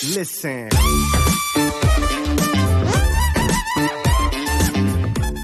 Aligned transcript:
Listen. 0.00 0.68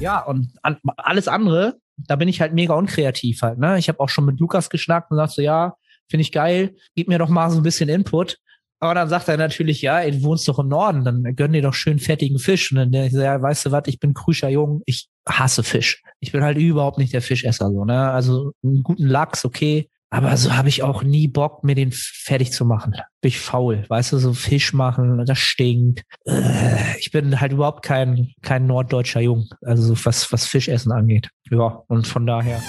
Ja, 0.00 0.20
und 0.24 0.48
an, 0.62 0.78
alles 0.96 1.28
andere, 1.28 1.76
da 1.96 2.16
bin 2.16 2.28
ich 2.28 2.40
halt 2.40 2.54
mega 2.54 2.74
unkreativ 2.74 3.42
halt. 3.42 3.58
Ne? 3.58 3.78
Ich 3.78 3.88
habe 3.88 4.00
auch 4.00 4.08
schon 4.08 4.24
mit 4.24 4.40
Lukas 4.40 4.70
geschnackt 4.70 5.10
und 5.10 5.18
sagt 5.18 5.32
so, 5.32 5.42
ja, 5.42 5.76
finde 6.10 6.22
ich 6.22 6.32
geil, 6.32 6.74
gib 6.96 7.08
mir 7.08 7.18
doch 7.18 7.28
mal 7.28 7.50
so 7.50 7.58
ein 7.58 7.62
bisschen 7.62 7.88
Input. 7.88 8.38
Aber 8.80 8.94
dann 8.94 9.08
sagt 9.08 9.28
er 9.28 9.36
natürlich, 9.36 9.82
ja, 9.82 10.00
ey, 10.00 10.12
du 10.12 10.22
wohnst 10.22 10.46
doch 10.48 10.58
im 10.58 10.68
Norden, 10.68 11.04
dann 11.04 11.22
gönn 11.36 11.52
dir 11.52 11.62
doch 11.62 11.74
schön 11.74 11.98
fettigen 11.98 12.38
Fisch. 12.38 12.72
Und 12.72 12.92
dann 12.92 13.10
so, 13.10 13.20
ja, 13.20 13.40
weißt 13.40 13.66
du 13.66 13.72
was, 13.72 13.82
ich 13.86 13.98
bin 13.98 14.14
krüscher 14.14 14.48
Jung, 14.48 14.82
ich 14.86 15.08
hasse 15.28 15.62
Fisch. 15.62 16.02
Ich 16.20 16.32
bin 16.32 16.42
halt 16.42 16.58
überhaupt 16.58 16.98
nicht 16.98 17.12
der 17.12 17.22
Fischesser 17.22 17.70
so, 17.70 17.84
ne? 17.84 18.10
Also 18.10 18.52
einen 18.62 18.82
guten 18.82 19.06
Lachs, 19.06 19.44
okay. 19.44 19.90
Aber 20.10 20.34
so 20.38 20.56
habe 20.56 20.70
ich 20.70 20.82
auch 20.82 21.02
nie 21.02 21.28
Bock, 21.28 21.64
mir 21.64 21.74
den 21.74 21.92
fertig 21.92 22.50
zu 22.50 22.64
machen. 22.64 22.94
Bin 23.20 23.28
ich 23.28 23.38
faul, 23.38 23.84
weißt 23.88 24.12
du, 24.12 24.18
so 24.18 24.32
Fisch 24.32 24.72
machen, 24.72 25.22
das 25.26 25.38
stinkt. 25.38 26.02
Äh, 26.24 26.96
ich 26.98 27.10
bin 27.10 27.38
halt 27.38 27.52
überhaupt 27.52 27.84
kein, 27.84 28.32
kein 28.40 28.66
norddeutscher 28.66 29.20
Jung, 29.20 29.50
also 29.60 29.94
was, 30.06 30.32
was 30.32 30.46
Fischessen 30.46 30.92
angeht. 30.92 31.28
Ja, 31.50 31.82
und 31.88 32.06
von 32.06 32.26
daher. 32.26 32.62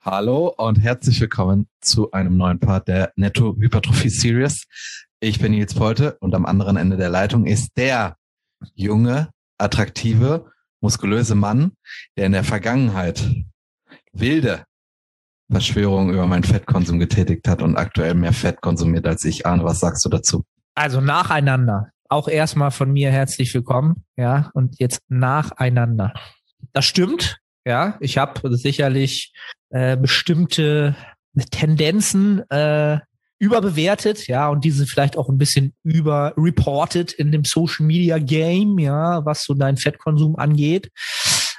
Hallo 0.00 0.54
und 0.56 0.76
herzlich 0.76 1.20
willkommen 1.20 1.68
zu 1.82 2.10
einem 2.12 2.38
neuen 2.38 2.58
Part 2.58 2.88
der 2.88 3.12
Netto 3.16 3.54
Hypertrophie 3.54 4.08
Series. 4.08 4.64
Ich 5.20 5.40
bin 5.40 5.52
Nils 5.52 5.74
Polte 5.74 6.16
und 6.20 6.34
am 6.34 6.46
anderen 6.46 6.78
Ende 6.78 6.96
der 6.96 7.10
Leitung 7.10 7.44
ist 7.44 7.72
der 7.76 8.17
junge, 8.74 9.30
attraktive, 9.58 10.50
muskulöse 10.80 11.34
Mann, 11.34 11.72
der 12.16 12.26
in 12.26 12.32
der 12.32 12.44
Vergangenheit 12.44 13.28
wilde 14.12 14.64
Verschwörungen 15.50 16.12
über 16.12 16.26
meinen 16.26 16.44
Fettkonsum 16.44 16.98
getätigt 16.98 17.48
hat 17.48 17.62
und 17.62 17.76
aktuell 17.76 18.14
mehr 18.14 18.32
Fett 18.32 18.60
konsumiert 18.60 19.06
als 19.06 19.24
ich. 19.24 19.46
Arne, 19.46 19.64
was 19.64 19.80
sagst 19.80 20.04
du 20.04 20.08
dazu? 20.08 20.44
Also 20.74 21.00
nacheinander. 21.00 21.90
Auch 22.10 22.28
erstmal 22.28 22.70
von 22.70 22.92
mir 22.92 23.10
herzlich 23.10 23.52
willkommen. 23.54 24.04
Ja, 24.16 24.50
und 24.54 24.78
jetzt 24.78 25.00
nacheinander. 25.08 26.12
Das 26.72 26.84
stimmt. 26.84 27.38
Ja, 27.66 27.96
ich 28.00 28.18
habe 28.18 28.56
sicherlich 28.56 29.32
äh, 29.70 29.96
bestimmte 29.96 30.96
Tendenzen 31.50 32.48
äh, 32.50 32.98
überbewertet, 33.38 34.26
ja, 34.26 34.48
und 34.48 34.64
diese 34.64 34.86
vielleicht 34.86 35.16
auch 35.16 35.28
ein 35.28 35.38
bisschen 35.38 35.74
überreported 35.84 37.12
in 37.12 37.30
dem 37.30 37.44
Social 37.44 37.86
Media 37.86 38.18
Game, 38.18 38.78
ja, 38.78 39.24
was 39.24 39.44
so 39.44 39.54
dein 39.54 39.76
Fettkonsum 39.76 40.36
angeht. 40.36 40.90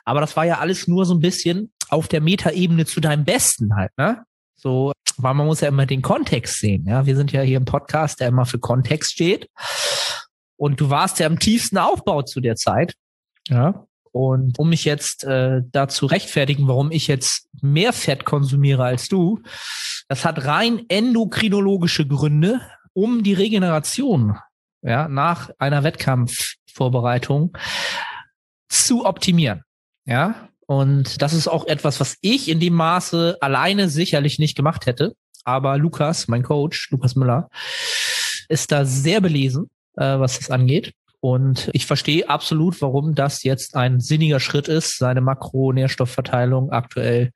Aber 0.03 0.21
das 0.21 0.35
war 0.35 0.45
ja 0.45 0.59
alles 0.59 0.87
nur 0.87 1.05
so 1.05 1.13
ein 1.13 1.21
bisschen 1.21 1.71
auf 1.89 2.07
der 2.07 2.21
Metaebene 2.21 2.85
zu 2.85 2.99
deinem 2.99 3.25
Besten 3.25 3.75
halt, 3.75 3.91
ne? 3.97 4.23
So, 4.55 4.91
weil 5.17 5.33
man 5.33 5.47
muss 5.47 5.61
ja 5.61 5.69
immer 5.69 5.85
den 5.85 6.01
Kontext 6.01 6.59
sehen, 6.59 6.85
ja. 6.85 7.05
Wir 7.05 7.15
sind 7.15 7.31
ja 7.31 7.41
hier 7.41 7.57
im 7.57 7.65
Podcast, 7.65 8.19
der 8.19 8.27
immer 8.27 8.45
für 8.45 8.59
Kontext 8.59 9.11
steht. 9.11 9.47
Und 10.57 10.81
du 10.81 10.89
warst 10.89 11.19
ja 11.19 11.27
im 11.27 11.39
tiefsten 11.39 11.77
Aufbau 11.77 12.23
zu 12.23 12.41
der 12.41 12.55
Zeit, 12.55 12.93
ja. 13.47 13.85
Und 14.11 14.57
um 14.59 14.69
mich 14.69 14.85
jetzt 14.85 15.23
äh, 15.23 15.61
da 15.71 15.87
zu 15.87 16.05
rechtfertigen, 16.05 16.67
warum 16.67 16.91
ich 16.91 17.07
jetzt 17.07 17.47
mehr 17.61 17.93
Fett 17.93 18.25
konsumiere 18.25 18.83
als 18.83 19.07
du, 19.07 19.41
das 20.07 20.25
hat 20.25 20.45
rein 20.45 20.85
endokrinologische 20.89 22.07
Gründe, 22.07 22.61
um 22.93 23.23
die 23.23 23.33
Regeneration 23.33 24.37
ja, 24.81 25.07
nach 25.07 25.51
einer 25.59 25.83
Wettkampfvorbereitung 25.83 27.57
zu 28.69 29.05
optimieren. 29.05 29.63
Ja, 30.05 30.49
und 30.65 31.21
das 31.21 31.33
ist 31.33 31.47
auch 31.47 31.65
etwas, 31.65 31.99
was 31.99 32.17
ich 32.21 32.47
in 32.47 32.59
dem 32.59 32.73
Maße 32.75 33.37
alleine 33.41 33.89
sicherlich 33.89 34.39
nicht 34.39 34.55
gemacht 34.55 34.85
hätte. 34.85 35.15
Aber 35.43 35.77
Lukas, 35.77 36.27
mein 36.27 36.43
Coach, 36.43 36.91
Lukas 36.91 37.15
Müller, 37.15 37.49
ist 38.49 38.71
da 38.71 38.85
sehr 38.85 39.21
belesen, 39.21 39.69
äh, 39.97 40.19
was 40.19 40.37
das 40.37 40.51
angeht. 40.51 40.93
Und 41.21 41.69
ich 41.73 41.85
verstehe 41.85 42.29
absolut, 42.29 42.81
warum 42.81 43.13
das 43.13 43.43
jetzt 43.43 43.75
ein 43.75 43.99
sinniger 43.99 44.39
Schritt 44.39 44.67
ist, 44.67 44.97
seine 44.97 45.21
Makronährstoffverteilung 45.21 46.71
aktuell 46.71 47.31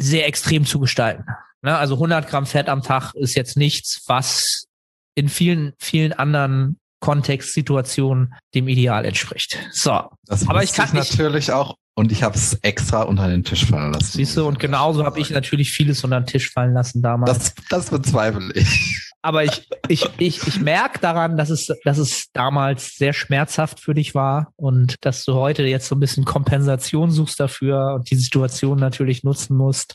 sehr 0.00 0.26
extrem 0.26 0.66
zu 0.66 0.80
gestalten. 0.80 1.24
Ne? 1.62 1.76
Also 1.76 1.94
100 1.94 2.28
Gramm 2.28 2.46
Fett 2.46 2.68
am 2.68 2.82
Tag 2.82 3.14
ist 3.14 3.34
jetzt 3.34 3.56
nichts, 3.56 4.02
was 4.06 4.66
in 5.14 5.28
vielen, 5.28 5.74
vielen 5.78 6.12
anderen 6.12 6.78
Kontextsituationen 7.00 8.34
dem 8.54 8.68
Ideal 8.68 9.04
entspricht. 9.04 9.58
So, 9.72 10.08
das 10.26 10.48
aber 10.48 10.62
ich 10.62 10.72
kann 10.72 10.86
ich 10.86 10.92
natürlich 10.94 11.52
auch 11.52 11.76
und 11.94 12.10
ich 12.10 12.22
habe 12.22 12.36
es 12.36 12.54
extra 12.62 13.02
unter 13.02 13.28
den 13.28 13.44
Tisch 13.44 13.66
fallen 13.66 13.92
lassen. 13.92 14.12
Siehst 14.12 14.36
du, 14.36 14.46
und 14.46 14.58
genauso 14.58 15.04
habe 15.04 15.20
ich 15.20 15.30
natürlich 15.30 15.72
vieles 15.72 16.02
unter 16.04 16.20
den 16.20 16.26
Tisch 16.26 16.50
fallen 16.50 16.72
lassen 16.72 17.02
damals. 17.02 17.30
Das, 17.38 17.54
das 17.68 17.90
bezweifle 17.90 18.52
ich. 18.54 19.11
Aber 19.22 19.44
ich, 19.44 19.68
ich, 19.86 20.08
ich, 20.18 20.46
ich 20.46 20.60
merke 20.60 20.98
daran, 20.98 21.36
dass 21.36 21.48
es, 21.48 21.72
dass 21.84 21.98
es 21.98 22.30
damals 22.32 22.96
sehr 22.96 23.12
schmerzhaft 23.12 23.78
für 23.78 23.94
dich 23.94 24.16
war 24.16 24.52
und 24.56 24.96
dass 25.02 25.24
du 25.24 25.34
heute 25.34 25.62
jetzt 25.62 25.86
so 25.86 25.94
ein 25.94 26.00
bisschen 26.00 26.24
Kompensation 26.24 27.12
suchst 27.12 27.38
dafür 27.38 27.94
und 27.94 28.10
die 28.10 28.16
Situation 28.16 28.78
natürlich 28.78 29.22
nutzen 29.22 29.56
musst. 29.56 29.94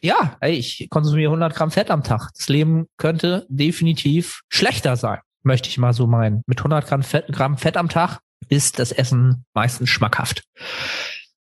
Ja, 0.00 0.36
ey, 0.40 0.54
ich 0.54 0.86
konsumiere 0.88 1.30
100 1.30 1.54
Gramm 1.56 1.72
Fett 1.72 1.90
am 1.90 2.04
Tag. 2.04 2.30
Das 2.36 2.48
Leben 2.48 2.86
könnte 2.96 3.44
definitiv 3.48 4.42
schlechter 4.48 4.96
sein, 4.96 5.18
möchte 5.42 5.68
ich 5.68 5.76
mal 5.76 5.92
so 5.92 6.06
meinen. 6.06 6.42
Mit 6.46 6.60
100 6.60 6.86
Gramm 6.86 7.02
Fett, 7.02 7.26
Gramm 7.32 7.58
Fett 7.58 7.76
am 7.76 7.88
Tag 7.88 8.20
ist 8.48 8.78
das 8.78 8.92
Essen 8.92 9.44
meistens 9.52 9.90
schmackhaft. 9.90 10.44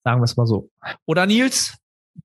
Sagen 0.03 0.19
wir 0.19 0.25
es 0.25 0.35
mal 0.35 0.45
so. 0.45 0.69
Oder 1.05 1.25
Nils, 1.25 1.77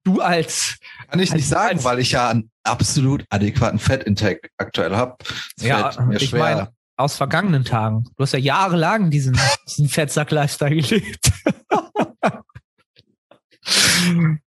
du 0.05 0.21
als. 0.21 0.79
Kann 1.09 1.21
ich 1.21 1.33
nicht 1.33 1.49
sagen, 1.49 1.83
weil 1.85 1.99
ich 1.99 2.13
ja 2.13 2.31
einen 2.31 2.51
absolut 2.65 3.25
adäquaten 3.31 3.79
Fettintake 3.79 4.49
aktuell 4.57 4.97
habe. 4.97 5.17
Ja, 5.61 5.93
ich 6.13 6.33
meine, 6.33 6.71
aus 6.97 7.17
vergangenen 7.17 7.65
Tagen. 7.65 8.05
Du 8.17 8.23
hast 8.23 8.33
ja 8.33 8.39
jahrelang 8.39 9.11
diesen, 9.11 9.39
diesen 9.69 9.89
Fettsack-Lifestyle 9.89 10.77
gelebt. 10.77 11.33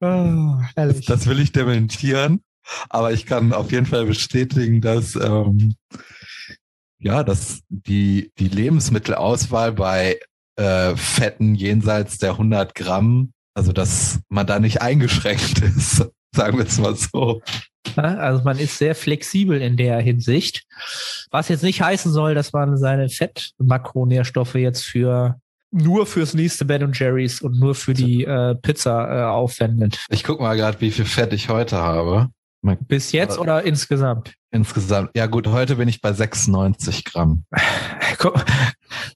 oh, 0.00 0.56
das, 0.74 1.02
das, 1.02 1.26
will 1.26 1.38
ich 1.40 1.52
dementieren, 1.52 2.42
aber 2.88 3.12
ich 3.12 3.26
kann 3.26 3.52
auf 3.52 3.70
jeden 3.72 3.84
Fall 3.86 4.06
bestätigen, 4.06 4.80
dass 4.80 5.14
ähm, 5.16 5.74
ja, 6.98 7.22
dass 7.22 7.60
die 7.68 8.32
die 8.38 8.48
Lebensmittelauswahl 8.48 9.72
bei 9.72 10.18
äh, 10.56 10.96
Fetten 10.96 11.54
jenseits 11.54 12.16
der 12.18 12.32
100 12.32 12.74
Gramm 12.74 13.33
also, 13.54 13.72
dass 13.72 14.20
man 14.28 14.47
da 14.47 14.59
nicht 14.59 14.82
eingeschränkt 14.82 15.62
ist, 15.76 16.04
sagen 16.34 16.59
wir 16.59 16.66
es 16.66 16.78
mal 16.78 16.97
so. 16.97 17.41
Also 17.97 18.42
man 18.42 18.59
ist 18.59 18.78
sehr 18.78 18.94
flexibel 18.94 19.60
in 19.60 19.76
der 19.76 20.00
Hinsicht. 20.00 20.65
Was 21.31 21.48
jetzt 21.48 21.62
nicht 21.62 21.81
heißen 21.81 22.12
soll, 22.12 22.34
dass 22.34 22.53
man 22.53 22.76
seine 22.76 23.09
Fettmakronährstoffe 23.09 24.56
jetzt 24.56 24.84
für 24.84 25.38
nur 25.70 26.06
fürs 26.06 26.34
nächste 26.34 26.64
Ben 26.64 26.82
und 26.82 26.98
Jerry's 26.98 27.43
und 27.43 27.59
nur 27.59 27.75
für 27.75 27.94
die 27.94 28.25
äh, 28.25 28.54
Pizza 28.54 29.09
äh, 29.09 29.25
aufwendet. 29.25 30.04
Ich 30.09 30.25
guck 30.25 30.41
mal 30.41 30.56
gerade, 30.56 30.81
wie 30.81 30.91
viel 30.91 31.04
Fett 31.04 31.32
ich 31.32 31.48
heute 31.48 31.76
habe. 31.76 32.31
Bis 32.86 33.12
jetzt 33.12 33.38
oder 33.38 33.62
insgesamt? 33.64 34.34
Insgesamt. 34.50 35.10
Ja 35.14 35.26
gut, 35.26 35.47
heute 35.48 35.76
bin 35.76 35.88
ich 35.88 36.00
bei 36.00 36.12
96 36.12 37.04
Gramm. 37.04 37.44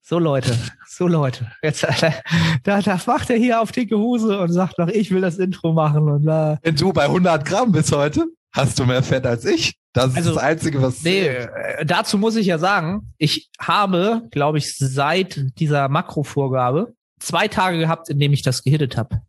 So 0.02 0.18
Leute, 0.18 0.56
so 0.88 1.06
Leute. 1.06 1.50
Jetzt, 1.62 1.86
da, 2.64 2.80
da 2.80 3.00
macht 3.06 3.30
er 3.30 3.36
hier 3.36 3.60
auf 3.60 3.72
dicke 3.72 3.96
Hose 3.96 4.38
und 4.40 4.50
sagt 4.50 4.78
noch, 4.78 4.88
ich 4.88 5.10
will 5.10 5.20
das 5.20 5.38
Intro 5.38 5.72
machen 5.72 6.08
und 6.08 6.24
da. 6.24 6.58
Wenn 6.62 6.76
du 6.76 6.92
bei 6.92 7.04
100 7.04 7.44
Gramm 7.44 7.72
bist 7.72 7.92
heute, 7.92 8.26
hast 8.52 8.78
du 8.78 8.86
mehr 8.86 9.02
Fett 9.02 9.26
als 9.26 9.44
ich. 9.44 9.74
Das 9.92 10.16
also, 10.16 10.30
ist 10.30 10.36
das 10.36 10.42
Einzige, 10.42 10.82
was. 10.82 11.02
Nee, 11.02 11.26
äh, 11.26 11.84
dazu 11.84 12.18
muss 12.18 12.36
ich 12.36 12.46
ja 12.46 12.58
sagen, 12.58 13.12
ich 13.18 13.50
habe, 13.60 14.22
glaube 14.30 14.58
ich, 14.58 14.76
seit 14.76 15.58
dieser 15.58 15.88
Makrovorgabe 15.88 16.94
zwei 17.20 17.48
Tage 17.48 17.78
gehabt, 17.78 18.08
in 18.08 18.18
dem 18.18 18.32
ich 18.32 18.42
das 18.42 18.62
gehittet 18.62 18.96
habe. 18.96 19.22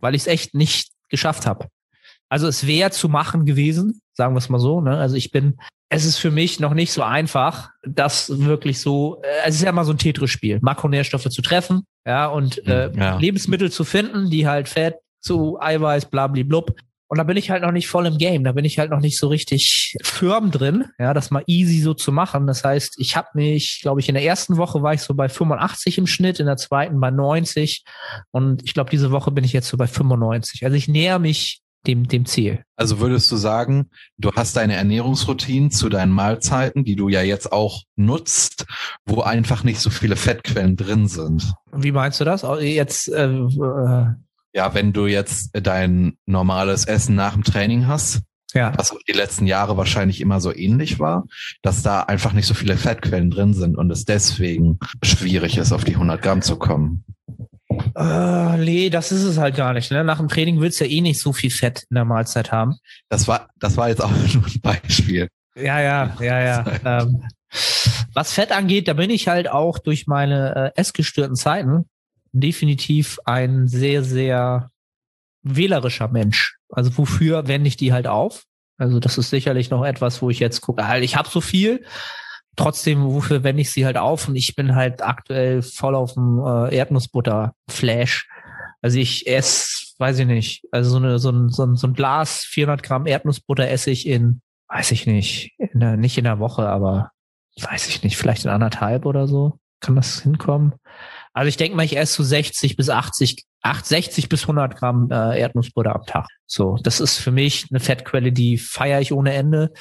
Weil 0.00 0.14
ich 0.14 0.22
es 0.22 0.26
echt 0.26 0.54
nicht 0.54 0.92
geschafft 1.08 1.46
habe. 1.46 1.68
Also 2.32 2.46
es 2.48 2.66
wäre 2.66 2.90
zu 2.90 3.10
machen 3.10 3.44
gewesen, 3.44 4.00
sagen 4.14 4.32
wir 4.32 4.38
es 4.38 4.48
mal 4.48 4.58
so. 4.58 4.80
Ne? 4.80 4.96
Also 4.96 5.16
ich 5.16 5.32
bin, 5.32 5.58
es 5.90 6.06
ist 6.06 6.16
für 6.16 6.30
mich 6.30 6.60
noch 6.60 6.72
nicht 6.72 6.90
so 6.90 7.02
einfach, 7.02 7.68
das 7.82 8.40
wirklich 8.40 8.80
so, 8.80 9.20
äh, 9.22 9.48
es 9.48 9.56
ist 9.56 9.62
ja 9.64 9.70
mal 9.70 9.84
so 9.84 9.92
ein 9.92 9.98
Tetris-Spiel, 9.98 10.58
Makronährstoffe 10.62 11.28
zu 11.28 11.42
treffen, 11.42 11.82
ja, 12.06 12.28
und 12.28 12.56
hm, 12.56 12.72
äh, 12.72 12.90
ja. 12.96 13.18
Lebensmittel 13.18 13.70
zu 13.70 13.84
finden, 13.84 14.30
die 14.30 14.48
halt 14.48 14.70
Fett 14.70 14.94
zu 15.20 15.60
Eiweiß, 15.60 16.06
blablablub. 16.06 16.74
Und 17.06 17.18
da 17.18 17.24
bin 17.24 17.36
ich 17.36 17.50
halt 17.50 17.62
noch 17.62 17.72
nicht 17.72 17.88
voll 17.88 18.06
im 18.06 18.16
Game. 18.16 18.44
Da 18.44 18.52
bin 18.52 18.64
ich 18.64 18.78
halt 18.78 18.90
noch 18.90 19.00
nicht 19.00 19.18
so 19.18 19.28
richtig 19.28 19.94
firm 20.02 20.50
drin, 20.50 20.86
ja, 20.98 21.12
das 21.12 21.30
mal 21.30 21.44
easy 21.46 21.80
so 21.80 21.92
zu 21.92 22.12
machen. 22.12 22.46
Das 22.46 22.64
heißt, 22.64 22.94
ich 22.98 23.14
habe 23.14 23.28
mich, 23.34 23.80
glaube 23.82 24.00
ich, 24.00 24.08
in 24.08 24.14
der 24.14 24.24
ersten 24.24 24.56
Woche 24.56 24.82
war 24.82 24.94
ich 24.94 25.02
so 25.02 25.12
bei 25.12 25.28
85 25.28 25.98
im 25.98 26.06
Schnitt, 26.06 26.40
in 26.40 26.46
der 26.46 26.56
zweiten 26.56 26.98
bei 26.98 27.10
90 27.10 27.84
und 28.30 28.62
ich 28.64 28.72
glaube, 28.72 28.88
diese 28.88 29.10
Woche 29.10 29.30
bin 29.30 29.44
ich 29.44 29.52
jetzt 29.52 29.68
so 29.68 29.76
bei 29.76 29.86
95. 29.86 30.64
Also 30.64 30.74
ich 30.74 30.88
näher 30.88 31.18
mich 31.18 31.61
dem, 31.86 32.08
dem 32.08 32.26
Ziel. 32.26 32.64
Also 32.76 33.00
würdest 33.00 33.30
du 33.30 33.36
sagen, 33.36 33.90
du 34.18 34.32
hast 34.32 34.56
deine 34.56 34.74
Ernährungsroutine 34.74 35.70
zu 35.70 35.88
deinen 35.88 36.12
Mahlzeiten, 36.12 36.84
die 36.84 36.96
du 36.96 37.08
ja 37.08 37.22
jetzt 37.22 37.52
auch 37.52 37.82
nutzt, 37.96 38.66
wo 39.04 39.22
einfach 39.22 39.64
nicht 39.64 39.80
so 39.80 39.90
viele 39.90 40.16
Fettquellen 40.16 40.76
drin 40.76 41.08
sind. 41.08 41.52
Wie 41.72 41.92
meinst 41.92 42.20
du 42.20 42.24
das? 42.24 42.44
Jetzt 42.60 43.08
äh, 43.08 43.26
äh 43.26 44.06
Ja, 44.54 44.74
wenn 44.74 44.92
du 44.92 45.06
jetzt 45.06 45.50
dein 45.52 46.16
normales 46.26 46.84
Essen 46.84 47.14
nach 47.14 47.34
dem 47.34 47.44
Training 47.44 47.86
hast, 47.86 48.20
ja. 48.54 48.72
was 48.76 48.92
auch 48.92 49.00
die 49.08 49.12
letzten 49.12 49.46
Jahre 49.46 49.76
wahrscheinlich 49.76 50.20
immer 50.20 50.40
so 50.40 50.54
ähnlich 50.54 50.98
war, 50.98 51.24
dass 51.62 51.82
da 51.82 52.02
einfach 52.02 52.32
nicht 52.32 52.46
so 52.46 52.54
viele 52.54 52.76
Fettquellen 52.76 53.30
drin 53.30 53.54
sind 53.54 53.76
und 53.76 53.90
es 53.90 54.04
deswegen 54.04 54.78
schwierig 55.02 55.58
ist, 55.58 55.72
auf 55.72 55.84
die 55.84 55.94
100 55.94 56.20
Gramm 56.20 56.42
zu 56.42 56.56
kommen. 56.56 57.04
Äh, 57.96 58.56
nee, 58.58 58.90
das 58.90 59.12
ist 59.12 59.22
es 59.22 59.38
halt 59.38 59.56
gar 59.56 59.72
nicht. 59.72 59.90
Ne? 59.90 60.04
Nach 60.04 60.18
dem 60.18 60.28
Training 60.28 60.60
willst 60.60 60.80
du 60.80 60.84
ja 60.84 60.90
eh 60.90 61.00
nicht 61.00 61.20
so 61.20 61.32
viel 61.32 61.50
Fett 61.50 61.84
in 61.90 61.94
der 61.94 62.04
Mahlzeit 62.04 62.52
haben. 62.52 62.76
Das 63.08 63.28
war, 63.28 63.48
das 63.58 63.76
war 63.76 63.88
jetzt 63.88 64.02
auch 64.02 64.10
nur 64.34 64.44
ein 64.46 64.60
Beispiel. 64.60 65.28
Ja, 65.54 65.80
ja, 65.80 66.16
ja, 66.20 66.40
ja. 66.40 66.64
ähm, 67.00 67.24
was 68.14 68.32
Fett 68.32 68.52
angeht, 68.52 68.88
da 68.88 68.94
bin 68.94 69.10
ich 69.10 69.28
halt 69.28 69.48
auch 69.48 69.78
durch 69.78 70.06
meine 70.06 70.72
äh, 70.74 70.80
essgestörten 70.80 71.36
Zeiten 71.36 71.86
definitiv 72.32 73.18
ein 73.24 73.68
sehr, 73.68 74.02
sehr 74.02 74.70
wählerischer 75.42 76.08
Mensch. 76.08 76.56
Also 76.70 76.96
wofür 76.96 77.46
wende 77.48 77.68
ich 77.68 77.76
die 77.76 77.92
halt 77.92 78.06
auf? 78.06 78.44
Also 78.78 79.00
das 79.00 79.18
ist 79.18 79.30
sicherlich 79.30 79.70
noch 79.70 79.84
etwas, 79.84 80.22
wo 80.22 80.30
ich 80.30 80.40
jetzt 80.40 80.60
gucke, 80.60 80.88
halt, 80.88 81.04
ich 81.04 81.16
habe 81.16 81.28
so 81.28 81.40
viel, 81.40 81.84
trotzdem, 82.56 83.04
wofür 83.04 83.42
wende 83.42 83.62
ich 83.62 83.70
sie 83.70 83.84
halt 83.84 83.96
auf? 83.96 84.28
Und 84.28 84.36
ich 84.36 84.54
bin 84.54 84.74
halt 84.74 85.02
aktuell 85.02 85.62
voll 85.62 85.94
auf 85.94 86.14
dem 86.14 86.38
äh, 86.44 86.74
Erdnussbutter-Flash. 86.74 88.28
Also 88.80 88.98
ich 88.98 89.26
esse, 89.26 89.94
weiß 89.98 90.18
ich 90.18 90.26
nicht, 90.26 90.64
also 90.72 90.90
so, 90.90 90.96
eine, 90.96 91.18
so, 91.18 91.30
ein, 91.30 91.48
so, 91.48 91.64
ein, 91.64 91.76
so 91.76 91.86
ein 91.86 91.94
Glas 91.94 92.44
400 92.44 92.82
Gramm 92.82 93.06
Erdnussbutter 93.06 93.68
esse 93.68 93.90
ich 93.90 94.06
in, 94.06 94.42
weiß 94.68 94.90
ich 94.90 95.06
nicht, 95.06 95.52
in 95.58 95.80
der, 95.80 95.96
nicht 95.96 96.18
in 96.18 96.24
der 96.24 96.40
Woche, 96.40 96.68
aber 96.68 97.12
weiß 97.60 97.88
ich 97.88 98.02
nicht, 98.02 98.16
vielleicht 98.16 98.44
in 98.44 98.50
anderthalb 98.50 99.06
oder 99.06 99.26
so. 99.26 99.58
Kann 99.80 99.96
das 99.96 100.20
hinkommen? 100.22 100.74
Also 101.32 101.48
ich 101.48 101.56
denke 101.56 101.76
mal, 101.76 101.84
ich 101.84 101.96
esse 101.96 102.14
so 102.14 102.22
60 102.22 102.76
bis 102.76 102.90
80, 102.90 103.44
8, 103.62 103.86
60 103.86 104.28
bis 104.28 104.42
100 104.42 104.76
Gramm 104.76 105.08
äh, 105.10 105.40
Erdnussbutter 105.40 105.94
am 105.94 106.04
Tag. 106.04 106.26
So, 106.46 106.78
das 106.82 107.00
ist 107.00 107.18
für 107.18 107.30
mich 107.30 107.66
eine 107.70 107.80
Fettquelle, 107.80 108.32
die 108.32 108.58
feiere 108.58 109.00
ich 109.00 109.12
ohne 109.12 109.32
Ende. 109.32 109.72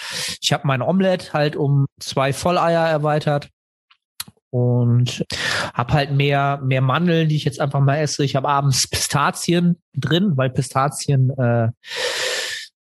Ich 0.42 0.54
habe 0.54 0.68
mein 0.68 0.82
Omelett 0.82 1.34
halt 1.34 1.56
um 1.56 1.88
zwei 2.00 2.32
Volleier 2.32 2.88
erweitert 2.88 3.50
und 4.50 5.26
habe 5.74 5.94
halt 5.94 6.12
mehr 6.12 6.60
mehr 6.64 6.82
Mandeln, 6.82 7.30
die 7.30 7.36
ich 7.36 7.46
jetzt 7.46 7.60
einfach 7.60 7.80
mal 7.80 7.98
esse. 7.98 8.24
Ich 8.24 8.36
habe 8.36 8.48
abends 8.48 8.88
Pistazien 8.88 9.82
drin, 9.94 10.34
weil 10.36 10.50
Pistazien 10.50 11.32
äh, 11.38 11.70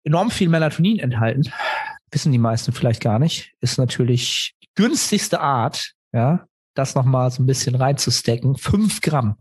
enorm 0.03 0.31
viel 0.31 0.49
Melatonin 0.49 0.99
enthalten. 0.99 1.51
Wissen 2.11 2.31
die 2.31 2.37
meisten 2.37 2.71
vielleicht 2.71 3.01
gar 3.01 3.19
nicht. 3.19 3.53
Ist 3.59 3.77
natürlich 3.77 4.55
die 4.63 4.69
günstigste 4.75 5.41
Art, 5.41 5.91
ja, 6.13 6.47
das 6.77 6.95
nochmal 6.95 7.31
so 7.31 7.41
ein 7.41 7.45
bisschen 7.45 7.75
reinzustecken. 7.75 8.57
Fünf 8.57 9.01
Gramm. 9.01 9.35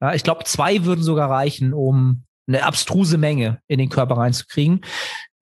Ja, 0.00 0.14
ich 0.14 0.22
glaube, 0.22 0.44
zwei 0.44 0.84
würden 0.84 1.02
sogar 1.02 1.30
reichen, 1.30 1.72
um 1.72 2.24
eine 2.46 2.64
abstruse 2.64 3.18
Menge 3.18 3.60
in 3.68 3.78
den 3.78 3.88
Körper 3.88 4.16
reinzukriegen. 4.16 4.80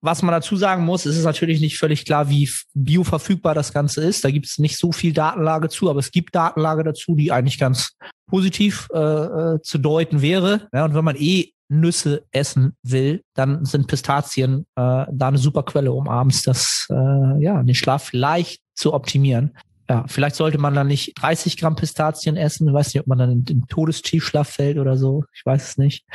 Was 0.01 0.21
man 0.21 0.31
dazu 0.31 0.55
sagen 0.55 0.85
muss, 0.85 1.05
ist 1.05 1.17
es 1.17 1.23
natürlich 1.23 1.59
nicht 1.59 1.79
völlig 1.79 2.05
klar, 2.05 2.29
wie 2.29 2.49
bioverfügbar 2.75 3.55
das 3.55 3.73
Ganze 3.73 4.03
ist. 4.03 4.23
Da 4.23 4.29
gibt 4.29 4.45
es 4.45 4.59
nicht 4.59 4.77
so 4.77 4.91
viel 4.91 5.11
Datenlage 5.11 5.69
zu, 5.69 5.89
aber 5.89 5.99
es 5.99 6.11
gibt 6.11 6.35
Datenlage 6.35 6.83
dazu, 6.83 7.15
die 7.15 7.31
eigentlich 7.31 7.57
ganz 7.57 7.93
positiv 8.29 8.87
äh, 8.93 8.99
äh, 8.99 9.61
zu 9.61 9.79
deuten 9.79 10.21
wäre. 10.21 10.67
Ja, 10.71 10.85
und 10.85 10.93
wenn 10.93 11.05
man 11.05 11.15
eh 11.15 11.51
Nüsse 11.69 12.23
essen 12.31 12.75
will, 12.83 13.23
dann 13.33 13.65
sind 13.65 13.87
Pistazien 13.87 14.65
äh, 14.75 15.05
da 15.11 15.27
eine 15.27 15.37
super 15.37 15.63
Quelle, 15.63 15.91
um 15.91 16.07
abends 16.07 16.43
das 16.43 16.87
äh, 16.89 17.43
ja 17.43 17.61
den 17.61 17.75
Schlaf 17.75 18.13
leicht 18.13 18.61
zu 18.75 18.93
optimieren 18.93 19.57
ja, 19.89 20.03
vielleicht 20.07 20.35
sollte 20.35 20.57
man 20.57 20.73
dann 20.73 20.87
nicht 20.87 21.13
30 21.21 21.57
Gramm 21.57 21.75
Pistazien 21.75 22.35
essen. 22.35 22.67
Ich 22.67 22.73
weiß 22.73 22.93
nicht, 22.93 23.01
ob 23.01 23.07
man 23.07 23.17
dann 23.17 23.31
in 23.31 23.45
den 23.45 23.67
Todestiefschlaf 23.67 24.49
fällt 24.49 24.77
oder 24.77 24.97
so. 24.97 25.23
Ich 25.33 25.45
weiß 25.45 25.69
es 25.69 25.77
nicht. 25.77 26.05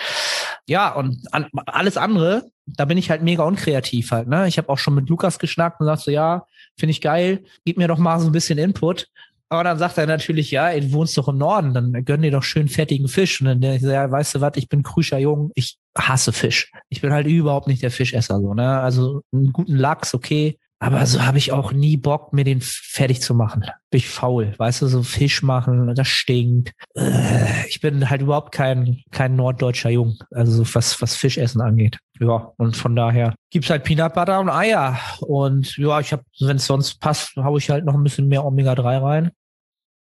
Ja, 0.67 0.95
und 0.95 1.27
an, 1.33 1.47
alles 1.67 1.97
andere, 1.97 2.45
da 2.67 2.85
bin 2.85 2.99
ich 2.99 3.11
halt 3.11 3.23
mega 3.23 3.43
unkreativ 3.45 4.11
halt. 4.11 4.29
Ne? 4.29 4.47
Ich 4.47 4.59
habe 4.59 4.69
auch 4.69 4.79
schon 4.79 4.95
mit 4.95 5.09
Lukas 5.09 5.39
geschnackt 5.39 5.81
und 5.81 5.87
sagst 5.87 6.05
so, 6.05 6.11
ja, 6.11 6.47
finde 6.79 6.91
ich 6.91 7.01
geil, 7.01 7.45
gib 7.65 7.79
mir 7.79 7.89
doch 7.89 7.99
mal 7.99 8.21
so 8.21 8.27
ein 8.27 8.33
bisschen 8.33 8.59
Input. 8.59 9.09
Aber 9.49 9.65
dann 9.65 9.79
sagt 9.79 9.99
er 9.99 10.07
natürlich, 10.07 10.51
ja, 10.51 10.71
ey, 10.71 10.81
du 10.81 10.93
wohnst 10.93 11.17
doch 11.19 11.29
im 11.29 11.37
Norden, 11.37 11.75
dann 11.75 11.93
gönn 12.07 12.23
dir 12.23 12.31
doch 12.31 12.43
schön 12.43 12.69
fettigen 12.69 13.09
Fisch. 13.09 13.41
Und 13.41 13.49
dann 13.49 13.63
ich 13.63 13.83
so, 13.83 13.91
ja, 13.91 14.11
weißt 14.11 14.37
du 14.37 14.41
was, 14.41 14.53
ich 14.57 14.69
bin 14.69 14.83
krüscher 14.83 15.19
Jung, 15.19 15.51
ich 15.55 15.77
hasse 15.97 16.33
Fisch. 16.33 16.73
Ich 16.89 17.03
bin 17.03 17.13
halt 17.13 17.27
überhaupt 17.27 17.69
nicht 17.69 17.83
der 17.83 17.91
Fischesser 17.91 18.41
so, 18.41 18.55
ne? 18.55 18.81
Also 18.81 19.23
einen 19.31 19.53
guten 19.53 19.77
Lachs, 19.77 20.15
okay, 20.15 20.59
aber 20.83 21.07
so 21.07 21.25
habe 21.25 21.39
ich 21.39 21.53
auch 21.53 21.73
nie 21.73 21.97
Bock, 21.97 22.33
mir 22.33 22.43
den 22.43 22.61
fertig 22.61 23.23
zu 23.23 23.37
machen. 23.37 23.61
Bin 23.91 23.99
ich 23.99 24.09
faul. 24.09 24.53
Weißt 24.57 24.83
du, 24.83 24.89
so 24.89 25.05
Fisch 25.05 25.41
machen, 25.45 25.95
das 25.95 26.09
stinkt. 26.09 26.73
Äh, 26.97 27.69
ich 27.69 27.81
bin 27.81 28.11
halt 28.11 28.21
überhaupt 28.21 28.51
kein, 28.51 29.01
kein 29.13 29.37
norddeutscher 29.37 29.91
Jung. 29.91 30.19
Also 30.33 30.65
was, 30.75 31.01
was 31.01 31.15
Fischessen 31.15 31.61
angeht. 31.61 31.99
Ja, 32.19 32.53
und 32.57 32.77
von 32.77 32.97
daher 32.97 33.33
gibt's 33.51 33.71
halt 33.71 33.85
Peanut 33.85 34.15
Butter 34.15 34.41
und 34.41 34.51
Eier. 34.51 34.99
Und 35.21 35.77
ja, 35.77 36.01
ich 36.01 36.11
habe, 36.13 36.25
wenn 36.41 36.57
es 36.57 36.67
sonst 36.67 36.99
passt, 36.99 37.37
hau 37.37 37.57
ich 37.57 37.71
halt 37.71 37.85
noch 37.85 37.95
ein 37.95 38.03
bisschen 38.03 38.27
mehr 38.27 38.45
Omega-3 38.45 39.03
rein 39.03 39.31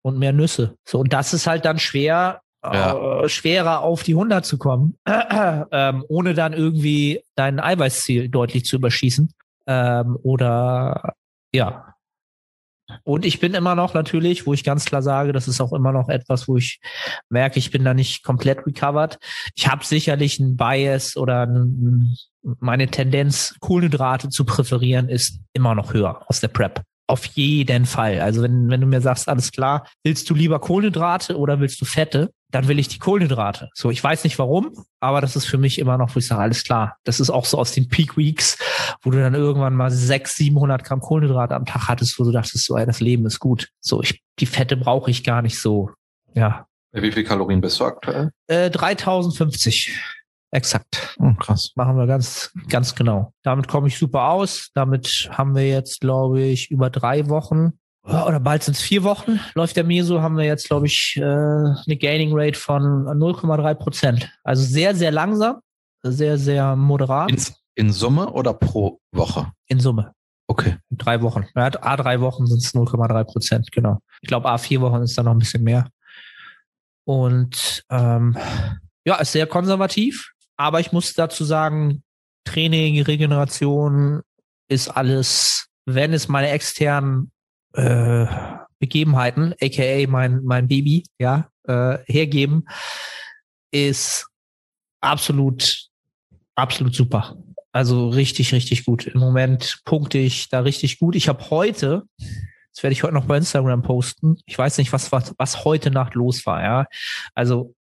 und 0.01 0.17
mehr 0.17 0.33
Nüsse. 0.33 0.75
So, 0.87 1.01
und 1.01 1.13
das 1.13 1.35
ist 1.35 1.45
halt 1.45 1.65
dann 1.65 1.77
schwer, 1.77 2.41
ja. 2.63 3.21
äh, 3.21 3.29
schwerer 3.29 3.81
auf 3.81 4.01
die 4.01 4.13
100 4.13 4.43
zu 4.43 4.57
kommen, 4.57 4.97
ähm, 5.71 6.03
ohne 6.07 6.33
dann 6.33 6.53
irgendwie 6.53 7.21
dein 7.35 7.59
Eiweißziel 7.59 8.29
deutlich 8.29 8.65
zu 8.65 8.77
überschießen. 8.77 9.31
Ähm, 9.67 10.17
oder 10.23 11.13
ja. 11.53 11.93
Und 13.03 13.25
ich 13.25 13.39
bin 13.39 13.53
immer 13.53 13.75
noch 13.75 13.93
natürlich, 13.93 14.45
wo 14.45 14.53
ich 14.53 14.63
ganz 14.63 14.85
klar 14.85 15.01
sage, 15.01 15.31
das 15.31 15.47
ist 15.47 15.61
auch 15.61 15.73
immer 15.73 15.91
noch 15.91 16.09
etwas, 16.09 16.47
wo 16.47 16.57
ich 16.57 16.79
merke, 17.29 17.57
ich 17.57 17.71
bin 17.71 17.85
da 17.85 17.93
nicht 17.93 18.23
komplett 18.23 18.65
recovered. 18.67 19.17
Ich 19.55 19.67
habe 19.69 19.85
sicherlich 19.85 20.39
einen 20.39 20.57
Bias 20.57 21.15
oder 21.15 21.43
ein, 21.47 22.17
meine 22.59 22.87
Tendenz, 22.87 23.55
Kohlenhydrate 23.61 24.29
zu 24.29 24.45
präferieren, 24.45 25.09
ist 25.09 25.39
immer 25.53 25.75
noch 25.75 25.93
höher 25.93 26.23
aus 26.27 26.41
der 26.41 26.49
Prep. 26.49 26.83
Auf 27.07 27.25
jeden 27.25 27.85
Fall. 27.85 28.19
Also 28.21 28.41
wenn, 28.41 28.69
wenn 28.69 28.81
du 28.81 28.87
mir 28.87 29.01
sagst, 29.01 29.27
alles 29.27 29.51
klar, 29.51 29.87
willst 30.03 30.29
du 30.29 30.35
lieber 30.35 30.59
Kohlenhydrate 30.59 31.37
oder 31.37 31.59
willst 31.59 31.79
du 31.81 31.85
Fette? 31.85 32.31
Dann 32.53 32.67
will 32.67 32.77
ich 32.77 32.87
die 32.87 32.99
Kohlenhydrate. 32.99 33.71
So, 33.73 33.89
ich 33.89 34.03
weiß 34.03 34.23
nicht 34.23 34.37
warum, 34.37 34.85
aber 34.99 35.21
das 35.21 35.35
ist 35.35 35.45
für 35.45 35.57
mich 35.57 35.79
immer 35.79 35.97
noch, 35.97 36.13
wo 36.13 36.19
ich 36.19 36.27
sage, 36.27 36.39
alles 36.39 36.63
klar. 36.63 36.97
Das 37.03 37.19
ist 37.19 37.31
auch 37.31 37.45
so 37.45 37.57
aus 37.57 37.71
den 37.71 37.89
Peak 37.89 38.15
Weeks, 38.15 38.59
wo 39.01 39.09
du 39.09 39.19
dann 39.19 39.33
irgendwann 39.33 39.73
mal 39.73 39.89
600, 39.89 40.27
700 40.27 40.83
Gramm 40.83 41.01
Kohlenhydrate 41.01 41.55
am 41.55 41.65
Tag 41.65 41.87
hattest, 41.87 42.19
wo 42.19 42.23
du 42.23 42.31
dachtest, 42.31 42.63
so, 42.63 42.77
ey, 42.77 42.85
das 42.85 42.99
Leben 42.99 43.25
ist 43.25 43.39
gut. 43.39 43.69
So, 43.79 44.03
ich, 44.03 44.21
die 44.37 44.45
Fette 44.45 44.77
brauche 44.77 45.09
ich 45.09 45.23
gar 45.23 45.41
nicht 45.41 45.59
so. 45.59 45.89
Ja. 46.35 46.67
Wie 46.91 47.11
viel 47.11 47.23
Kalorien 47.23 47.59
bist 47.59 47.79
du 47.79 47.85
aktuell? 47.85 48.29
Äh, 48.45 48.69
3050. 48.69 49.99
Exakt. 50.51 51.15
Oh, 51.17 51.33
krass. 51.39 51.71
Machen 51.73 51.97
wir 51.97 52.05
ganz, 52.05 52.51
ganz 52.69 52.93
genau. 52.93 53.33
Damit 53.41 53.67
komme 53.67 53.87
ich 53.87 53.97
super 53.97 54.29
aus. 54.29 54.69
Damit 54.75 55.27
haben 55.31 55.55
wir 55.55 55.67
jetzt, 55.67 56.01
glaube 56.01 56.43
ich, 56.43 56.69
über 56.69 56.91
drei 56.91 57.29
Wochen 57.29 57.79
oder 58.03 58.39
bald 58.39 58.63
sind 58.63 58.75
es 58.75 58.81
vier 58.81 59.03
Wochen, 59.03 59.39
läuft 59.55 59.77
der 59.77 59.85
Meso, 59.85 60.21
haben 60.21 60.37
wir 60.37 60.45
jetzt, 60.45 60.67
glaube 60.67 60.87
ich, 60.87 61.15
äh, 61.17 61.23
eine 61.23 61.97
Gaining 61.97 62.31
Rate 62.33 62.59
von 62.59 63.05
0,3 63.05 63.73
Prozent. 63.75 64.29
Also 64.43 64.63
sehr, 64.63 64.93
sehr 64.95 65.11
langsam, 65.11 65.61
sehr, 66.01 66.37
sehr 66.37 66.75
moderat. 66.75 67.31
In, 67.31 67.39
in, 67.75 67.93
Summe 67.93 68.29
oder 68.31 68.53
pro 68.53 68.99
Woche? 69.13 69.51
In 69.67 69.79
Summe. 69.79 70.13
Okay. 70.47 70.77
Drei 70.91 71.21
Wochen. 71.21 71.45
Ja, 71.55 71.71
A 71.81 71.95
drei 71.95 72.19
Wochen 72.19 72.45
sind 72.45 72.61
es 72.61 72.73
0,3 72.73 73.23
Prozent, 73.23 73.71
genau. 73.71 73.99
Ich 74.21 74.27
glaube, 74.27 74.49
A 74.49 74.57
vier 74.57 74.81
Wochen 74.81 75.01
ist 75.01 75.17
da 75.17 75.23
noch 75.23 75.31
ein 75.31 75.39
bisschen 75.39 75.63
mehr. 75.63 75.89
Und 77.05 77.83
ähm, 77.89 78.37
ja, 79.05 79.15
ist 79.15 79.31
sehr 79.31 79.47
konservativ. 79.47 80.31
Aber 80.57 80.79
ich 80.79 80.91
muss 80.91 81.13
dazu 81.13 81.45
sagen, 81.45 82.03
Training, 82.45 83.01
Regeneration 83.01 84.21
ist 84.67 84.89
alles, 84.89 85.67
wenn 85.85 86.13
es 86.13 86.27
meine 86.27 86.49
externen 86.49 87.32
äh, 87.73 88.25
Begebenheiten, 88.79 89.53
aka 89.61 90.07
mein, 90.07 90.43
mein 90.43 90.67
Baby, 90.67 91.03
ja, 91.19 91.49
äh, 91.67 91.99
hergeben, 92.05 92.67
ist 93.71 94.27
absolut, 95.01 95.87
absolut 96.55 96.93
super. 96.93 97.37
Also 97.71 98.09
richtig, 98.09 98.53
richtig 98.53 98.85
gut. 98.85 99.07
Im 99.07 99.19
Moment 99.19 99.81
punkte 99.85 100.19
ich 100.19 100.49
da 100.49 100.59
richtig 100.59 100.99
gut. 100.99 101.15
Ich 101.15 101.27
habe 101.27 101.49
heute, 101.49 102.03
das 102.17 102.83
werde 102.83 102.93
ich 102.93 103.03
heute 103.03 103.15
noch 103.15 103.25
bei 103.25 103.37
Instagram 103.37 103.81
posten. 103.81 104.37
Ich 104.45 104.57
weiß 104.57 104.77
nicht, 104.77 104.93
was, 104.93 105.11
was, 105.11 105.33
was 105.37 105.65
heute 105.65 105.89
Nacht 105.89 106.13
los 106.13 106.45
war, 106.45 106.61
ja. 106.61 106.85
Also 107.33 107.73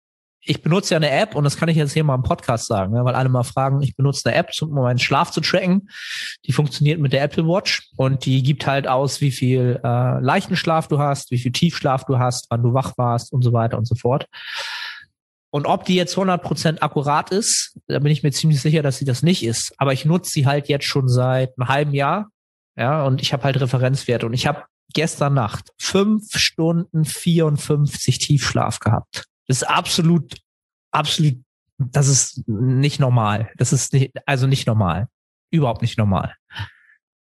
ich 0.45 0.61
benutze 0.61 0.93
ja 0.93 0.97
eine 0.97 1.09
App 1.09 1.35
und 1.35 1.43
das 1.43 1.57
kann 1.57 1.69
ich 1.69 1.77
jetzt 1.77 1.93
hier 1.93 2.03
mal 2.03 2.15
im 2.15 2.23
Podcast 2.23 2.67
sagen, 2.67 2.93
ne, 2.93 3.05
weil 3.05 3.15
alle 3.15 3.29
mal 3.29 3.43
fragen, 3.43 3.81
ich 3.81 3.95
benutze 3.95 4.29
eine 4.29 4.37
App, 4.37 4.51
um 4.61 4.73
meinen 4.73 4.99
Schlaf 4.99 5.31
zu 5.31 5.41
tracken. 5.41 5.89
Die 6.45 6.51
funktioniert 6.51 6.99
mit 6.99 7.13
der 7.13 7.23
Apple 7.23 7.45
Watch 7.45 7.89
und 7.95 8.25
die 8.25 8.43
gibt 8.43 8.67
halt 8.67 8.87
aus, 8.87 9.21
wie 9.21 9.31
viel 9.31 9.79
äh, 9.83 10.19
leichten 10.19 10.55
Schlaf 10.55 10.87
du 10.87 10.99
hast, 10.99 11.31
wie 11.31 11.37
viel 11.37 11.51
Tiefschlaf 11.51 12.05
du 12.05 12.19
hast, 12.19 12.47
wann 12.49 12.61
du 12.61 12.73
wach 12.73 12.97
warst 12.97 13.31
und 13.31 13.41
so 13.41 13.53
weiter 13.53 13.77
und 13.77 13.87
so 13.87 13.95
fort. 13.95 14.27
Und 15.49 15.67
ob 15.67 15.85
die 15.85 15.95
jetzt 15.95 16.17
100% 16.17 16.81
akkurat 16.81 17.29
ist, 17.29 17.77
da 17.87 17.99
bin 17.99 18.11
ich 18.11 18.23
mir 18.23 18.31
ziemlich 18.31 18.59
sicher, 18.59 18.81
dass 18.81 18.97
sie 18.97 19.05
das 19.05 19.21
nicht 19.21 19.45
ist. 19.45 19.73
Aber 19.77 19.93
ich 19.93 20.03
nutze 20.03 20.31
sie 20.31 20.47
halt 20.47 20.67
jetzt 20.67 20.85
schon 20.85 21.07
seit 21.07 21.51
einem 21.57 21.67
halben 21.69 21.93
Jahr. 21.93 22.29
Ja, 22.75 23.05
und 23.05 23.21
ich 23.21 23.33
habe 23.33 23.43
halt 23.43 23.61
Referenzwerte. 23.61 24.25
Und 24.25 24.33
ich 24.33 24.47
habe 24.47 24.63
gestern 24.93 25.35
Nacht 25.35 25.69
fünf 25.79 26.35
Stunden 26.35 27.05
54 27.05 28.17
Tiefschlaf 28.17 28.79
gehabt. 28.79 29.25
Das 29.47 29.57
ist 29.57 29.63
absolut, 29.63 30.37
absolut 30.91 31.37
das 31.77 32.07
ist 32.07 32.47
nicht 32.47 32.99
normal. 32.99 33.51
Das 33.57 33.73
ist 33.73 33.93
nicht, 33.93 34.13
also 34.25 34.47
nicht 34.47 34.67
normal. 34.67 35.07
Überhaupt 35.51 35.81
nicht 35.81 35.97
normal. 35.97 36.35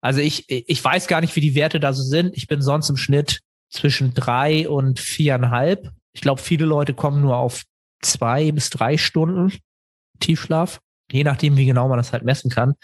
Also 0.01 0.19
ich, 0.19 0.49
ich 0.49 0.83
weiß 0.83 1.07
gar 1.07 1.21
nicht, 1.21 1.35
wie 1.35 1.41
die 1.41 1.55
Werte 1.55 1.79
da 1.79 1.93
so 1.93 2.03
sind. 2.03 2.35
Ich 2.35 2.47
bin 2.47 2.61
sonst 2.61 2.89
im 2.89 2.97
Schnitt 2.97 3.39
zwischen 3.69 4.13
drei 4.13 4.67
und 4.67 4.99
viereinhalb. 4.99 5.91
Ich 6.13 6.21
glaube, 6.21 6.41
viele 6.41 6.65
Leute 6.65 6.93
kommen 6.93 7.21
nur 7.21 7.37
auf 7.37 7.63
zwei 8.01 8.51
bis 8.51 8.69
drei 8.69 8.97
Stunden 8.97 9.53
Tiefschlaf, 10.19 10.79
je 11.11 11.23
nachdem, 11.23 11.57
wie 11.57 11.65
genau 11.65 11.87
man 11.87 11.97
das 11.97 12.13
halt 12.13 12.23
messen 12.23 12.51
kann. 12.51 12.75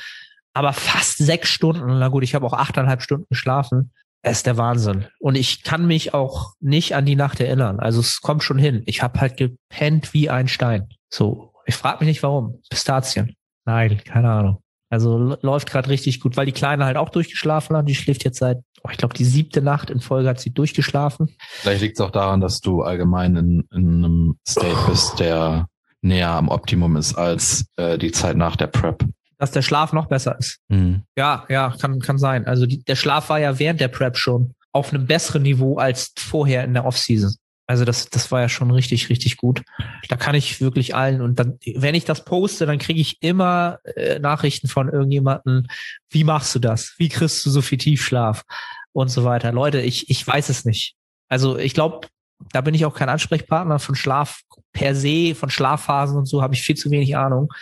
Aber 0.54 0.74
fast 0.74 1.18
sechs 1.18 1.50
Stunden, 1.50 2.00
na 2.00 2.08
gut, 2.08 2.24
ich 2.24 2.36
habe 2.36 2.46
auch 2.46 2.54
achteinhalb 2.54 3.02
Stunden 3.02 3.28
geschlafen. 3.30 3.92
Ist 4.22 4.46
der 4.46 4.58
Wahnsinn. 4.58 5.06
Und 5.20 5.36
ich 5.36 5.64
kann 5.64 5.88
mich 5.88 6.14
auch 6.14 6.54
nicht 6.60 6.96
an 6.96 7.06
die 7.06 7.16
Nacht 7.16 7.40
erinnern. 7.40 7.80
Also 7.80 8.02
es 8.02 8.20
kommt 8.22 8.44
schon 8.44 8.58
hin. 8.58 8.84
Ich 8.86 9.02
habe 9.02 9.22
halt 9.22 9.38
gepennt 9.38 10.14
wie 10.14 10.30
ein 10.30 10.48
Stein. 10.48 10.90
So, 11.10 11.54
ich 11.66 11.76
frage 11.76 12.00
mich 12.00 12.10
nicht 12.10 12.24
warum. 12.24 12.60
Pistazien. 12.70 13.36
Nein, 13.66 14.02
keine 14.04 14.30
Ahnung. 14.30 14.58
Also 14.90 15.38
läuft 15.42 15.70
gerade 15.70 15.90
richtig 15.90 16.20
gut, 16.20 16.36
weil 16.36 16.48
die 16.48 16.52
Kleine 16.52 16.86
halt 16.86 16.98
auch 16.98 17.10
durchgeschlafen 17.10 17.78
hat. 17.78 17.88
Die 17.88 17.96
schläft 17.96 18.26
jetzt 18.26 18.40
seit, 18.40 18.58
oh, 18.84 18.90
ich 18.92 18.98
glaube, 18.98 19.14
die 19.14 19.24
siebte 19.24 19.62
Nacht 19.62 19.90
in 19.90 20.02
Folge 20.02 20.28
hat 20.28 20.40
sie 20.40 20.52
durchgeschlafen. 20.52 21.36
Vielleicht 21.40 21.82
liegt 21.82 22.00
es 22.00 22.06
auch 22.06 22.12
daran, 22.12 22.42
dass 22.42 22.60
du 22.60 22.82
allgemein 22.82 23.36
in, 23.36 23.68
in 23.72 24.04
einem 24.04 24.40
State 24.48 24.78
bist, 24.90 25.20
der 25.20 25.68
näher 26.02 26.32
am 26.32 26.50
Optimum 26.50 26.96
ist 26.96 27.14
als 27.16 27.66
äh, 27.78 27.98
die 27.98 28.12
Zeit 28.12 28.36
nach 28.36 28.56
der 28.56 28.68
Prep. 28.68 29.06
Dass 29.40 29.52
der 29.52 29.64
Schlaf 29.64 29.94
noch 29.94 30.08
besser 30.08 30.38
ist. 30.38 30.60
Mhm. 30.68 31.04
Ja, 31.18 31.46
ja, 31.50 31.74
kann, 31.80 32.00
kann 32.00 32.20
sein. 32.20 32.46
Also 32.46 32.66
die, 32.66 32.84
der 32.84 32.96
Schlaf 32.96 33.30
war 33.30 33.40
ja 33.40 33.58
während 33.58 33.82
der 33.82 33.88
Prep 33.88 34.18
schon 34.18 34.54
auf 34.72 34.94
einem 34.94 35.08
besseren 35.08 35.44
Niveau 35.44 35.78
als 35.78 36.14
vorher 36.18 36.64
in 36.64 36.74
der 36.74 36.86
Offseason. 36.86 37.34
Also 37.66 37.86
das, 37.86 38.10
das 38.10 38.32
war 38.32 38.42
ja 38.42 38.50
schon 38.50 38.72
richtig, 38.72 39.10
richtig 39.10 39.38
gut. 39.38 39.62
Da 40.08 40.18
kann 40.18 40.34
ich 40.34 40.60
wirklich 40.60 40.96
allen 40.96 41.22
und 41.22 41.38
dann, 41.38 41.60
wenn 41.76 41.94
ich 41.94 42.04
das 42.04 42.26
poste, 42.26 42.66
dann 42.66 42.80
kriege 42.80 43.00
ich 43.00 43.22
immer 43.22 43.78
äh, 43.96 44.18
Nachrichten 44.18 44.68
von 44.68 44.90
irgendjemanden, 44.90 45.68
wie 46.10 46.24
machst 46.24 46.56
du 46.56 46.60
das? 46.60 46.96
Wie 46.98 47.10
kriegst 47.10 47.46
du 47.46 47.52
so 47.52 47.62
viel 47.62 47.78
Tiefschlaf? 47.78 48.44
Und 48.92 49.10
so 49.10 49.24
weiter. 49.24 49.52
Leute, 49.52 49.82
ich, 49.82 50.10
ich 50.10 50.26
weiß 50.26 50.50
es 50.50 50.66
nicht. 50.66 50.96
Also 51.28 51.60
ich 51.60 51.76
glaube, 51.76 52.08
da 52.52 52.62
bin 52.62 52.74
ich 52.74 52.86
auch 52.86 52.96
kein 52.96 53.08
Ansprechpartner 53.08 53.78
von 53.78 53.94
Schlaf 53.94 54.42
per 54.74 54.96
se, 54.96 55.36
von 55.36 55.52
Schlafphasen 55.52 56.18
und 56.18 56.26
so 56.26 56.42
habe 56.42 56.56
ich 56.56 56.64
viel 56.64 56.76
zu 56.76 56.90
wenig 56.90 57.16
Ahnung. 57.16 57.54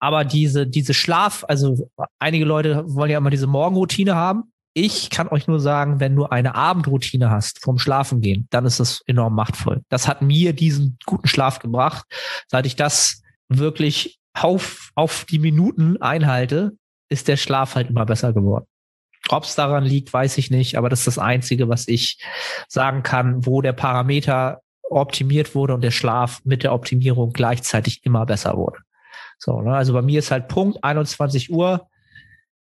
Aber 0.00 0.24
diese, 0.24 0.66
diese 0.66 0.94
Schlaf, 0.94 1.44
also 1.46 1.88
einige 2.18 2.44
Leute 2.44 2.82
wollen 2.86 3.10
ja 3.10 3.18
immer 3.18 3.30
diese 3.30 3.46
Morgenroutine 3.46 4.14
haben 4.14 4.50
ich 4.72 5.10
kann 5.10 5.28
euch 5.28 5.46
nur 5.48 5.60
sagen, 5.60 6.00
wenn 6.00 6.14
du 6.14 6.26
eine 6.26 6.54
Abendroutine 6.54 7.30
hast 7.30 7.62
vom 7.62 7.78
Schlafengehen, 7.78 8.46
dann 8.50 8.66
ist 8.66 8.78
das 8.78 9.02
enorm 9.06 9.34
machtvoll. 9.34 9.82
Das 9.88 10.06
hat 10.06 10.22
mir 10.22 10.52
diesen 10.52 10.96
guten 11.06 11.26
Schlaf 11.26 11.58
gebracht. 11.58 12.06
Seit 12.46 12.66
ich 12.66 12.76
das 12.76 13.22
wirklich 13.48 14.20
auf, 14.32 14.90
auf 14.94 15.24
die 15.24 15.40
Minuten 15.40 16.00
einhalte, 16.00 16.72
ist 17.08 17.26
der 17.26 17.36
Schlaf 17.36 17.74
halt 17.74 17.90
immer 17.90 18.06
besser 18.06 18.32
geworden. 18.32 18.66
Ob 19.28 19.44
es 19.44 19.56
daran 19.56 19.84
liegt, 19.84 20.12
weiß 20.12 20.38
ich 20.38 20.50
nicht, 20.50 20.78
aber 20.78 20.88
das 20.88 21.00
ist 21.00 21.08
das 21.08 21.18
Einzige, 21.18 21.68
was 21.68 21.88
ich 21.88 22.22
sagen 22.68 23.02
kann, 23.02 23.44
wo 23.44 23.60
der 23.62 23.72
Parameter 23.72 24.60
optimiert 24.88 25.54
wurde 25.54 25.74
und 25.74 25.82
der 25.82 25.90
Schlaf 25.90 26.40
mit 26.44 26.62
der 26.62 26.72
Optimierung 26.72 27.32
gleichzeitig 27.32 28.00
immer 28.04 28.24
besser 28.24 28.56
wurde. 28.56 28.78
So, 29.40 29.62
ne? 29.62 29.74
also 29.74 29.92
bei 29.92 30.02
mir 30.02 30.18
ist 30.18 30.30
halt 30.30 30.48
Punkt 30.48 30.84
21 30.84 31.50
Uhr, 31.50 31.88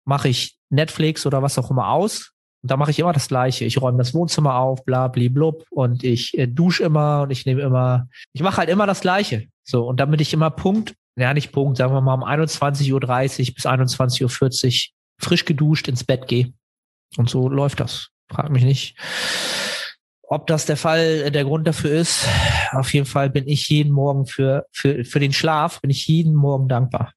mache 0.05 0.29
ich 0.29 0.57
Netflix 0.71 1.27
oder 1.27 1.43
was 1.43 1.59
auch 1.59 1.71
immer 1.71 1.89
aus. 1.89 2.33
Und 2.63 2.71
da 2.71 2.77
mache 2.77 2.93
ich 2.93 3.01
immer 3.01 3.13
das 3.13 3.29
Gleiche. 3.29 3.65
Ich 3.65 3.81
räume 3.81 3.99
das 3.99 4.15
Wohnzimmer 4.15 4.55
auf, 4.55 4.85
bla, 4.85 5.09
bli, 5.09 5.29
blub. 5.29 5.65
Und 5.71 6.05
ich 6.05 6.39
äh, 6.39 6.47
dusche 6.47 6.85
immer 6.85 7.23
und 7.23 7.31
ich 7.31 7.45
nehme 7.45 7.63
immer, 7.63 8.09
ich 8.33 8.43
mache 8.43 8.59
halt 8.59 8.69
immer 8.69 8.87
das 8.87 9.01
Gleiche. 9.01 9.49
So, 9.65 9.85
und 9.87 9.99
damit 9.99 10.21
ich 10.21 10.33
immer 10.33 10.51
Punkt, 10.51 10.95
ja 11.17 11.35
nicht 11.35 11.51
Punkt, 11.53 11.77
sagen 11.77 11.93
wir 11.93 12.01
mal 12.01 12.15
um 12.15 12.25
21.30 12.25 12.93
Uhr 12.93 13.01
bis 13.55 13.67
21.40 13.67 14.23
Uhr 14.23 14.95
frisch 15.19 15.45
geduscht 15.45 15.89
ins 15.89 16.05
Bett 16.05 16.29
gehe. 16.29 16.53
Und 17.17 17.29
so 17.29 17.49
läuft 17.49 17.81
das. 17.81 18.09
Frag 18.31 18.51
mich 18.51 18.65
nicht, 18.65 18.97
ob 20.33 20.47
das 20.47 20.67
der 20.67 20.77
Fall, 20.77 21.25
äh, 21.27 21.31
der 21.31 21.45
Grund 21.45 21.67
dafür 21.67 21.93
ist. 21.93 22.27
Auf 22.73 22.93
jeden 22.95 23.07
Fall 23.07 23.31
bin 23.31 23.47
ich 23.47 23.69
jeden 23.69 23.93
Morgen 23.93 24.27
für, 24.27 24.67
für, 24.73 25.05
für 25.05 25.21
den 25.21 25.33
Schlaf, 25.33 25.81
bin 25.81 25.91
ich 25.91 26.07
jeden 26.07 26.35
Morgen 26.35 26.69
dankbar 26.69 27.13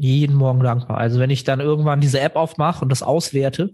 jeden 0.00 0.34
Morgen 0.34 0.60
dankbar. 0.60 0.98
Also 0.98 1.20
wenn 1.20 1.30
ich 1.30 1.44
dann 1.44 1.60
irgendwann 1.60 2.00
diese 2.00 2.20
App 2.20 2.36
aufmache 2.36 2.82
und 2.82 2.88
das 2.88 3.02
auswerte, 3.02 3.70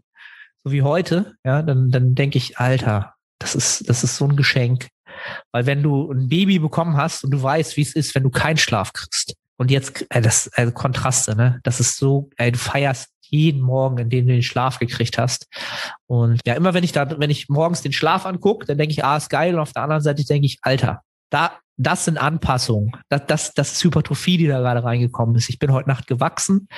so 0.65 0.73
wie 0.73 0.83
heute, 0.83 1.37
ja, 1.45 1.63
dann, 1.63 1.91
dann 1.91 2.15
denke 2.15 2.39
ich, 2.39 2.59
Alter, 2.59 3.15
das 3.39 3.55
ist, 3.55 3.89
das 3.89 4.03
ist 4.03 4.17
so 4.17 4.27
ein 4.27 4.37
Geschenk. 4.37 4.89
Weil 5.53 5.67
wenn 5.67 5.83
du 5.83 6.11
ein 6.11 6.29
Baby 6.29 6.59
bekommen 6.59 6.97
hast 6.97 7.25
und 7.25 7.31
du 7.31 7.43
weißt, 7.43 7.77
wie 7.77 7.83
es 7.83 7.95
ist, 7.95 8.15
wenn 8.15 8.25
du 8.25 8.31
keinen 8.31 8.57
Schlaf 8.57 8.93
kriegst. 8.93 9.35
Und 9.57 9.71
jetzt, 9.71 10.05
äh, 10.11 10.21
das 10.21 10.49
äh, 10.55 10.71
Kontraste, 10.71 11.35
ne? 11.35 11.61
Das 11.63 11.81
ist 11.81 11.97
so, 11.97 12.29
ey, 12.37 12.53
du 12.53 12.59
feierst 12.59 13.09
jeden 13.31 13.61
Morgen, 13.61 13.99
in 13.99 14.11
dem 14.11 14.27
du 14.27 14.33
den 14.33 14.43
Schlaf 14.43 14.79
gekriegt 14.79 15.19
hast. 15.19 15.47
Und 16.07 16.41
ja, 16.47 16.55
immer 16.55 16.75
wenn 16.75 16.85
ich 16.85 16.93
da, 16.93 17.19
wenn 17.19 17.31
ich 17.31 17.49
morgens 17.49 17.83
den 17.83 17.93
Schlaf 17.93 18.27
angucke, 18.27 18.67
dann 18.67 18.79
denke 18.79 18.93
ich, 18.93 19.05
ah, 19.05 19.17
ist 19.17 19.31
geil. 19.31 19.55
Und 19.55 19.61
auf 19.61 19.73
der 19.73 19.83
anderen 19.83 20.03
Seite 20.03 20.25
denke 20.25 20.47
ich, 20.47 20.59
Alter, 20.63 21.03
da, 21.31 21.53
das 21.77 22.05
sind 22.05 22.19
Anpassungen. 22.19 22.93
Das, 23.09 23.27
das, 23.27 23.55
das 23.55 23.73
ist 23.73 23.85
Hypertrophie, 23.85 24.39
die 24.39 24.47
da 24.47 24.59
gerade 24.61 24.85
reingekommen 24.85 25.35
ist. 25.37 25.49
Ich 25.49 25.59
bin 25.59 25.73
heute 25.73 25.89
Nacht 25.89 26.07
gewachsen 26.07 26.69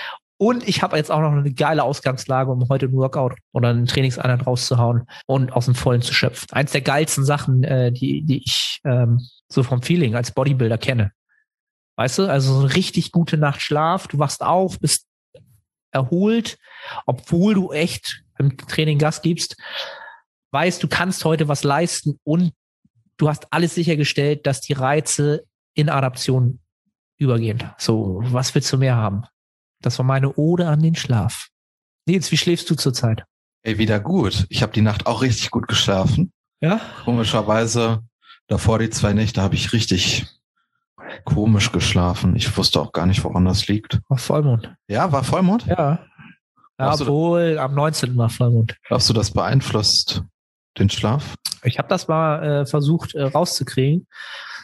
und 0.40 0.66
ich 0.68 0.82
habe 0.82 0.96
jetzt 0.96 1.10
auch 1.10 1.20
noch 1.20 1.32
eine 1.32 1.52
geile 1.52 1.82
Ausgangslage, 1.82 2.52
um 2.52 2.68
heute 2.68 2.86
ein 2.86 2.92
Workout 2.92 3.34
oder 3.52 3.70
einen 3.70 3.86
Trainingseinheit 3.86 4.46
rauszuhauen 4.46 5.06
und 5.26 5.52
aus 5.52 5.64
dem 5.64 5.74
Vollen 5.74 6.00
zu 6.00 6.14
schöpfen. 6.14 6.46
Eins 6.52 6.70
der 6.70 6.80
geilsten 6.80 7.24
Sachen, 7.24 7.64
äh, 7.64 7.90
die, 7.90 8.22
die 8.22 8.44
ich 8.44 8.80
ähm, 8.84 9.20
so 9.48 9.64
vom 9.64 9.82
Feeling 9.82 10.14
als 10.14 10.30
Bodybuilder 10.30 10.78
kenne. 10.78 11.10
Weißt 11.96 12.18
du, 12.20 12.30
also 12.30 12.54
so 12.54 12.60
eine 12.60 12.74
richtig 12.76 13.10
gute 13.10 13.36
Nacht 13.36 13.60
Schlaf, 13.60 14.06
du 14.06 14.20
wachst 14.20 14.44
auf, 14.44 14.78
bist 14.78 15.07
erholt, 15.90 16.58
obwohl 17.06 17.54
du 17.54 17.72
echt 17.72 18.22
im 18.38 18.56
Training 18.56 18.98
Gas 18.98 19.22
gibst, 19.22 19.56
weißt, 20.50 20.82
du 20.82 20.88
kannst 20.88 21.24
heute 21.24 21.48
was 21.48 21.64
leisten 21.64 22.18
und 22.24 22.52
du 23.16 23.28
hast 23.28 23.52
alles 23.52 23.74
sichergestellt, 23.74 24.46
dass 24.46 24.60
die 24.60 24.72
Reize 24.72 25.44
in 25.74 25.88
Adaption 25.88 26.60
übergehen. 27.18 27.70
So, 27.78 28.20
was 28.22 28.54
willst 28.54 28.72
du 28.72 28.78
mehr 28.78 28.96
haben? 28.96 29.24
Das 29.80 29.98
war 29.98 30.04
meine 30.04 30.34
Ode 30.34 30.68
an 30.68 30.82
den 30.82 30.94
Schlaf. 30.94 31.48
Nils, 32.06 32.32
wie 32.32 32.36
schläfst 32.36 32.68
du 32.70 32.74
zurzeit? 32.74 33.24
Ey, 33.62 33.78
wieder 33.78 34.00
gut. 34.00 34.46
Ich 34.48 34.62
habe 34.62 34.72
die 34.72 34.80
Nacht 34.80 35.06
auch 35.06 35.22
richtig 35.22 35.50
gut 35.50 35.68
geschlafen. 35.68 36.32
Ja? 36.60 36.80
Komischerweise, 37.04 38.02
davor 38.46 38.78
die 38.78 38.90
zwei 38.90 39.12
Nächte 39.12 39.42
habe 39.42 39.54
ich 39.54 39.72
richtig 39.72 40.26
komisch 41.24 41.72
geschlafen. 41.72 42.36
Ich 42.36 42.56
wusste 42.56 42.80
auch 42.80 42.92
gar 42.92 43.06
nicht, 43.06 43.24
woran 43.24 43.44
das 43.44 43.68
liegt. 43.68 44.00
War 44.08 44.18
Vollmond. 44.18 44.74
Ja, 44.88 45.12
war 45.12 45.24
Vollmond? 45.24 45.66
Ja. 45.66 46.04
ja 46.78 46.94
obwohl, 46.94 47.58
am 47.58 47.74
19. 47.74 48.16
war 48.16 48.30
Vollmond. 48.30 48.76
Glaubst 48.86 49.08
du, 49.08 49.12
das 49.12 49.30
beeinflusst 49.30 50.22
den 50.78 50.90
Schlaf? 50.90 51.34
Ich 51.64 51.78
habe 51.78 51.88
das 51.88 52.08
mal 52.08 52.42
äh, 52.42 52.66
versucht 52.66 53.14
äh, 53.14 53.22
rauszukriegen. 53.22 54.06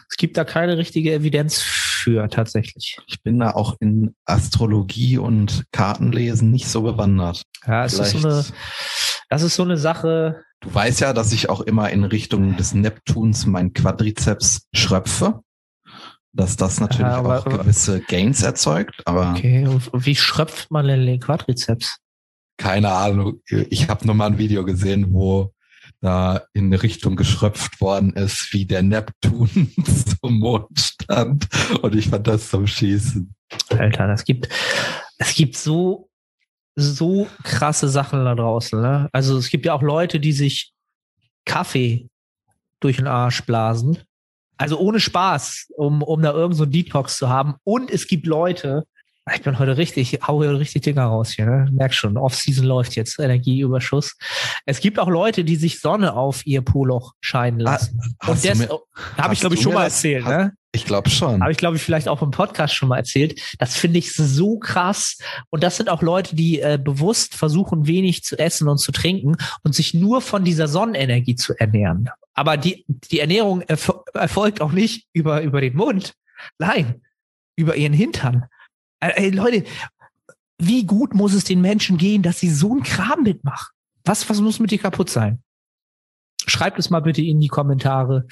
Es 0.09 0.17
gibt 0.17 0.37
da 0.37 0.43
keine 0.43 0.77
richtige 0.77 1.13
Evidenz 1.13 1.61
für 1.61 2.29
tatsächlich. 2.29 2.97
Ich 3.07 3.23
bin 3.23 3.39
da 3.39 3.51
auch 3.51 3.75
in 3.79 4.15
Astrologie 4.25 5.17
und 5.17 5.65
Kartenlesen 5.71 6.51
nicht 6.51 6.67
so 6.67 6.83
bewandert. 6.83 7.41
Ja, 7.65 7.85
es 7.85 7.97
ist 7.97 8.11
so 8.11 8.27
eine, 8.27 8.45
das 9.29 9.41
ist 9.41 9.55
so 9.55 9.63
eine 9.63 9.77
Sache. 9.77 10.43
Du 10.61 10.73
weißt 10.73 11.01
ja, 11.01 11.13
dass 11.13 11.31
ich 11.31 11.49
auch 11.49 11.61
immer 11.61 11.89
in 11.89 12.03
Richtung 12.03 12.55
des 12.57 12.73
Neptuns 12.73 13.45
mein 13.45 13.73
Quadrizeps 13.73 14.67
schröpfe. 14.73 15.41
Dass 16.35 16.57
das 16.57 16.81
natürlich 16.81 17.07
ja, 17.07 17.17
aber, 17.17 17.39
auch 17.39 17.45
gewisse 17.45 18.01
Gains 18.01 18.43
erzeugt. 18.43 19.01
Aber 19.05 19.31
okay, 19.31 19.65
und 19.65 19.89
wie 19.93 20.15
schröpft 20.15 20.69
man 20.69 20.85
denn 20.85 21.05
den 21.05 21.21
Quadrizeps? 21.21 21.97
Keine 22.57 22.91
Ahnung. 22.91 23.41
Ich 23.47 23.87
habe 23.87 24.05
nur 24.05 24.15
mal 24.15 24.27
ein 24.27 24.37
Video 24.37 24.65
gesehen, 24.65 25.13
wo 25.13 25.53
da 26.01 26.41
in 26.53 26.65
eine 26.65 26.83
Richtung 26.83 27.15
geschröpft 27.15 27.79
worden 27.79 28.13
ist, 28.13 28.49
wie 28.51 28.65
der 28.65 28.83
Neptun 28.83 29.49
zum 30.21 30.39
Mond 30.39 30.77
stand. 30.77 31.47
Und 31.81 31.95
ich 31.95 32.09
fand 32.09 32.27
das 32.27 32.49
zum 32.49 32.67
Schießen. 32.67 33.33
Alter, 33.69 34.07
das 34.07 34.25
gibt, 34.25 34.49
es 35.17 35.33
gibt 35.35 35.55
so, 35.55 36.09
so 36.75 37.27
krasse 37.43 37.87
Sachen 37.87 38.25
da 38.25 38.35
draußen. 38.35 38.81
Ne? 38.81 39.09
Also 39.13 39.37
es 39.37 39.49
gibt 39.49 39.65
ja 39.65 39.73
auch 39.73 39.81
Leute, 39.81 40.19
die 40.19 40.33
sich 40.33 40.73
Kaffee 41.45 42.09
durch 42.81 42.97
den 42.97 43.07
Arsch 43.07 43.41
blasen. 43.45 43.99
Also 44.57 44.79
ohne 44.79 44.99
Spaß, 44.99 45.67
um, 45.75 46.01
um 46.01 46.21
da 46.21 46.31
irgend 46.33 46.55
so 46.55 46.63
ein 46.63 46.71
Detox 46.71 47.17
zu 47.17 47.29
haben. 47.29 47.55
Und 47.63 47.91
es 47.91 48.07
gibt 48.07 48.25
Leute, 48.25 48.85
ich 49.33 49.41
bin 49.41 49.57
heute 49.57 49.77
richtig, 49.77 50.19
hau 50.27 50.41
hier 50.43 50.57
richtig 50.59 50.83
Dinger 50.83 51.05
raus 51.05 51.31
hier, 51.31 51.45
ne? 51.45 51.67
Merk 51.71 51.93
schon, 51.95 52.15
Off-Season 52.15 52.65
läuft 52.65 52.95
jetzt, 52.95 53.19
Energieüberschuss. 53.19 54.15
Es 54.65 54.79
gibt 54.79 54.99
auch 54.99 55.09
Leute, 55.09 55.43
die 55.43 55.55
sich 55.55 55.79
Sonne 55.79 56.13
auf 56.13 56.45
ihr 56.45 56.61
Poloch 56.61 57.13
scheinen 57.21 57.61
ah, 57.61 57.71
lassen. 57.71 57.99
Ah, 58.19 58.29
Und 58.29 58.45
das 58.45 58.69
habe 59.17 59.33
ich, 59.33 59.39
glaube 59.39 59.55
ich, 59.55 59.61
schon 59.61 59.73
mal 59.73 59.85
erzählt, 59.85 60.25
ne? 60.25 60.53
Ich 60.75 60.85
glaube 60.85 61.09
schon. 61.09 61.41
Habe 61.41 61.51
ich, 61.51 61.57
glaube 61.57 61.77
ich, 61.77 61.81
vielleicht 61.81 62.09
auch 62.09 62.21
im 62.21 62.31
Podcast 62.31 62.75
schon 62.75 62.89
mal 62.89 62.97
erzählt. 62.97 63.41
Das 63.59 63.77
finde 63.77 63.97
ich 63.97 64.13
so 64.13 64.59
krass. 64.59 65.17
Und 65.49 65.63
das 65.63 65.77
sind 65.77 65.89
auch 65.89 66.01
Leute, 66.01 66.35
die 66.35 66.59
äh, 66.59 66.77
bewusst 66.81 67.35
versuchen, 67.35 67.87
wenig 67.87 68.23
zu 68.23 68.37
essen 68.37 68.67
und 68.67 68.77
zu 68.77 68.91
trinken 68.91 69.37
und 69.63 69.73
sich 69.73 69.93
nur 69.93 70.19
von 70.19 70.43
dieser 70.43 70.67
Sonnenenergie 70.67 71.35
zu 71.35 71.57
ernähren. 71.57 72.09
Aber 72.33 72.57
die, 72.57 72.83
die 72.87 73.21
Ernährung 73.21 73.61
erfol 73.61 74.03
erfolgt 74.13 74.59
auch 74.59 74.73
nicht 74.73 75.07
über, 75.13 75.41
über 75.41 75.61
den 75.61 75.77
Mund. 75.77 76.13
Nein, 76.59 77.01
über 77.55 77.77
ihren 77.77 77.93
Hintern. 77.93 78.45
Äh, 78.99 79.13
ey, 79.15 79.29
Leute, 79.29 79.63
wie 80.57 80.85
gut 80.85 81.13
muss 81.13 81.33
es 81.33 81.45
den 81.45 81.61
Menschen 81.61 81.97
gehen, 81.97 82.21
dass 82.21 82.39
sie 82.39 82.49
so 82.49 82.73
einen 82.73 82.83
Kram 82.83 83.23
mitmachen? 83.23 83.73
Was, 84.03 84.29
was 84.29 84.41
muss 84.41 84.59
mit 84.59 84.71
dir 84.71 84.79
kaputt 84.79 85.09
sein? 85.09 85.39
Schreibt 86.47 86.79
es 86.79 86.89
mal 86.89 87.01
bitte 87.01 87.21
in 87.21 87.39
die 87.39 87.47
Kommentare. 87.47 88.25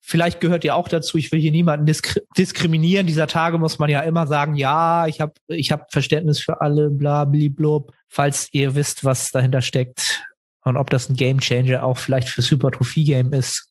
Vielleicht 0.00 0.40
gehört 0.40 0.64
ihr 0.64 0.74
auch 0.74 0.88
dazu. 0.88 1.18
Ich 1.18 1.32
will 1.32 1.40
hier 1.40 1.52
niemanden 1.52 1.86
diskri 1.86 2.20
diskriminieren. 2.36 3.06
Dieser 3.06 3.26
Tage 3.26 3.58
muss 3.58 3.78
man 3.78 3.90
ja 3.90 4.00
immer 4.00 4.26
sagen, 4.26 4.54
ja, 4.54 5.06
ich 5.06 5.20
habe 5.20 5.32
ich 5.48 5.72
hab 5.72 5.92
Verständnis 5.92 6.40
für 6.40 6.60
alle, 6.60 6.90
bla, 6.90 7.24
blub. 7.24 7.92
Falls 8.08 8.48
ihr 8.52 8.74
wisst, 8.74 9.04
was 9.04 9.30
dahinter 9.30 9.60
steckt 9.60 10.24
und 10.64 10.76
ob 10.76 10.90
das 10.90 11.08
ein 11.08 11.16
Game 11.16 11.40
Changer 11.40 11.82
auch 11.82 11.98
vielleicht 11.98 12.28
fürs 12.28 12.50
Hypertrophie 12.50 13.04
Game 13.04 13.32
ist, 13.32 13.70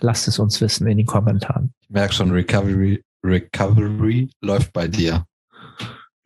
lasst 0.00 0.28
es 0.28 0.38
uns 0.38 0.60
wissen 0.60 0.86
in 0.86 0.98
den 0.98 1.06
Kommentaren. 1.06 1.72
Ich 1.82 1.90
merke 1.90 2.14
schon, 2.14 2.30
Recovery, 2.30 3.02
Recovery 3.24 4.30
läuft 4.40 4.72
bei 4.72 4.86
dir. 4.86 5.24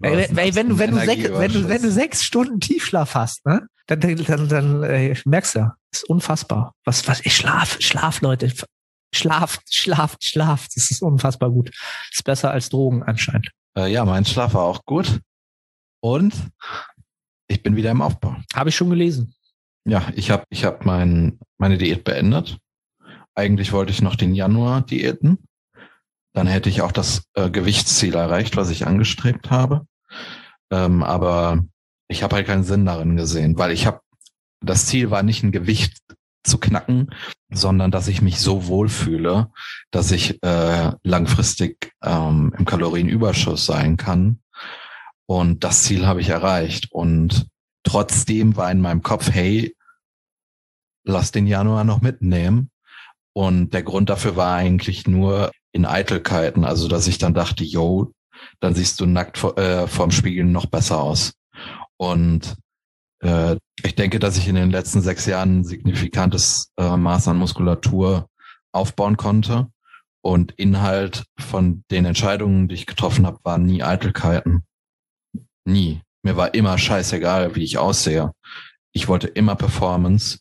Ey, 0.01 0.29
ey, 0.37 0.55
wenn 0.55 0.69
du, 0.69 0.79
wenn 0.79 0.93
du, 0.93 1.05
sech, 1.05 1.25
wenn 1.25 1.53
du, 1.53 1.69
wenn 1.69 1.83
du 1.83 1.91
sechs 1.91 2.23
Stunden 2.23 2.61
Tiefschlaf 2.61 3.15
hast, 3.15 3.45
ne, 3.45 3.67
dann, 3.87 4.01
dann, 4.01 4.25
dann, 4.25 4.49
dann 4.49 4.83
äh, 4.85 5.17
merkst 5.25 5.57
du, 5.57 5.73
ist 5.93 6.09
unfassbar. 6.09 6.75
Was, 6.85 7.09
was, 7.09 7.25
ich 7.25 7.35
schlaf, 7.35 7.79
schlaf, 7.81 8.21
Leute. 8.21 8.53
Schlaft, 9.15 9.75
schlaft, 9.75 10.23
schlaft. 10.23 10.77
Das 10.77 10.91
ist 10.91 11.03
unfassbar 11.03 11.51
gut. 11.51 11.71
Ist 12.13 12.25
besser 12.25 12.51
als 12.51 12.69
Drogen 12.69 13.03
anscheinend. 13.03 13.51
Äh, 13.77 13.91
ja, 13.91 14.05
mein 14.05 14.25
Schlaf 14.25 14.55
war 14.55 14.65
auch 14.65 14.85
gut. 14.85 15.21
Und 16.01 16.35
ich 17.49 17.63
bin 17.63 17.75
wieder 17.75 17.91
im 17.91 18.03
Aufbau. 18.03 18.37
Habe 18.55 18.69
ich 18.69 18.77
schon 18.77 18.91
gelesen. 18.91 19.35
Ja, 19.87 20.07
ich 20.15 20.31
habe 20.31 20.45
ich 20.51 20.65
hab 20.65 20.85
mein, 20.85 21.39
meine 21.57 21.79
Diät 21.79 22.05
beendet. 22.05 22.59
Eigentlich 23.35 23.73
wollte 23.73 23.93
ich 23.93 24.03
noch 24.03 24.17
den 24.17 24.35
Januar 24.35 24.83
diäten. 24.83 25.39
Dann 26.35 26.47
hätte 26.47 26.69
ich 26.69 26.83
auch 26.83 26.93
das 26.93 27.25
äh, 27.35 27.51
Gewichtsziel 27.51 28.15
erreicht, 28.15 28.57
was 28.57 28.71
ich 28.71 28.87
angestrebt 28.87 29.51
habe. 29.51 29.87
Ähm, 30.71 31.03
aber 31.03 31.65
ich 32.09 32.23
habe 32.23 32.37
halt 32.37 32.47
keinen 32.47 32.65
Sinn 32.65 32.87
darin 32.87 33.17
gesehen, 33.17 33.59
weil 33.59 33.73
ich 33.73 33.87
habe, 33.87 34.01
das 34.61 34.87
Ziel 34.87 35.11
war 35.11 35.23
nicht 35.23 35.43
ein 35.43 35.53
Gewicht 35.53 35.99
zu 36.45 36.59
knacken, 36.59 37.11
sondern 37.51 37.91
dass 37.91 38.09
ich 38.09 38.23
mich 38.23 38.41
so 38.41 38.67
wohlfühle, 38.67 39.51
dass 39.91 40.11
ich 40.11 40.43
äh, 40.43 40.93
langfristig 41.03 41.93
ähm, 42.03 42.55
im 42.59 42.65
Kalorienüberschuss 42.65 43.67
sein 43.67 43.97
kann. 43.97 44.41
Und 45.27 45.65
das 45.65 45.85
Ziel 45.85 46.07
habe 46.07 46.21
ich 46.21 46.31
erreicht. 46.31 46.89
Und 46.91 47.47
trotzdem 47.83 48.57
war 48.57 48.71
in 48.71 48.81
meinem 48.81 49.03
Kopf, 49.03 49.31
hey, 49.31 49.77
lass 51.05 51.33
den 51.33 51.47
Januar 51.47 51.85
noch 51.85 52.01
mitnehmen. 52.01 52.71
Und 53.35 53.73
der 53.75 53.83
Grund 53.83 54.11
dafür 54.11 54.37
war 54.37 54.57
eigentlich 54.57 55.07
nur 55.07 55.53
in 55.73 55.87
Eitelkeiten. 55.87 56.65
Also, 56.65 56.89
dass 56.89 57.07
ich 57.07 57.19
dann 57.19 57.35
dachte, 57.35 57.65
yo, 57.65 58.13
dann 58.61 58.75
siehst 58.75 59.01
du 59.01 59.07
nackt 59.07 59.39
vor, 59.39 59.59
äh, 59.59 59.87
vorm 59.87 60.11
Spiegel 60.11 60.45
noch 60.45 60.67
besser 60.67 61.01
aus. 61.01 61.33
Und 61.97 62.57
äh, 63.21 63.57
ich 63.83 63.95
denke, 63.95 64.19
dass 64.19 64.39
ich 64.39 64.49
in 64.49 64.55
den 64.55 64.71
letzten 64.71 65.01
sechs 65.01 65.27
Jahren 65.27 65.61
ein 65.61 65.65
signifikantes 65.65 66.73
äh, 66.77 66.97
Maß 66.97 67.29
an 67.29 67.39
Muskulatur 67.39 68.29
aufbauen 68.73 69.17
konnte. 69.17 69.69
Und 70.21 70.53
Inhalt 70.53 71.25
von 71.39 71.85
den 71.91 72.05
Entscheidungen, 72.05 72.69
die 72.69 72.75
ich 72.75 72.87
getroffen 72.87 73.27
habe, 73.27 73.39
waren 73.45 73.65
nie 73.65 73.83
Eitelkeiten. 73.83 74.65
Nie. 75.65 76.03
Mir 76.23 76.37
war 76.37 76.55
immer 76.55 76.77
scheißegal, 76.77 77.55
wie 77.55 77.63
ich 77.63 77.79
aussehe. 77.79 78.33
Ich 78.93 79.09
wollte 79.09 79.29
immer 79.29 79.55
Performance. 79.55 80.41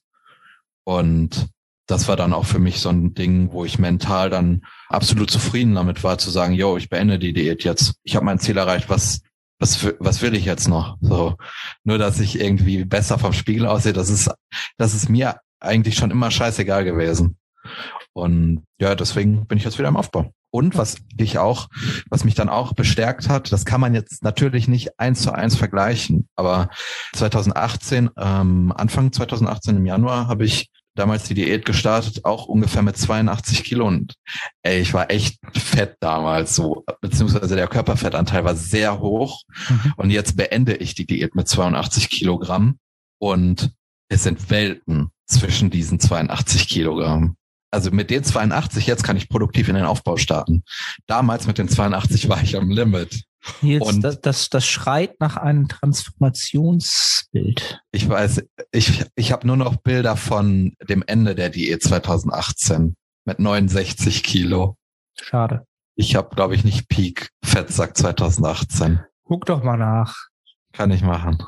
Und 0.84 1.48
das 1.88 2.08
war 2.08 2.18
dann 2.18 2.34
auch 2.34 2.46
für 2.46 2.60
mich 2.60 2.80
so 2.80 2.90
ein 2.90 3.14
Ding, 3.14 3.52
wo 3.52 3.66
ich 3.66 3.80
mental 3.80 4.30
dann 4.30 4.62
absolut 4.90 5.32
zufrieden 5.32 5.76
damit 5.76 6.04
war, 6.04 6.18
zu 6.18 6.30
sagen, 6.30 6.54
yo, 6.54 6.78
ich 6.78 6.90
beende 6.90 7.18
die 7.18 7.34
Diät 7.34 7.64
jetzt. 7.64 7.96
Ich 8.04 8.16
habe 8.16 8.26
mein 8.26 8.40
Ziel 8.40 8.58
erreicht. 8.58 8.90
Was, 8.90 9.22
was, 9.60 9.86
was 10.00 10.22
will 10.22 10.36
ich 10.36 10.46
jetzt 10.46 10.68
noch? 10.68 10.98
So, 11.02 11.38
nur 11.84 11.98
dass 11.98 12.20
ich 12.20 12.40
irgendwie 12.40 12.84
besser 12.86 13.18
vom 13.18 13.34
Spiegel 13.34 13.66
aussehe, 13.66 13.94
das 13.94 14.10
ist, 14.10 14.30
das 14.78 14.94
ist 14.94 15.10
mir 15.10 15.40
eigentlich 15.60 15.96
schon 15.96 16.12
immer 16.12 16.30
scheißegal 16.30 16.84
gewesen. 16.84 17.38
Und 18.14 18.64
ja, 18.80 18.94
deswegen 18.96 19.48
bin 19.48 19.58
ich 19.58 19.64
jetzt 19.64 19.78
wieder 19.78 19.88
im 19.88 19.98
Aufbau. 19.98 20.32
Und 20.50 20.78
was 20.78 20.98
ich 21.18 21.38
auch, 21.38 21.68
was 22.10 22.24
mich 22.24 22.36
dann 22.36 22.50
auch 22.50 22.74
bestärkt 22.74 23.30
hat, 23.30 23.52
das 23.52 23.66
kann 23.66 23.82
man 23.82 23.94
jetzt 23.94 24.24
natürlich 24.24 24.68
nicht 24.68 25.00
eins 25.00 25.22
zu 25.22 25.32
eins 25.32 25.56
vergleichen, 25.56 26.28
aber 26.36 26.70
2018, 27.14 28.10
ähm, 28.18 28.74
Anfang 28.76 29.12
2018 29.12 29.78
im 29.78 29.86
Januar 29.86 30.28
habe 30.28 30.46
ich 30.46 30.70
damals 30.98 31.24
die 31.24 31.34
Diät 31.34 31.66
gestartet, 31.66 32.26
auch 32.26 32.46
ungefähr 32.46 32.82
mit 32.82 32.98
82 32.98 33.64
Kilo. 33.64 33.88
Und 33.88 34.16
ey, 34.64 34.80
ich 34.80 34.94
war 34.94 35.12
echt 35.12 35.40
fett 35.56 35.98
damals 36.00 36.56
so, 36.56 36.84
beziehungsweise 37.02 37.56
der 37.56 37.68
Körperfettanteil 37.68 38.44
war 38.44 38.56
sehr 38.56 39.00
hoch. 39.00 39.44
Mhm. 39.70 39.94
Und 39.98 40.10
jetzt 40.12 40.36
beende 40.36 40.76
ich 40.76 40.96
die 40.96 41.06
Diät 41.06 41.36
mit 41.36 41.48
82 41.48 42.10
Kilogramm. 42.10 42.78
Und 43.20 43.72
es 44.10 44.24
sind 44.24 44.50
Welten 44.50 45.10
zwischen 45.26 45.70
diesen 45.70 46.00
82 46.00 46.68
Kilogramm. 46.68 47.36
Also 47.72 47.92
mit 47.92 48.10
den 48.10 48.24
82 48.24 48.88
jetzt 48.88 49.04
kann 49.04 49.18
ich 49.18 49.30
produktiv 49.30 49.68
in 49.68 49.76
den 49.76 49.84
Aufbau 49.84 50.18
starten. 50.18 50.64
Damals 51.06 51.48
mit 51.48 51.58
den 51.58 51.68
82 51.68 52.30
war 52.30 52.42
ich 52.42 52.56
am 52.56 52.70
Limit. 52.70 53.24
Jetzt, 53.62 53.86
und 53.86 54.02
das, 54.02 54.22
das, 54.22 54.50
das 54.50 54.68
schreit 54.68 55.20
nach 55.20 55.38
einem 55.38 55.68
Transformationsbild. 55.68 57.82
Ich 57.92 58.08
weiß, 58.08 58.44
ich, 58.72 59.06
ich 59.16 59.32
habe 59.32 59.48
nur 59.48 59.58
noch 59.58 59.78
Bilder 59.78 60.16
von 60.16 60.74
dem 60.88 61.04
Ende 61.06 61.36
der 61.36 61.50
Diät 61.50 61.84
2018 61.84 62.96
mit 63.26 63.40
69 63.40 64.24
Kilo. 64.24 64.78
Schade. 65.20 65.66
Ich 65.96 66.16
habe, 66.16 66.36
glaube 66.36 66.56
ich, 66.56 66.64
nicht 66.64 66.90
Peak 66.90 67.30
Fettsack 67.44 67.98
2018. 67.98 69.00
Guck 69.24 69.46
doch 69.46 69.64
mal 69.64 69.78
nach. 69.78 70.16
Kann 70.74 70.92
ich 70.92 71.02
machen. 71.02 71.44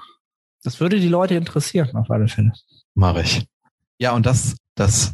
Das 0.64 0.80
würde 0.80 1.00
die 1.00 1.08
Leute 1.08 1.36
interessieren, 1.36 1.96
auf 1.96 2.10
alle 2.10 2.28
Fälle. 2.28 2.52
Mache 2.96 3.22
ich. 3.22 3.46
Ja, 4.00 4.14
und 4.14 4.26
das, 4.26 4.58
das 4.76 5.14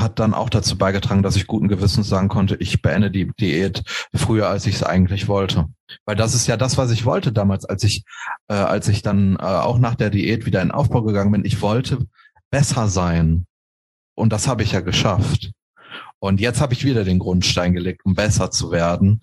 hat 0.00 0.18
dann 0.18 0.34
auch 0.34 0.50
dazu 0.50 0.76
beigetragen, 0.78 1.22
dass 1.22 1.36
ich 1.36 1.46
guten 1.46 1.68
Gewissens 1.68 2.08
sagen 2.08 2.28
konnte, 2.28 2.56
ich 2.56 2.82
beende 2.82 3.10
die 3.10 3.30
Diät 3.40 3.82
früher, 4.14 4.48
als 4.48 4.66
ich 4.66 4.76
es 4.76 4.82
eigentlich 4.82 5.28
wollte. 5.28 5.66
Weil 6.04 6.16
das 6.16 6.34
ist 6.34 6.46
ja 6.46 6.56
das, 6.56 6.76
was 6.78 6.90
ich 6.90 7.04
wollte 7.04 7.32
damals, 7.32 7.64
als 7.64 7.84
ich, 7.84 8.04
äh, 8.48 8.54
als 8.54 8.88
ich 8.88 9.02
dann 9.02 9.36
äh, 9.36 9.42
auch 9.42 9.78
nach 9.78 9.94
der 9.94 10.10
Diät 10.10 10.46
wieder 10.46 10.62
in 10.62 10.70
Aufbau 10.70 11.02
gegangen 11.02 11.32
bin. 11.32 11.44
Ich 11.44 11.62
wollte 11.62 12.06
besser 12.50 12.88
sein. 12.88 13.46
Und 14.14 14.32
das 14.32 14.48
habe 14.48 14.62
ich 14.62 14.72
ja 14.72 14.80
geschafft. 14.80 15.52
Und 16.20 16.40
jetzt 16.40 16.60
habe 16.60 16.74
ich 16.74 16.84
wieder 16.84 17.04
den 17.04 17.20
Grundstein 17.20 17.72
gelegt, 17.72 18.00
um 18.04 18.14
besser 18.14 18.50
zu 18.50 18.72
werden. 18.72 19.20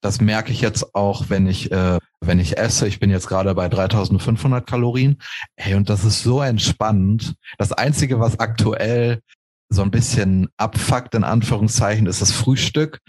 Das 0.00 0.20
merke 0.20 0.52
ich 0.52 0.60
jetzt 0.60 0.94
auch, 0.94 1.30
wenn 1.30 1.46
ich, 1.46 1.72
äh, 1.72 1.98
wenn 2.20 2.38
ich 2.38 2.58
esse. 2.58 2.86
Ich 2.86 3.00
bin 3.00 3.10
jetzt 3.10 3.28
gerade 3.28 3.54
bei 3.54 3.68
3500 3.68 4.66
Kalorien. 4.66 5.16
Hey, 5.56 5.74
und 5.74 5.88
das 5.88 6.04
ist 6.04 6.22
so 6.22 6.42
entspannt. 6.42 7.34
Das 7.56 7.72
Einzige, 7.72 8.20
was 8.20 8.38
aktuell 8.38 9.20
so 9.68 9.82
ein 9.82 9.90
bisschen 9.90 10.48
abfuckt, 10.56 11.14
in 11.14 11.24
Anführungszeichen, 11.24 12.06
ist 12.06 12.22
das 12.22 12.32
Frühstück. 12.32 13.00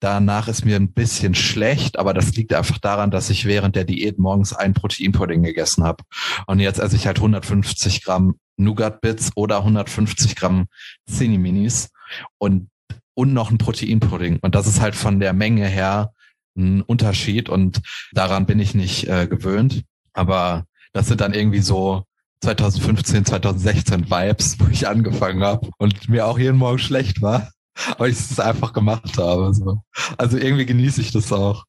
Danach 0.00 0.48
ist 0.48 0.64
mir 0.64 0.76
ein 0.76 0.92
bisschen 0.92 1.34
schlecht, 1.34 1.98
aber 1.98 2.14
das 2.14 2.34
liegt 2.34 2.54
einfach 2.54 2.78
daran, 2.78 3.10
dass 3.10 3.28
ich 3.28 3.44
während 3.44 3.76
der 3.76 3.84
Diät 3.84 4.18
morgens 4.18 4.54
ein 4.54 4.72
Proteinpudding 4.72 5.42
gegessen 5.42 5.84
habe. 5.84 6.04
Und 6.46 6.58
jetzt 6.58 6.78
esse 6.78 6.96
ich 6.96 7.06
halt 7.06 7.18
150 7.18 8.02
Gramm 8.02 8.36
Nougat 8.56 9.02
Bits 9.02 9.30
oder 9.34 9.58
150 9.58 10.36
Gramm 10.36 10.66
Cini 11.08 11.36
Minis 11.36 11.90
und, 12.38 12.70
und 13.14 13.34
noch 13.34 13.50
ein 13.50 13.58
Proteinpudding. 13.58 14.38
Und 14.40 14.54
das 14.54 14.66
ist 14.66 14.80
halt 14.80 14.96
von 14.96 15.20
der 15.20 15.34
Menge 15.34 15.66
her 15.66 16.12
ein 16.56 16.80
Unterschied 16.80 17.50
und 17.50 17.80
daran 18.12 18.46
bin 18.46 18.58
ich 18.58 18.74
nicht 18.74 19.06
äh, 19.06 19.26
gewöhnt. 19.26 19.84
Aber 20.14 20.64
das 20.92 21.08
sind 21.08 21.20
dann 21.20 21.34
irgendwie 21.34 21.60
so 21.60 22.04
2015, 22.42 23.24
2016 23.24 24.10
Vibes, 24.10 24.58
wo 24.58 24.66
ich 24.68 24.88
angefangen 24.88 25.42
habe 25.42 25.68
und 25.78 26.08
mir 26.08 26.26
auch 26.26 26.38
jeden 26.38 26.56
Morgen 26.56 26.78
schlecht 26.78 27.20
war, 27.22 27.50
aber 27.90 28.08
ich 28.08 28.18
es 28.18 28.40
einfach 28.40 28.72
gemacht 28.72 29.18
habe. 29.18 29.52
So. 29.54 29.82
Also 30.16 30.38
irgendwie 30.38 30.66
genieße 30.66 31.00
ich 31.00 31.12
das 31.12 31.32
auch. 31.32 31.64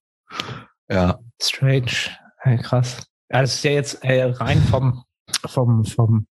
Ja. 0.89 1.19
Strange. 1.41 1.91
Hey, 2.39 2.57
krass. 2.57 3.05
Ja, 3.31 3.41
das 3.41 3.55
ist 3.55 3.63
ja 3.63 3.71
jetzt 3.71 4.03
äh, 4.03 4.23
rein 4.23 4.61
vom, 4.61 5.03
vom, 5.45 5.85
vom, 5.85 6.27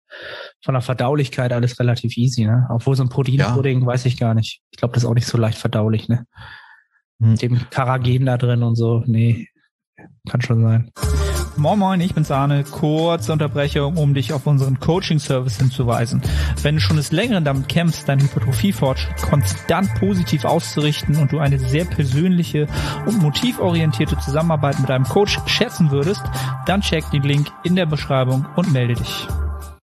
von 0.62 0.74
der 0.74 0.82
Verdaulichkeit 0.82 1.52
alles 1.52 1.78
relativ 1.78 2.16
easy, 2.16 2.44
ne? 2.44 2.66
Obwohl 2.70 2.96
so 2.96 3.02
ein 3.02 3.08
Proteinpudding, 3.08 3.80
ja. 3.80 3.86
weiß 3.86 4.04
ich 4.06 4.18
gar 4.18 4.34
nicht. 4.34 4.60
Ich 4.70 4.78
glaube, 4.78 4.94
das 4.94 5.04
ist 5.04 5.08
auch 5.08 5.14
nicht 5.14 5.26
so 5.26 5.38
leicht 5.38 5.58
verdaulich, 5.58 6.08
ne? 6.08 6.26
Hm. 7.22 7.36
Dem 7.36 7.70
Karagen 7.70 8.26
da 8.26 8.36
drin 8.36 8.62
und 8.62 8.76
so. 8.76 9.02
Nee, 9.06 9.48
kann 10.28 10.40
schon 10.40 10.62
sein. 10.62 10.90
Moin 11.56 11.78
Moin, 11.78 12.00
ich 12.00 12.14
bin 12.14 12.24
Sahne. 12.24 12.64
Kurze 12.64 13.32
Unterbrechung, 13.32 13.96
um 13.96 14.14
dich 14.14 14.32
auf 14.32 14.46
unseren 14.46 14.78
Coaching-Service 14.78 15.58
hinzuweisen. 15.58 16.22
Wenn 16.62 16.76
du 16.76 16.80
schon 16.80 16.96
des 16.96 17.12
Längeren 17.12 17.44
damit 17.44 17.68
kämpfst, 17.68 18.08
deinen 18.08 18.22
Hypertrophie-Fortschritt 18.22 19.16
konstant 19.22 19.94
positiv 19.96 20.44
auszurichten 20.44 21.16
und 21.16 21.32
du 21.32 21.38
eine 21.38 21.58
sehr 21.58 21.84
persönliche 21.84 22.66
und 23.06 23.20
motivorientierte 23.20 24.18
Zusammenarbeit 24.18 24.80
mit 24.80 24.90
einem 24.90 25.04
Coach 25.04 25.38
schätzen 25.46 25.90
würdest, 25.90 26.22
dann 26.66 26.80
check 26.80 27.10
den 27.10 27.22
Link 27.22 27.48
in 27.64 27.76
der 27.76 27.86
Beschreibung 27.86 28.46
und 28.56 28.72
melde 28.72 28.94
dich. 28.94 29.26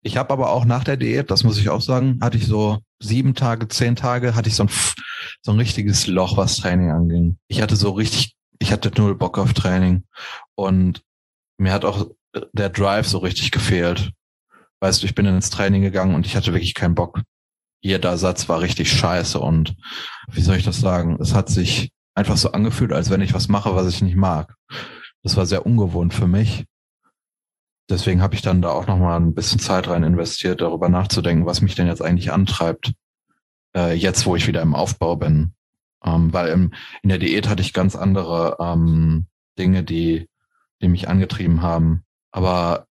Ich 0.01 0.17
habe 0.17 0.31
aber 0.31 0.51
auch 0.51 0.65
nach 0.65 0.83
der 0.83 0.97
Diät, 0.97 1.29
das 1.29 1.43
muss 1.43 1.59
ich 1.59 1.69
auch 1.69 1.81
sagen, 1.81 2.19
hatte 2.21 2.37
ich 2.37 2.47
so 2.47 2.79
sieben 2.99 3.35
Tage, 3.35 3.67
zehn 3.67 3.95
Tage, 3.95 4.35
hatte 4.35 4.49
ich 4.49 4.55
so 4.55 4.63
ein, 4.63 4.69
so 5.41 5.51
ein 5.51 5.57
richtiges 5.57 6.07
Loch, 6.07 6.37
was 6.37 6.57
Training 6.57 6.91
anging. 6.91 7.37
Ich 7.47 7.61
hatte 7.61 7.75
so 7.75 7.91
richtig 7.91 8.35
ich 8.59 8.71
hatte 8.71 8.91
null 8.97 9.15
Bock 9.15 9.37
auf 9.37 9.53
Training 9.53 10.03
und 10.55 11.01
mir 11.59 11.73
hat 11.73 11.85
auch 11.85 12.09
der 12.53 12.69
Drive 12.69 13.07
so 13.07 13.19
richtig 13.19 13.51
gefehlt. 13.51 14.11
Weißt 14.79 15.01
du, 15.01 15.05
ich 15.05 15.15
bin 15.15 15.25
ins 15.25 15.49
Training 15.49 15.81
gegangen 15.81 16.15
und 16.15 16.25
ich 16.25 16.35
hatte 16.35 16.53
wirklich 16.53 16.73
keinen 16.73 16.95
Bock. 16.95 17.21
Jeder 17.81 18.17
Satz 18.17 18.49
war 18.49 18.61
richtig 18.61 18.91
scheiße 18.91 19.39
und 19.39 19.75
wie 20.31 20.41
soll 20.41 20.57
ich 20.57 20.65
das 20.65 20.79
sagen? 20.79 21.17
Es 21.19 21.33
hat 21.33 21.49
sich 21.49 21.91
einfach 22.15 22.37
so 22.37 22.51
angefühlt, 22.51 22.93
als 22.93 23.09
wenn 23.09 23.21
ich 23.21 23.33
was 23.33 23.47
mache, 23.47 23.75
was 23.75 23.87
ich 23.87 24.01
nicht 24.01 24.15
mag. 24.15 24.55
Das 25.23 25.37
war 25.37 25.45
sehr 25.45 25.65
ungewohnt 25.65 26.13
für 26.13 26.27
mich. 26.27 26.65
Deswegen 27.89 28.21
habe 28.21 28.35
ich 28.35 28.41
dann 28.41 28.61
da 28.61 28.69
auch 28.69 28.87
noch 28.87 28.97
mal 28.97 29.17
ein 29.17 29.33
bisschen 29.33 29.59
Zeit 29.59 29.87
rein 29.87 30.03
investiert, 30.03 30.61
darüber 30.61 30.89
nachzudenken, 30.89 31.45
was 31.45 31.61
mich 31.61 31.75
denn 31.75 31.87
jetzt 31.87 32.01
eigentlich 32.01 32.31
antreibt, 32.31 32.93
äh, 33.75 33.93
jetzt 33.93 34.25
wo 34.25 34.35
ich 34.35 34.47
wieder 34.47 34.61
im 34.61 34.75
Aufbau 34.75 35.15
bin. 35.15 35.53
Ähm, 36.03 36.31
weil 36.31 36.49
im, 36.49 36.73
in 37.01 37.09
der 37.09 37.17
Diät 37.17 37.49
hatte 37.49 37.61
ich 37.61 37.73
ganz 37.73 37.95
andere 37.95 38.57
ähm, 38.59 39.25
Dinge, 39.57 39.83
die, 39.83 40.29
die 40.81 40.87
mich 40.87 41.09
angetrieben 41.09 41.61
haben. 41.61 42.03
Aber 42.31 42.85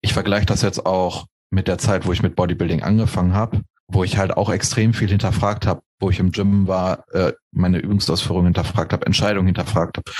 ich 0.00 0.12
vergleiche 0.12 0.46
das 0.46 0.62
jetzt 0.62 0.84
auch 0.84 1.26
mit 1.50 1.68
der 1.68 1.78
Zeit, 1.78 2.06
wo 2.06 2.12
ich 2.12 2.22
mit 2.22 2.34
Bodybuilding 2.34 2.82
angefangen 2.82 3.34
habe, 3.34 3.62
wo 3.88 4.04
ich 4.04 4.16
halt 4.16 4.36
auch 4.36 4.50
extrem 4.50 4.94
viel 4.94 5.08
hinterfragt 5.08 5.66
habe, 5.66 5.82
wo 6.00 6.10
ich 6.10 6.18
im 6.18 6.32
Gym 6.32 6.66
war, 6.66 7.04
äh, 7.12 7.32
meine 7.52 7.78
Übungsausführung 7.78 8.44
hinterfragt 8.44 8.92
habe, 8.92 9.06
Entscheidungen 9.06 9.46
hinterfragt 9.46 9.98
habe. 9.98 10.10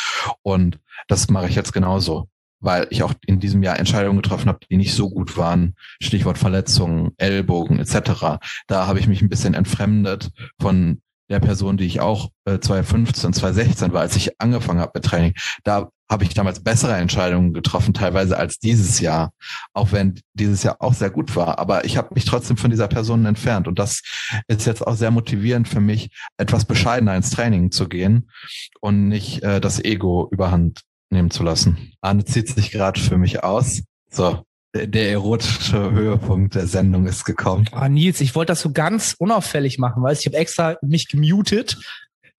Und 0.42 0.78
das 1.08 1.28
mache 1.30 1.48
ich 1.48 1.54
jetzt 1.54 1.72
genauso, 1.72 2.28
weil 2.60 2.86
ich 2.90 3.02
auch 3.02 3.14
in 3.26 3.40
diesem 3.40 3.62
Jahr 3.62 3.78
Entscheidungen 3.78 4.20
getroffen 4.20 4.48
habe, 4.48 4.60
die 4.70 4.76
nicht 4.76 4.94
so 4.94 5.10
gut 5.10 5.36
waren. 5.36 5.74
Stichwort 6.00 6.38
Verletzungen, 6.38 7.12
Ellbogen 7.16 7.78
etc. 7.78 8.38
Da 8.66 8.86
habe 8.86 9.00
ich 9.00 9.08
mich 9.08 9.22
ein 9.22 9.28
bisschen 9.28 9.54
entfremdet 9.54 10.30
von 10.60 11.00
der 11.30 11.40
Person, 11.40 11.78
die 11.78 11.86
ich 11.86 12.00
auch 12.00 12.30
äh, 12.44 12.58
2015, 12.58 13.32
2016 13.32 13.92
war, 13.92 14.02
als 14.02 14.16
ich 14.16 14.40
angefangen 14.40 14.80
habe 14.80 14.92
mit 14.94 15.04
Training. 15.04 15.34
Da 15.64 15.88
habe 16.12 16.24
ich 16.24 16.34
damals 16.34 16.60
bessere 16.60 16.94
Entscheidungen 16.94 17.54
getroffen, 17.54 17.94
teilweise 17.94 18.36
als 18.36 18.58
dieses 18.58 19.00
Jahr, 19.00 19.32
auch 19.72 19.92
wenn 19.92 20.20
dieses 20.34 20.62
Jahr 20.62 20.76
auch 20.78 20.94
sehr 20.94 21.10
gut 21.10 21.34
war. 21.34 21.58
Aber 21.58 21.84
ich 21.84 21.96
habe 21.96 22.14
mich 22.14 22.26
trotzdem 22.26 22.56
von 22.56 22.70
dieser 22.70 22.86
Person 22.86 23.24
entfernt. 23.24 23.66
Und 23.66 23.78
das 23.78 24.02
ist 24.46 24.66
jetzt 24.66 24.86
auch 24.86 24.94
sehr 24.94 25.10
motivierend 25.10 25.68
für 25.68 25.80
mich, 25.80 26.10
etwas 26.36 26.66
bescheidener 26.66 27.16
ins 27.16 27.30
Training 27.30 27.72
zu 27.72 27.88
gehen 27.88 28.30
und 28.80 29.08
nicht 29.08 29.42
äh, 29.42 29.60
das 29.60 29.82
Ego 29.82 30.28
überhand 30.30 30.82
nehmen 31.10 31.30
zu 31.30 31.42
lassen. 31.42 31.92
Arne 32.00 32.24
zieht 32.24 32.48
sich 32.48 32.70
gerade 32.70 33.00
für 33.00 33.16
mich 33.16 33.42
aus. 33.42 33.82
So, 34.10 34.42
der 34.74 35.10
erotische 35.10 35.92
Höhepunkt 35.92 36.54
der 36.54 36.66
Sendung 36.66 37.06
ist 37.06 37.24
gekommen. 37.24 37.66
Oh, 37.72 37.88
Nils, 37.88 38.20
ich 38.20 38.34
wollte 38.34 38.52
das 38.52 38.60
so 38.60 38.72
ganz 38.72 39.14
unauffällig 39.18 39.78
machen, 39.78 40.02
weil 40.02 40.14
ich 40.14 40.26
habe 40.26 40.36
extra 40.36 40.76
mich 40.82 41.08
gemutet, 41.08 41.78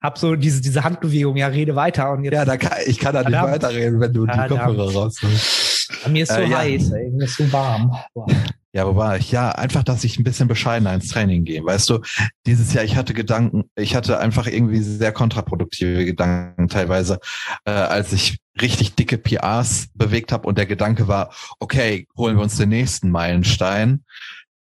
habe 0.03 0.19
so 0.19 0.35
diese 0.35 0.61
diese 0.61 0.83
Handbewegung, 0.83 1.37
ja, 1.37 1.47
rede 1.47 1.75
weiter 1.75 2.11
und 2.11 2.23
jetzt, 2.25 2.33
Ja, 2.33 2.45
da 2.45 2.57
kann, 2.57 2.77
ich 2.85 2.99
kann 2.99 3.13
da 3.13 3.23
nicht 3.23 3.41
weiterreden, 3.41 3.99
wenn 3.99 4.13
du 4.13 4.27
die 4.27 4.37
Kopfhörer 4.37 4.93
rausnimmst. 4.93 5.73
Mir 6.09 6.23
ist 6.23 6.31
so 6.31 6.39
äh, 6.39 6.53
heiß, 6.53 6.89
ja. 6.89 6.97
ey, 6.97 7.09
mir 7.11 7.25
ist 7.25 7.37
so 7.37 7.51
warm. 7.51 7.95
Boah. 8.13 8.27
Ja, 8.75 8.87
wo 8.87 8.95
war 8.95 9.17
ich? 9.17 9.31
Ja, 9.31 9.51
einfach, 9.51 9.83
dass 9.83 10.03
ich 10.03 10.17
ein 10.17 10.23
bisschen 10.23 10.47
bescheidener 10.47 10.95
ins 10.95 11.07
Training 11.07 11.45
gehe. 11.45 11.63
Weißt 11.63 11.87
du, 11.91 11.99
dieses 12.47 12.73
Jahr, 12.73 12.83
ich 12.83 12.95
hatte 12.95 13.13
Gedanken, 13.13 13.65
ich 13.75 13.95
hatte 13.95 14.17
einfach 14.17 14.47
irgendwie 14.47 14.81
sehr 14.81 15.11
kontraproduktive 15.11 16.05
Gedanken 16.05 16.69
teilweise, 16.69 17.19
äh, 17.65 17.71
als 17.71 18.11
ich 18.13 18.39
richtig 18.59 18.95
dicke 18.95 19.19
PRs 19.19 19.89
bewegt 19.93 20.31
habe 20.31 20.47
und 20.47 20.57
der 20.57 20.65
Gedanke 20.65 21.07
war, 21.07 21.31
okay, 21.59 22.07
holen 22.17 22.35
wir 22.35 22.43
uns 22.43 22.57
den 22.57 22.69
nächsten 22.69 23.11
Meilenstein. 23.11 24.05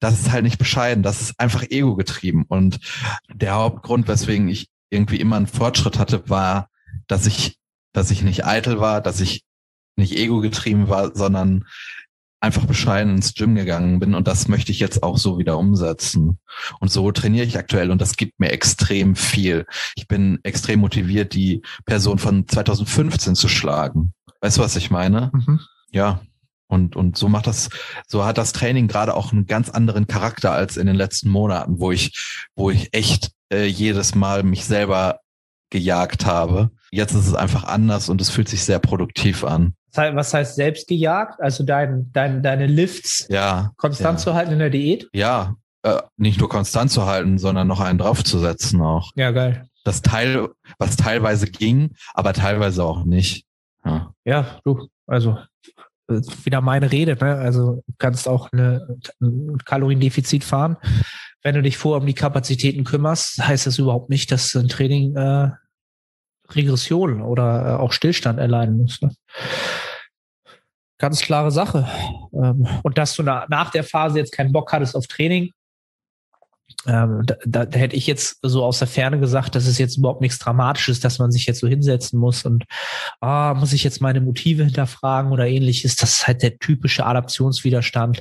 Das 0.00 0.18
ist 0.18 0.33
halt 0.33 0.42
nicht 0.42 0.59
bescheiden, 0.59 1.05
das 1.05 1.20
ist 1.20 1.38
einfach 1.38 1.62
ego 1.70 1.94
getrieben. 1.94 2.46
Und 2.48 2.81
der 3.33 3.55
Hauptgrund, 3.55 4.09
weswegen 4.09 4.48
ich 4.48 4.70
irgendwie 4.90 5.20
immer 5.20 5.37
einen 5.37 5.46
Fortschritt 5.46 5.98
hatte, 5.98 6.29
war, 6.29 6.68
dass 7.07 7.26
ich, 7.26 7.59
dass 7.92 8.11
ich 8.11 8.22
nicht 8.22 8.44
eitel 8.44 8.81
war, 8.81 9.00
dass 9.00 9.20
ich 9.20 9.44
nicht 9.96 10.16
ego 10.16 10.40
getrieben 10.40 10.88
war, 10.88 11.14
sondern 11.14 11.64
einfach 12.40 12.64
bescheiden 12.64 13.16
ins 13.16 13.35
Gym 13.35 13.55
gegangen 13.55 14.00
bin 14.00 14.14
und 14.14 14.26
das 14.26 14.48
möchte 14.48 14.72
ich 14.72 14.81
jetzt 14.81 15.03
auch 15.03 15.18
so 15.18 15.38
wieder 15.38 15.59
umsetzen. 15.59 16.38
Und 16.81 16.90
so 16.90 17.12
trainiere 17.12 17.44
ich 17.44 17.59
aktuell 17.59 17.90
und 17.90 18.00
das 18.00 18.16
gibt 18.16 18.40
mir 18.40 18.50
extrem 18.50 19.14
viel. 19.14 19.66
Ich 19.94 20.09
bin 20.09 20.38
extrem 20.42 20.81
motiviert, 20.81 21.35
die 21.35 21.62
Person 21.85 22.18
von 22.18 22.48
2015 22.48 23.35
zu 23.35 23.48
schlagen. 23.48 24.14
Weißt 24.40 24.57
du, 24.57 24.62
was 24.62 24.76
ich 24.76 24.90
meine? 24.90 25.31
Mhm. 25.35 25.61
Ja. 25.90 26.22
Und, 26.66 26.94
und 26.94 27.18
so 27.18 27.29
macht 27.29 27.48
das, 27.48 27.68
so 28.07 28.24
hat 28.24 28.38
das 28.38 28.53
Training 28.53 28.87
gerade 28.87 29.14
auch 29.14 29.33
einen 29.33 29.46
ganz 29.46 29.68
anderen 29.68 30.07
Charakter 30.07 30.53
als 30.53 30.76
in 30.76 30.87
den 30.87 30.96
letzten 30.96 31.29
Monaten, 31.29 31.81
wo 31.81 31.90
ich, 31.90 32.46
wo 32.55 32.70
ich 32.70 32.94
echt 32.94 33.33
äh, 33.53 33.67
jedes 33.67 34.15
Mal 34.15 34.43
mich 34.43 34.65
selber 34.65 35.21
gejagt 35.71 36.27
habe. 36.27 36.71
Jetzt 36.91 37.15
ist 37.15 37.27
es 37.27 37.35
einfach 37.35 37.65
anders 37.65 38.09
und 38.09 38.21
es 38.21 38.31
fühlt 38.31 38.49
sich 38.49 38.65
sehr 38.65 38.79
produktiv 38.79 39.45
an. 39.45 39.75
Was 39.95 40.35
heißt 40.35 40.55
selbst 40.55 40.89
gejagt? 40.89 41.41
Also 41.41 41.65
dein, 41.65 42.11
dein, 42.13 42.43
deine 42.43 42.67
Lifts 42.67 43.27
ja, 43.29 43.73
konstant 43.77 44.19
ja. 44.19 44.25
zu 44.25 44.35
halten 44.35 44.53
in 44.53 44.59
der 44.61 44.71
Diät? 44.71 45.09
Ja, 45.13 45.57
äh, 45.83 46.01
nicht 46.17 46.39
nur 46.39 46.49
konstant 46.49 46.91
zu 46.91 47.07
halten, 47.07 47.39
sondern 47.39 47.67
noch 47.67 47.81
einen 47.81 47.99
draufzusetzen 47.99 48.81
auch. 48.83 49.11
Ja, 49.17 49.31
geil. 49.31 49.67
Das 49.85 50.03
Teil, 50.03 50.49
was 50.79 50.97
teilweise 50.97 51.47
ging, 51.47 51.95
aber 52.15 52.33
teilweise 52.35 52.85
auch 52.85 53.05
nicht. 53.05 53.47
Ja, 53.85 54.13
ja 54.25 54.61
du, 54.65 54.89
also 55.07 55.39
wieder 56.45 56.61
meine 56.61 56.91
Rede, 56.91 57.17
ne? 57.21 57.37
Also 57.37 57.83
kannst 57.99 58.29
auch 58.29 58.53
eine, 58.53 58.99
ein 59.21 59.59
Kaloriendefizit 59.65 60.45
fahren. 60.45 60.77
Wenn 61.42 61.55
du 61.55 61.62
dich 61.62 61.79
vorher 61.79 62.00
um 62.00 62.07
die 62.07 62.14
Kapazitäten 62.14 62.85
kümmerst, 62.85 63.38
heißt 63.46 63.66
das 63.66 63.79
überhaupt 63.79 64.11
nicht, 64.11 64.31
dass 64.31 64.55
ein 64.55 64.68
Training 64.68 65.16
äh, 65.16 65.50
Regression 66.50 67.22
oder 67.22 67.66
äh, 67.66 67.81
auch 67.81 67.92
Stillstand 67.92 68.38
erleiden 68.38 68.76
muss. 68.76 69.00
Ne? 69.00 69.11
Ganz 70.98 71.20
klare 71.22 71.50
Sache. 71.50 71.88
Ähm, 72.35 72.68
und 72.83 72.98
dass 72.98 73.14
du 73.14 73.22
na, 73.22 73.46
nach 73.48 73.70
der 73.70 73.85
Phase 73.85 74.18
jetzt 74.18 74.33
keinen 74.33 74.53
Bock 74.53 74.72
hattest 74.72 74.94
auf 74.94 75.07
Training, 75.07 75.53
ähm, 76.87 77.23
da, 77.25 77.37
da, 77.45 77.67
da 77.67 77.79
hätte 77.79 77.97
ich 77.97 78.07
jetzt 78.07 78.39
so 78.43 78.65
aus 78.65 78.79
der 78.79 78.89
Ferne 78.89 79.21
gesagt, 79.21 79.55
dass 79.55 79.67
es 79.67 79.79
jetzt 79.79 79.99
überhaupt 79.99 80.21
nichts 80.21 80.39
Dramatisches, 80.39 81.01
dass 81.01 81.19
man 81.19 81.31
sich 81.31 81.47
jetzt 81.47 81.61
so 81.61 81.69
hinsetzen 81.69 82.19
muss 82.19 82.45
und 82.45 82.65
ah, 83.21 83.55
muss 83.55 83.73
ich 83.73 83.85
jetzt 83.85 84.01
meine 84.01 84.21
Motive 84.21 84.65
hinterfragen 84.65 85.33
oder 85.33 85.47
ähnliches. 85.47 85.97
Das 85.97 86.13
ist 86.13 86.27
halt 86.27 86.43
der 86.43 86.59
typische 86.59 87.05
Adaptionswiderstand, 87.05 88.21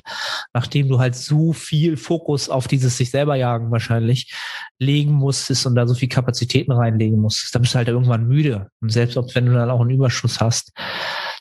nachdem 0.54 0.90
du 0.90 1.00
halt 1.00 1.16
so 1.16 1.54
viel 1.54 1.96
Fokus 1.96 2.50
auf 2.50 2.68
dieses 2.68 2.98
sich 2.98 3.12
selber 3.12 3.36
jagen 3.36 3.72
wahrscheinlich 3.72 4.34
legen 4.80 5.14
musstest 5.14 5.66
und 5.66 5.76
da 5.76 5.88
so 5.88 5.94
viel 5.94 6.10
Kapazitäten 6.10 6.72
reinlegen 6.72 7.20
musstest. 7.20 7.56
Da 7.56 7.60
bist 7.60 7.74
du 7.74 7.78
halt 7.78 7.88
irgendwann 7.88 8.28
müde. 8.28 8.68
Und 8.82 8.92
selbst 8.92 9.18
ob 9.18 9.34
wenn 9.36 9.46
du 9.46 9.54
dann 9.54 9.70
auch 9.70 9.82
einen 9.82 9.92
Überschuss 9.92 10.40
hast, 10.40 10.72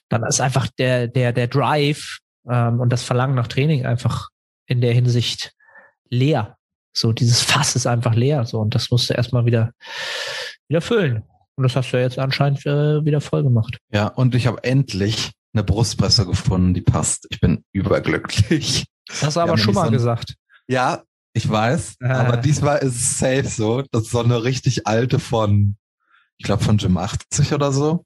dann 0.09 0.25
ist 0.25 0.41
einfach 0.41 0.69
der, 0.79 1.09
der, 1.09 1.33
der 1.33 1.49
Drive 1.49 2.19
ähm, 2.49 2.81
und 2.81 2.93
das 2.93 3.03
Verlangen 3.03 3.35
nach 3.35 3.49
Training 3.49 3.87
einfach 3.87 4.29
in 4.67 4.81
der 4.81 4.93
Hinsicht 4.93 5.53
leer. 6.11 6.58
So, 6.93 7.13
dieses 7.13 7.43
Fass 7.43 7.77
ist 7.77 7.87
einfach 7.87 8.15
leer. 8.15 8.45
So, 8.45 8.61
und 8.61 8.75
das 8.75 8.91
musst 8.91 9.11
du 9.11 9.15
erstmal 9.15 9.47
wieder, 9.47 9.73
wieder 10.69 10.81
füllen. 10.81 11.23
Und 11.57 11.65
das 11.65 11.75
hast 11.75 11.91
du 11.91 11.97
ja 11.97 12.05
jetzt 12.05 12.19
anscheinend 12.19 12.65
äh, 12.67 13.05
wieder 13.05 13.21
voll 13.21 13.43
gemacht. 13.43 13.79
Ja, 13.93 14.07
und 14.09 14.35
ich 14.35 14.47
habe 14.47 14.63
endlich 14.63 15.33
eine 15.53 15.65
Brustpresse 15.65 16.27
gefunden, 16.27 16.75
die 16.75 16.83
passt. 16.83 17.27
Ich 17.31 17.41
bin 17.41 17.65
überglücklich. 17.73 18.87
Das 19.09 19.23
hast 19.23 19.37
du 19.37 19.41
aber 19.41 19.59
schon 19.59 19.75
mal 19.75 19.87
so 19.87 19.93
gesagt. 19.93 20.35
Ja, 20.69 21.03
ich 21.33 21.49
weiß. 21.49 21.97
Ah. 22.01 22.21
Aber 22.21 22.37
diesmal 22.37 22.79
ist 22.79 23.01
es 23.01 23.19
safe 23.19 23.49
so. 23.49 23.83
Das 23.91 24.03
ist 24.03 24.11
so 24.11 24.21
eine 24.21 24.45
richtig 24.45 24.87
alte 24.87 25.19
von, 25.19 25.77
ich 26.37 26.45
glaube, 26.45 26.63
von 26.63 26.77
Gym 26.77 26.97
80 26.97 27.53
oder 27.53 27.73
so. 27.73 28.05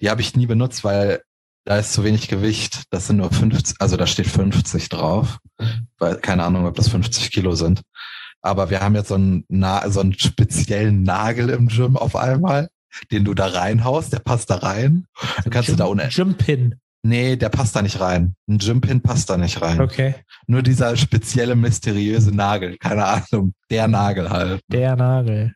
Die 0.00 0.10
habe 0.10 0.20
ich 0.20 0.36
nie 0.36 0.46
benutzt, 0.46 0.84
weil 0.84 1.22
da 1.64 1.76
ist 1.76 1.92
zu 1.92 2.04
wenig 2.04 2.28
Gewicht. 2.28 2.84
Das 2.90 3.06
sind 3.06 3.18
nur 3.18 3.30
50, 3.30 3.76
also 3.80 3.96
da 3.96 4.06
steht 4.06 4.26
50 4.26 4.88
drauf. 4.88 5.38
Weil, 5.98 6.16
keine 6.16 6.44
Ahnung, 6.44 6.66
ob 6.66 6.76
das 6.76 6.88
50 6.88 7.30
Kilo 7.30 7.54
sind. 7.54 7.82
Aber 8.48 8.70
wir 8.70 8.80
haben 8.80 8.94
jetzt 8.94 9.08
so 9.08 9.14
einen, 9.14 9.44
Na 9.48 9.88
so 9.90 10.00
einen 10.00 10.18
speziellen 10.18 11.02
Nagel 11.02 11.50
im 11.50 11.68
Gym 11.68 11.96
auf 11.96 12.16
einmal, 12.16 12.68
den 13.12 13.24
du 13.24 13.34
da 13.34 13.46
reinhaust, 13.46 14.12
der 14.12 14.20
passt 14.20 14.50
da 14.50 14.56
rein. 14.56 15.06
Dann 15.44 15.52
kannst 15.52 15.68
Gym, 15.68 15.76
du 15.76 15.82
da 15.82 15.88
ohne. 15.88 16.08
Gympin. 16.08 16.76
Nee, 17.02 17.36
der 17.36 17.48
passt 17.48 17.76
da 17.76 17.82
nicht 17.82 18.00
rein. 18.00 18.34
Ein 18.48 18.58
Gympin 18.58 19.02
passt 19.02 19.30
da 19.30 19.36
nicht 19.36 19.62
rein. 19.62 19.80
Okay. 19.80 20.14
Nur 20.46 20.62
dieser 20.62 20.96
spezielle, 20.96 21.54
mysteriöse 21.54 22.34
Nagel. 22.34 22.76
Keine 22.78 23.04
Ahnung. 23.04 23.52
Der 23.70 23.86
Nagel 23.86 24.30
halt. 24.30 24.60
Der 24.68 24.96
Nagel. 24.96 25.54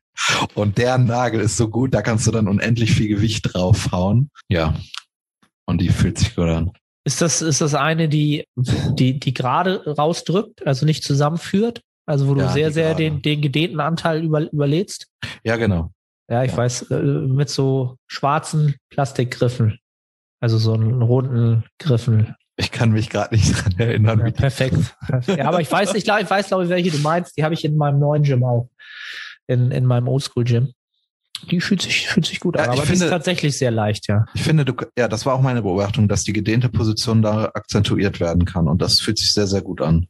Und 0.54 0.78
der 0.78 0.98
Nagel 0.98 1.40
ist 1.40 1.56
so 1.56 1.68
gut, 1.68 1.94
da 1.94 2.02
kannst 2.02 2.26
du 2.26 2.30
dann 2.30 2.46
unendlich 2.46 2.92
viel 2.92 3.08
Gewicht 3.08 3.52
draufhauen. 3.52 4.30
Ja. 4.48 4.74
Und 5.64 5.80
die 5.80 5.88
fühlt 5.88 6.18
sich 6.18 6.34
gut 6.36 6.48
an. 6.48 6.70
Ist 7.04 7.20
das, 7.20 7.42
ist 7.42 7.60
das 7.60 7.74
eine, 7.74 8.08
die, 8.08 8.44
die, 8.56 9.18
die 9.18 9.34
gerade 9.34 9.84
rausdrückt, 9.84 10.64
also 10.66 10.86
nicht 10.86 11.02
zusammenführt? 11.02 11.82
Also 12.06 12.28
wo 12.28 12.34
du 12.34 12.40
ja, 12.40 12.48
sehr, 12.48 12.72
sehr 12.72 12.94
den, 12.94 13.22
den 13.22 13.40
gedehnten 13.40 13.80
Anteil 13.80 14.24
über, 14.24 14.52
überlädst? 14.52 15.08
Ja, 15.44 15.56
genau. 15.56 15.92
Ja, 16.28 16.44
ich 16.44 16.52
ja. 16.52 16.56
weiß, 16.56 16.90
äh, 16.90 17.02
mit 17.02 17.48
so 17.48 17.96
schwarzen 18.06 18.74
Plastikgriffen. 18.90 19.78
Also 20.40 20.58
so 20.58 20.72
einen 20.72 21.02
runden 21.02 21.64
Griffen. 21.78 22.34
Ich 22.56 22.72
kann 22.72 22.90
mich 22.90 23.10
gerade 23.10 23.34
nicht 23.34 23.52
dran 23.64 23.74
erinnern. 23.78 24.18
Ja, 24.20 24.30
perfekt. 24.30 24.96
ja, 25.26 25.46
aber 25.46 25.60
ich 25.60 25.70
weiß, 25.70 25.94
ich 25.94 26.04
glaube, 26.04 26.22
ich 26.22 26.30
weiß, 26.30 26.48
glaube 26.48 26.64
ich, 26.64 26.70
welche 26.70 26.90
du 26.90 26.98
meinst. 26.98 27.36
Die 27.36 27.44
habe 27.44 27.54
ich 27.54 27.64
in 27.64 27.76
meinem 27.76 27.98
neuen 28.00 28.24
Gym 28.24 28.44
auch. 28.44 28.68
In, 29.46 29.70
in 29.70 29.84
meinem 29.86 30.08
Oldschool-Gym. 30.08 30.72
Die 31.50 31.60
fühlt 31.60 31.82
sich, 31.82 32.06
fühlt 32.08 32.26
sich 32.26 32.38
gut 32.40 32.56
Ja, 32.56 32.64
an, 32.64 32.70
aber 32.70 32.82
die 32.82 32.88
finde- 32.88 33.06
ist 33.06 33.10
tatsächlich 33.10 33.58
sehr 33.58 33.70
leicht, 33.72 34.08
ja. 34.08 34.24
Ich 34.34 34.42
finde, 34.42 34.64
du, 34.64 34.74
ja, 34.96 35.08
das 35.08 35.26
war 35.26 35.34
auch 35.34 35.40
meine 35.42 35.62
Beobachtung, 35.62 36.06
dass 36.06 36.22
die 36.22 36.32
gedehnte 36.32 36.68
Position 36.68 37.20
da 37.20 37.50
akzentuiert 37.54 38.20
werden 38.20 38.44
kann 38.44 38.68
und 38.68 38.80
das 38.80 39.00
fühlt 39.00 39.18
sich 39.18 39.32
sehr, 39.32 39.48
sehr 39.48 39.62
gut 39.62 39.80
an. 39.80 40.06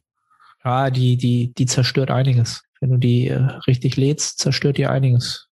Ja, 0.63 0.89
die, 0.89 1.17
die, 1.17 1.53
die 1.53 1.65
zerstört 1.65 2.09
einiges. 2.09 2.63
Wenn 2.79 2.91
du 2.91 2.97
die 2.97 3.27
äh, 3.27 3.41
richtig 3.67 3.97
lädst, 3.97 4.39
zerstört 4.39 4.77
die 4.77 4.87
einiges. 4.87 5.47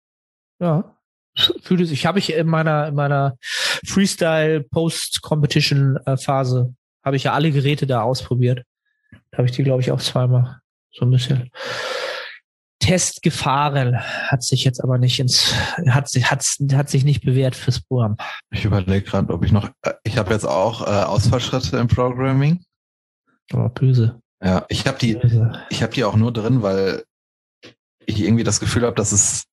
Ja. 0.61 0.97
Fühlt 1.63 1.81
es, 1.81 1.91
ich 1.91 2.07
habe 2.07 2.19
ich 2.19 2.33
in 2.33 2.49
meiner, 2.49 2.89
in 2.89 2.95
meiner 2.95 3.37
Freestyle 3.87 4.63
Post 4.63 5.23
Competition 5.23 5.97
äh, 6.07 6.17
Phase 6.17 6.75
habe 7.05 7.17
ich 7.17 7.25
ja 7.25 7.33
alle 7.33 7.51
Geräte 7.51 7.87
da 7.87 8.03
ausprobiert. 8.03 8.65
Da 9.31 9.39
habe 9.39 9.47
ich 9.47 9.53
die, 9.53 9.63
glaube 9.63 9.81
ich, 9.81 9.91
auch 9.91 10.01
zweimal 10.01 10.61
so 10.93 11.05
ein 11.07 11.11
bisschen 11.11 11.51
Test 12.81 13.23
gefahren. 13.23 13.99
Hat 13.99 14.43
sich 14.43 14.65
jetzt 14.65 14.83
aber 14.83 14.99
nicht 14.99 15.21
ins, 15.21 15.55
hat 15.89 16.09
sich, 16.09 16.31
hat, 16.31 16.45
hat 16.73 16.91
sich 16.91 17.05
nicht 17.05 17.25
bewährt 17.25 17.55
fürs 17.55 17.81
Programm. 17.81 18.17
Ich 18.51 18.65
überlege 18.65 19.03
gerade, 19.03 19.33
ob 19.33 19.45
ich 19.45 19.53
noch, 19.53 19.71
äh, 19.83 19.95
ich 20.03 20.19
habe 20.19 20.33
jetzt 20.33 20.47
auch 20.47 20.83
äh, 20.83 21.05
Ausfallschritte 21.05 21.77
im 21.79 21.89
Programming. 21.89 22.65
Aber 23.53 23.69
böse. 23.69 24.21
Ja, 24.43 24.65
ich 24.69 24.87
habe 24.87 24.99
die, 24.99 25.19
ich 25.69 25.83
habe 25.83 25.93
die 25.93 26.05
auch 26.05 26.17
nur 26.17 26.33
drin, 26.33 26.63
weil 26.63 27.05
ich 28.07 28.21
irgendwie 28.21 28.45
das 28.45 28.61
Gefühl 28.61 28.85
habe, 28.85 28.97
dass 28.97 29.13
es 29.13 29.45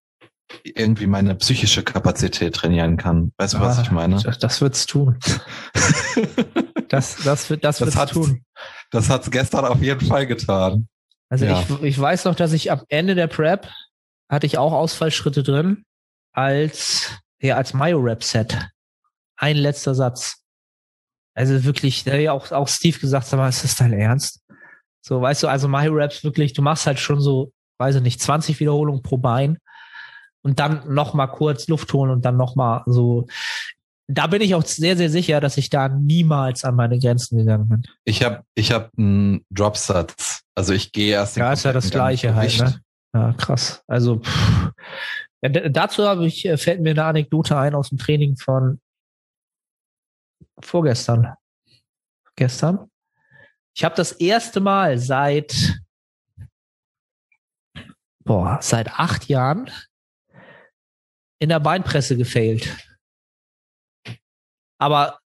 irgendwie 0.63 1.07
meine 1.07 1.35
psychische 1.35 1.83
Kapazität 1.83 2.55
trainieren 2.55 2.95
kann. 2.95 3.33
Weißt 3.37 3.55
du, 3.55 3.59
was 3.59 3.79
Ah, 3.79 3.81
ich 3.81 3.91
meine? 3.91 4.21
Das, 4.39 4.61
wird's 4.61 4.85
tun. 4.85 5.19
Das, 6.89 7.17
das 7.17 7.49
wird, 7.49 7.65
das, 7.65 7.79
Das 7.79 7.95
wird's 7.97 8.11
tun. 8.13 8.45
Das 8.91 9.09
hat's 9.09 9.29
gestern 9.29 9.65
auf 9.65 9.81
jeden 9.81 10.07
Fall 10.07 10.25
getan. 10.25 10.87
Also 11.29 11.43
Ja. 11.43 11.59
ich, 11.59 11.81
ich 11.83 11.99
weiß 11.99 12.23
noch, 12.23 12.35
dass 12.35 12.53
ich 12.53 12.71
am 12.71 12.81
Ende 12.87 13.13
der 13.13 13.27
Prep 13.27 13.69
hatte 14.31 14.45
ich 14.47 14.57
auch 14.57 14.71
Ausfallschritte 14.71 15.43
drin 15.43 15.83
als 16.31 17.11
ja 17.41 17.57
als 17.57 17.73
Mayo-Rap-Set. 17.73 18.69
Ein 19.35 19.57
letzter 19.57 19.95
Satz. 19.95 20.37
Also 21.35 21.65
wirklich, 21.65 22.05
da 22.05 22.13
hat 22.13 22.21
ja 22.21 22.31
auch, 22.31 22.51
auch 22.53 22.69
Steve 22.69 22.97
gesagt, 22.97 23.27
sag 23.27 23.37
mal, 23.37 23.49
ist 23.49 23.65
das 23.65 23.75
dein 23.75 23.91
Ernst? 23.91 24.39
So, 25.07 25.21
weißt 25.21 25.43
du, 25.43 25.47
also 25.47 25.69
Mayo-Raps 25.69 26.25
wirklich, 26.25 26.51
du 26.51 26.61
machst 26.61 26.85
halt 26.85 26.99
schon 26.99 27.21
so, 27.21 27.53
weiß 27.77 27.95
ich 27.95 28.01
nicht, 28.01 28.19
20 28.19 28.59
Wiederholungen 28.59 29.01
pro 29.01 29.17
Bein 29.17 29.57
und 30.41 30.59
dann 30.59 30.93
noch 30.93 31.13
mal 31.13 31.27
kurz 31.27 31.69
Luft 31.69 31.93
holen 31.93 32.11
und 32.11 32.25
dann 32.25 32.35
noch 32.35 32.57
mal 32.57 32.83
so. 32.87 33.25
Da 34.09 34.27
bin 34.27 34.41
ich 34.41 34.53
auch 34.53 34.65
sehr, 34.65 34.97
sehr 34.97 35.09
sicher, 35.09 35.39
dass 35.39 35.55
ich 35.55 35.69
da 35.69 35.87
niemals 35.87 36.65
an 36.65 36.75
meine 36.75 36.99
Grenzen 36.99 37.37
gegangen 37.37 37.69
bin. 37.69 37.83
Ich 38.03 38.21
habe 38.21 38.43
ich 38.53 38.73
hab 38.73 38.91
einen 38.97 39.45
Dropsatz. 39.49 40.41
Also 40.55 40.73
ich 40.73 40.91
gehe 40.91 41.13
erst 41.13 41.37
den 41.37 41.43
Ja, 41.43 41.53
ist 41.53 41.63
ja 41.63 41.71
das 41.71 41.89
Gleiche 41.89 42.35
halt, 42.35 42.59
ne? 42.59 42.81
Ja, 43.13 43.33
krass. 43.33 43.83
Also 43.87 44.19
pff. 44.19 44.71
Ja, 45.41 45.49
dazu 45.69 46.05
habe 46.05 46.25
ich, 46.25 46.45
äh, 46.45 46.57
fällt 46.57 46.81
mir 46.81 46.91
eine 46.91 47.05
Anekdote 47.05 47.57
ein 47.57 47.75
aus 47.75 47.89
dem 47.89 47.97
Training 47.97 48.35
von 48.35 48.81
vorgestern. 50.59 51.33
Gestern. 52.35 52.89
Ich 53.77 53.83
habe 53.83 53.93
das 53.93 54.11
erste 54.13 54.59
Mal 54.59 54.97
seit 54.97 55.79
boah, 58.25 58.57
seit 58.59 58.99
acht 58.99 59.27
Jahren 59.27 59.69
in 61.37 61.49
der 61.49 61.59
Beinpresse 61.59 62.17
gefailt. 62.17 62.75
Aber 64.79 65.19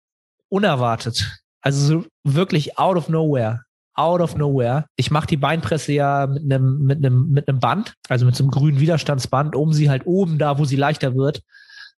unerwartet. 0.50 1.40
Also 1.62 2.02
so 2.02 2.06
wirklich 2.24 2.78
out 2.78 2.98
of 2.98 3.08
nowhere 3.08 3.64
out 3.94 4.20
of 4.20 4.36
nowhere. 4.36 4.86
Ich 4.96 5.10
mache 5.10 5.26
die 5.26 5.36
Beinpresse 5.36 5.92
ja 5.92 6.26
mit 6.26 6.44
einem 6.44 6.82
mit 6.84 6.98
einem 6.98 7.30
mit 7.30 7.48
einem 7.48 7.60
Band, 7.60 7.94
also 8.08 8.26
mit 8.26 8.36
so 8.36 8.44
einem 8.44 8.50
grünen 8.50 8.80
Widerstandsband, 8.80 9.54
um 9.54 9.72
sie 9.72 9.90
halt 9.90 10.06
oben 10.06 10.38
da, 10.38 10.58
wo 10.58 10.64
sie 10.64 10.76
leichter 10.76 11.14
wird, 11.14 11.42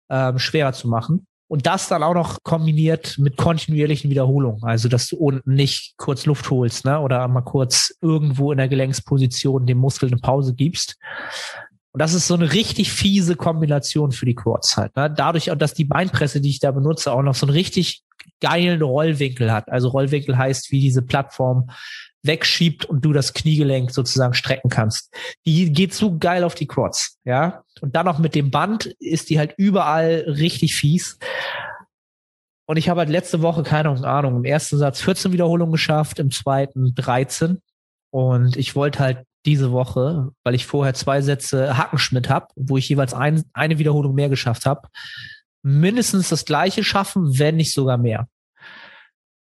ähm, 0.09 0.39
schwerer 0.39 0.73
zu 0.73 0.87
machen. 0.87 1.25
Und 1.47 1.67
das 1.67 1.87
dann 1.87 2.01
auch 2.01 2.15
noch 2.15 2.41
kombiniert 2.43 3.17
mit 3.19 3.37
kontinuierlichen 3.37 4.09
Wiederholungen, 4.09 4.63
also 4.63 4.89
dass 4.89 5.07
du 5.07 5.17
unten 5.17 5.53
nicht 5.53 5.93
kurz 5.97 6.25
Luft 6.25 6.49
holst, 6.49 6.85
ne, 6.85 6.99
oder 6.99 7.27
mal 7.27 7.41
kurz 7.41 7.95
irgendwo 8.01 8.51
in 8.51 8.57
der 8.57 8.67
Gelenksposition 8.67 9.67
dem 9.67 9.77
Muskel 9.77 10.09
eine 10.09 10.17
Pause 10.17 10.55
gibst. 10.55 10.97
Und 11.91 12.01
das 12.01 12.13
ist 12.13 12.27
so 12.27 12.33
eine 12.33 12.51
richtig 12.51 12.91
fiese 12.91 13.35
Kombination 13.37 14.11
für 14.11 14.25
die 14.25 14.35
Quads 14.35 14.75
halt. 14.75 14.93
Ne? 14.97 15.13
Dadurch, 15.15 15.49
dass 15.57 15.73
die 15.73 15.85
Beinpresse, 15.85 16.41
die 16.41 16.49
ich 16.49 16.59
da 16.59 16.71
benutze, 16.71 17.13
auch 17.13 17.21
noch 17.21 17.35
so 17.35 17.45
einen 17.45 17.55
richtig 17.55 18.03
geilen 18.41 18.81
Rollwinkel 18.81 19.51
hat. 19.51 19.69
Also 19.69 19.87
Rollwinkel 19.89 20.37
heißt, 20.37 20.71
wie 20.71 20.81
diese 20.81 21.03
Plattform 21.03 21.69
wegschiebt 22.25 22.85
und 22.85 23.03
du 23.03 23.13
das 23.13 23.33
Kniegelenk 23.33 23.91
sozusagen 23.91 24.33
strecken 24.33 24.69
kannst. 24.69 25.13
Die 25.45 25.71
geht 25.71 25.93
so 25.93 26.17
geil 26.17 26.43
auf 26.43 26.55
die 26.55 26.67
Quads, 26.67 27.17
ja. 27.23 27.63
Und 27.81 27.95
dann 27.95 28.05
noch 28.05 28.19
mit 28.19 28.35
dem 28.35 28.51
Band 28.51 28.85
ist 28.99 29.29
die 29.29 29.39
halt 29.39 29.53
überall 29.57 30.25
richtig 30.27 30.75
fies. 30.75 31.17
Und 32.67 32.77
ich 32.77 32.89
habe 32.89 33.01
halt 33.01 33.09
letzte 33.09 33.41
Woche, 33.41 33.63
keine 33.63 33.89
Ahnung, 33.89 34.37
im 34.37 34.45
ersten 34.45 34.77
Satz 34.77 35.01
14 35.01 35.31
Wiederholungen 35.31 35.71
geschafft, 35.71 36.19
im 36.19 36.31
zweiten 36.31 36.95
13. 36.95 37.61
Und 38.11 38.57
ich 38.57 38.75
wollte 38.75 38.99
halt 38.99 39.25
diese 39.45 39.71
Woche, 39.71 40.31
weil 40.43 40.55
ich 40.55 40.65
vorher 40.65 40.93
zwei 40.93 41.21
Sätze 41.21 41.77
Hackenschmidt 41.77 42.29
habe, 42.29 42.47
wo 42.55 42.77
ich 42.77 42.89
jeweils 42.89 43.13
ein, 43.13 43.43
eine 43.53 43.77
Wiederholung 43.77 44.15
mehr 44.15 44.29
geschafft 44.29 44.65
habe, 44.65 44.87
mindestens 45.61 46.29
das 46.29 46.45
gleiche 46.45 46.83
schaffen, 46.83 47.37
wenn 47.37 47.55
nicht 47.55 47.73
sogar 47.73 47.97
mehr. 47.97 48.27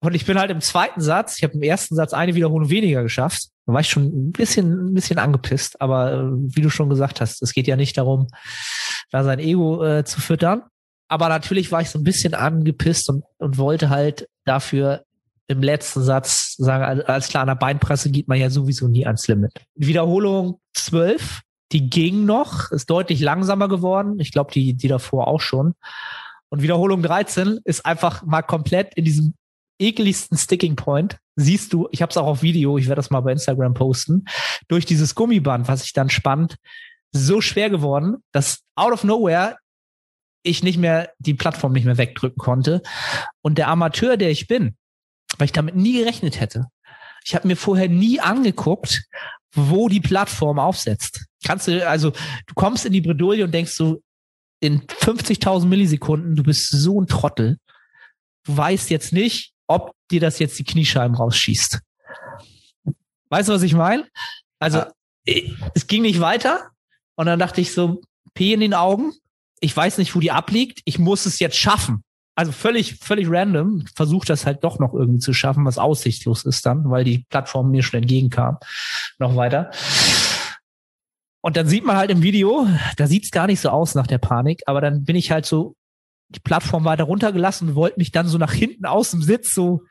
Und 0.00 0.14
ich 0.14 0.24
bin 0.24 0.38
halt 0.38 0.50
im 0.50 0.60
zweiten 0.60 1.00
Satz, 1.00 1.36
ich 1.38 1.44
habe 1.44 1.54
im 1.54 1.62
ersten 1.62 1.96
Satz 1.96 2.12
eine 2.12 2.34
Wiederholung 2.34 2.70
weniger 2.70 3.02
geschafft. 3.02 3.48
Da 3.66 3.72
war 3.72 3.80
ich 3.80 3.88
schon 3.88 4.04
ein 4.04 4.32
bisschen, 4.32 4.90
ein 4.90 4.94
bisschen 4.94 5.18
angepisst, 5.18 5.80
aber 5.80 6.12
äh, 6.12 6.24
wie 6.54 6.62
du 6.62 6.70
schon 6.70 6.88
gesagt 6.88 7.20
hast, 7.20 7.42
es 7.42 7.52
geht 7.52 7.66
ja 7.66 7.76
nicht 7.76 7.98
darum, 7.98 8.28
da 9.10 9.24
sein 9.24 9.40
Ego 9.40 9.84
äh, 9.84 10.04
zu 10.04 10.20
füttern. 10.20 10.62
Aber 11.08 11.28
natürlich 11.28 11.72
war 11.72 11.80
ich 11.80 11.90
so 11.90 11.98
ein 11.98 12.04
bisschen 12.04 12.34
angepisst 12.34 13.08
und, 13.08 13.24
und 13.38 13.58
wollte 13.58 13.88
halt 13.88 14.28
dafür 14.44 15.04
im 15.48 15.62
letzten 15.62 16.02
Satz 16.02 16.54
sagen, 16.58 16.84
also 16.84 17.02
als 17.04 17.28
klar, 17.28 17.42
an 17.42 17.48
der 17.48 17.54
Beinpresse 17.54 18.10
geht 18.10 18.28
man 18.28 18.38
ja 18.38 18.50
sowieso 18.50 18.86
nie 18.86 19.06
ans 19.06 19.26
Limit. 19.26 19.52
Wiederholung 19.74 20.60
12, 20.74 21.40
die 21.72 21.88
ging 21.88 22.26
noch, 22.26 22.70
ist 22.70 22.90
deutlich 22.90 23.20
langsamer 23.20 23.68
geworden. 23.68 24.20
Ich 24.20 24.30
glaube, 24.30 24.52
die, 24.52 24.74
die 24.74 24.88
davor 24.88 25.26
auch 25.26 25.40
schon. 25.40 25.74
Und 26.50 26.62
Wiederholung 26.62 27.02
13 27.02 27.60
ist 27.64 27.84
einfach 27.84 28.22
mal 28.24 28.42
komplett 28.42 28.94
in 28.94 29.04
diesem 29.04 29.34
ekeligsten 29.78 30.36
Sticking 30.36 30.76
Point. 30.76 31.18
Siehst 31.36 31.72
du, 31.72 31.88
ich 31.92 32.02
habe 32.02 32.10
es 32.10 32.16
auch 32.16 32.26
auf 32.26 32.42
Video, 32.42 32.78
ich 32.78 32.86
werde 32.88 32.98
das 32.98 33.10
mal 33.10 33.20
bei 33.20 33.32
Instagram 33.32 33.74
posten, 33.74 34.24
durch 34.66 34.86
dieses 34.86 35.14
Gummiband, 35.14 35.68
was 35.68 35.84
ich 35.84 35.92
dann 35.92 36.10
spannt, 36.10 36.56
so 37.12 37.40
schwer 37.40 37.70
geworden, 37.70 38.16
dass 38.32 38.62
out 38.74 38.92
of 38.92 39.04
nowhere 39.04 39.56
ich 40.42 40.62
nicht 40.62 40.78
mehr 40.78 41.12
die 41.18 41.34
Plattform 41.34 41.72
nicht 41.72 41.84
mehr 41.84 41.98
wegdrücken 41.98 42.38
konnte. 42.38 42.82
Und 43.42 43.58
der 43.58 43.68
Amateur, 43.68 44.16
der 44.16 44.30
ich 44.30 44.46
bin, 44.46 44.76
weil 45.36 45.46
ich 45.46 45.52
damit 45.52 45.76
nie 45.76 45.98
gerechnet 45.98 46.40
hätte, 46.40 46.66
ich 47.24 47.34
habe 47.34 47.46
mir 47.46 47.56
vorher 47.56 47.88
nie 47.88 48.20
angeguckt, 48.20 49.04
wo 49.54 49.88
die 49.88 50.00
Plattform 50.00 50.58
aufsetzt. 50.58 51.26
Kannst 51.44 51.68
du, 51.68 51.86
also 51.86 52.10
du 52.10 52.54
kommst 52.54 52.86
in 52.86 52.92
die 52.92 53.00
Bredouille 53.00 53.44
und 53.44 53.52
denkst 53.52 53.72
so, 53.72 54.02
in 54.60 54.82
50.000 54.82 55.66
Millisekunden, 55.66 56.34
du 56.34 56.42
bist 56.42 56.70
so 56.70 57.00
ein 57.00 57.06
Trottel. 57.06 57.58
Du 58.44 58.56
weißt 58.56 58.90
jetzt 58.90 59.12
nicht, 59.12 59.52
ob 59.68 59.92
dir 60.10 60.20
das 60.20 60.38
jetzt 60.40 60.58
die 60.58 60.64
Kniescheiben 60.64 61.16
rausschießt. 61.16 61.80
Weißt 63.30 63.48
du, 63.48 63.52
was 63.52 63.62
ich 63.62 63.74
meine? 63.74 64.06
Also, 64.58 64.78
Ja. 64.78 64.92
ich- 65.24 65.54
es 65.74 65.86
ging 65.86 66.02
nicht 66.02 66.20
weiter. 66.20 66.70
Und 67.14 67.26
dann 67.26 67.38
dachte 67.38 67.60
ich 67.60 67.72
so, 67.72 68.00
P 68.34 68.52
in 68.52 68.60
den 68.60 68.74
Augen. 68.74 69.12
Ich 69.60 69.76
weiß 69.76 69.98
nicht, 69.98 70.14
wo 70.14 70.20
die 70.20 70.30
abliegt. 70.30 70.80
Ich 70.84 70.98
muss 70.98 71.26
es 71.26 71.38
jetzt 71.38 71.56
schaffen. 71.56 72.02
Also 72.36 72.52
völlig, 72.52 72.94
völlig 73.00 73.28
random. 73.28 73.84
Versuche 73.96 74.26
das 74.26 74.46
halt 74.46 74.62
doch 74.62 74.78
noch 74.78 74.94
irgendwie 74.94 75.18
zu 75.18 75.32
schaffen, 75.32 75.64
was 75.64 75.76
aussichtslos 75.78 76.44
ist 76.44 76.64
dann, 76.64 76.88
weil 76.90 77.02
die 77.04 77.24
Plattform 77.28 77.70
mir 77.70 77.82
schon 77.82 78.00
entgegenkam. 78.00 78.58
Noch 79.18 79.34
weiter. 79.34 79.72
Und 81.40 81.56
dann 81.56 81.66
sieht 81.68 81.84
man 81.84 81.96
halt 81.96 82.10
im 82.10 82.22
Video, 82.22 82.66
da 82.96 83.06
sieht's 83.06 83.30
gar 83.30 83.46
nicht 83.48 83.60
so 83.60 83.70
aus 83.70 83.94
nach 83.94 84.06
der 84.06 84.18
Panik, 84.18 84.62
aber 84.66 84.80
dann 84.80 85.04
bin 85.04 85.16
ich 85.16 85.30
halt 85.30 85.46
so 85.46 85.74
die 86.30 86.40
Plattform 86.40 86.84
weiter 86.84 87.04
runtergelassen 87.04 87.70
und 87.70 87.74
wollte 87.74 87.98
mich 87.98 88.12
dann 88.12 88.28
so 88.28 88.38
nach 88.38 88.52
hinten 88.52 88.86
aus 88.86 89.10
dem 89.10 89.22
Sitz 89.22 89.54
so 89.54 89.82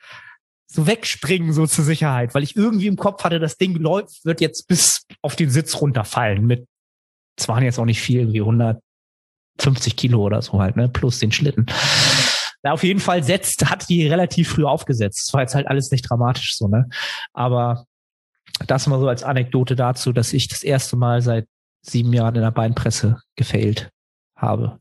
so 0.68 0.86
wegspringen 0.86 1.54
so 1.54 1.66
zur 1.66 1.86
Sicherheit, 1.86 2.36
weil 2.36 2.44
ich 2.44 2.56
irgendwie 2.56 2.88
im 2.88 2.98
Kopf 2.98 3.24
hatte, 3.24 3.40
das 3.40 3.58
Ding 3.58 3.76
läuft, 3.76 4.26
wird 4.26 4.42
jetzt 4.42 4.68
bis 4.68 5.06
auf 5.22 5.36
den 5.36 5.50
Sitz 5.50 5.80
runterfallen 5.80 6.46
mit, 6.46 6.68
es 7.38 7.48
waren 7.48 7.64
jetzt 7.64 7.80
auch 7.80 7.86
nicht 7.86 8.02
viel, 8.02 8.20
irgendwie 8.20 8.42
150 8.42 9.96
Kilo 9.96 10.22
oder 10.22 10.42
so 10.42 10.60
halt, 10.60 10.76
ne, 10.76 10.90
plus 10.90 11.20
den 11.20 11.32
Schlitten. 11.32 11.68
Na, 12.64 12.74
auf 12.74 12.84
jeden 12.84 13.00
Fall 13.00 13.24
setzt, 13.24 13.70
hat 13.70 13.88
die 13.88 14.08
relativ 14.08 14.50
früh 14.50 14.66
aufgesetzt. 14.66 15.28
Das 15.28 15.34
war 15.34 15.42
jetzt 15.42 15.56
halt 15.56 15.68
alles 15.68 15.92
nicht 15.92 16.10
dramatisch 16.10 16.58
so, 16.58 16.68
ne, 16.68 16.90
aber 17.34 17.86
das 18.66 18.88
mal 18.88 19.00
so 19.00 19.08
als 19.08 19.24
Anekdote 19.24 19.76
dazu, 19.76 20.12
dass 20.12 20.34
ich 20.34 20.48
das 20.48 20.64
erste 20.64 20.98
Mal 20.98 21.22
seit 21.22 21.48
sieben 21.82 22.12
Jahren 22.12 22.36
in 22.36 22.42
der 22.42 22.52
Beinpresse 22.52 23.22
gefailt 23.36 23.90
habe. 24.36 24.80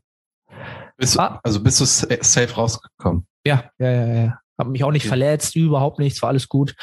Bist 0.97 1.15
du, 1.15 1.19
Ah. 1.19 1.39
also 1.43 1.61
bist 1.61 1.79
du 1.79 1.85
sa- 1.85 2.07
safe 2.21 2.53
rausgekommen? 2.53 3.25
Ja, 3.45 3.65
ja, 3.79 3.91
ja, 3.91 4.13
ja. 4.25 4.39
Habe 4.59 4.71
mich 4.71 4.83
auch 4.83 4.91
nicht 4.91 5.03
okay. 5.03 5.09
verletzt, 5.09 5.55
überhaupt 5.55 5.99
nichts, 5.99 6.19
war 6.23 6.29
alles 6.29 6.49
gut. 6.49 6.73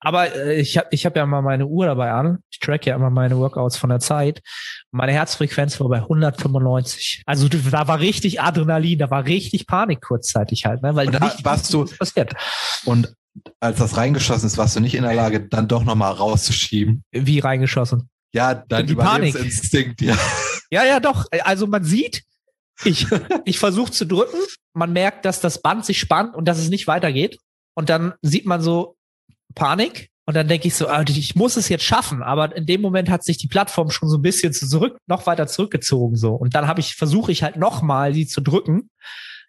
Aber 0.00 0.34
äh, 0.34 0.60
ich 0.60 0.76
habe 0.76 0.88
ich 0.90 1.06
hab 1.06 1.14
ja 1.16 1.24
mal 1.24 1.40
meine 1.42 1.66
Uhr 1.66 1.86
dabei 1.86 2.10
an. 2.10 2.38
Ich 2.50 2.58
track 2.58 2.84
ja 2.84 2.96
immer 2.96 3.10
meine 3.10 3.36
Workouts 3.38 3.76
von 3.76 3.90
der 3.90 4.00
Zeit. 4.00 4.42
Meine 4.90 5.12
Herzfrequenz 5.12 5.78
war 5.78 5.88
bei 5.88 5.98
195. 5.98 7.22
Also 7.26 7.48
da 7.48 7.86
war 7.86 8.00
richtig 8.00 8.40
Adrenalin, 8.40 8.98
da 8.98 9.10
war 9.10 9.24
richtig 9.26 9.68
Panik 9.68 10.00
kurzzeitig 10.00 10.64
halt, 10.64 10.82
ne? 10.82 10.96
Weil 10.96 11.06
und 11.06 11.14
da 11.14 11.32
warst 11.44 11.72
du 11.72 11.84
passiert. 11.84 12.34
Und 12.84 13.14
als 13.60 13.78
das 13.78 13.96
reingeschossen 13.96 14.48
ist, 14.48 14.58
warst 14.58 14.74
du 14.74 14.80
nicht 14.80 14.94
in 14.96 15.04
der 15.04 15.14
Lage, 15.14 15.46
dann 15.48 15.68
doch 15.68 15.84
nochmal 15.84 16.12
rauszuschieben. 16.12 17.04
Wie 17.12 17.38
reingeschossen? 17.38 18.10
Ja, 18.34 18.54
dein 18.54 18.86
die 18.86 18.94
Überlebensinstinkt, 18.94 20.00
ja. 20.00 20.16
Ja, 20.70 20.84
ja, 20.84 21.00
doch. 21.00 21.26
Also 21.44 21.66
man 21.66 21.84
sieht, 21.84 22.22
ich, 22.84 23.06
ich 23.44 23.58
versuche 23.58 23.92
zu 23.92 24.06
drücken, 24.06 24.38
man 24.74 24.92
merkt, 24.92 25.24
dass 25.24 25.40
das 25.40 25.60
Band 25.60 25.84
sich 25.84 25.98
spannt 25.98 26.34
und 26.34 26.46
dass 26.46 26.58
es 26.58 26.68
nicht 26.68 26.86
weitergeht. 26.86 27.38
Und 27.74 27.88
dann 27.88 28.14
sieht 28.22 28.46
man 28.46 28.60
so 28.60 28.96
Panik. 29.54 30.08
Und 30.24 30.34
dann 30.34 30.46
denke 30.46 30.68
ich 30.68 30.76
so, 30.76 30.86
ah, 30.86 31.04
ich 31.06 31.34
muss 31.34 31.56
es 31.56 31.68
jetzt 31.68 31.84
schaffen. 31.84 32.22
Aber 32.22 32.54
in 32.54 32.64
dem 32.64 32.80
Moment 32.80 33.10
hat 33.10 33.24
sich 33.24 33.38
die 33.38 33.48
Plattform 33.48 33.90
schon 33.90 34.08
so 34.08 34.18
ein 34.18 34.22
bisschen 34.22 34.52
zurück, 34.52 34.96
noch 35.06 35.26
weiter 35.26 35.48
zurückgezogen 35.48 36.16
so. 36.16 36.34
Und 36.34 36.54
dann 36.54 36.68
habe 36.68 36.80
ich 36.80 36.94
versuche 36.94 37.32
ich 37.32 37.42
halt 37.42 37.56
noch 37.56 37.82
mal 37.82 38.14
sie 38.14 38.26
zu 38.26 38.40
drücken. 38.40 38.88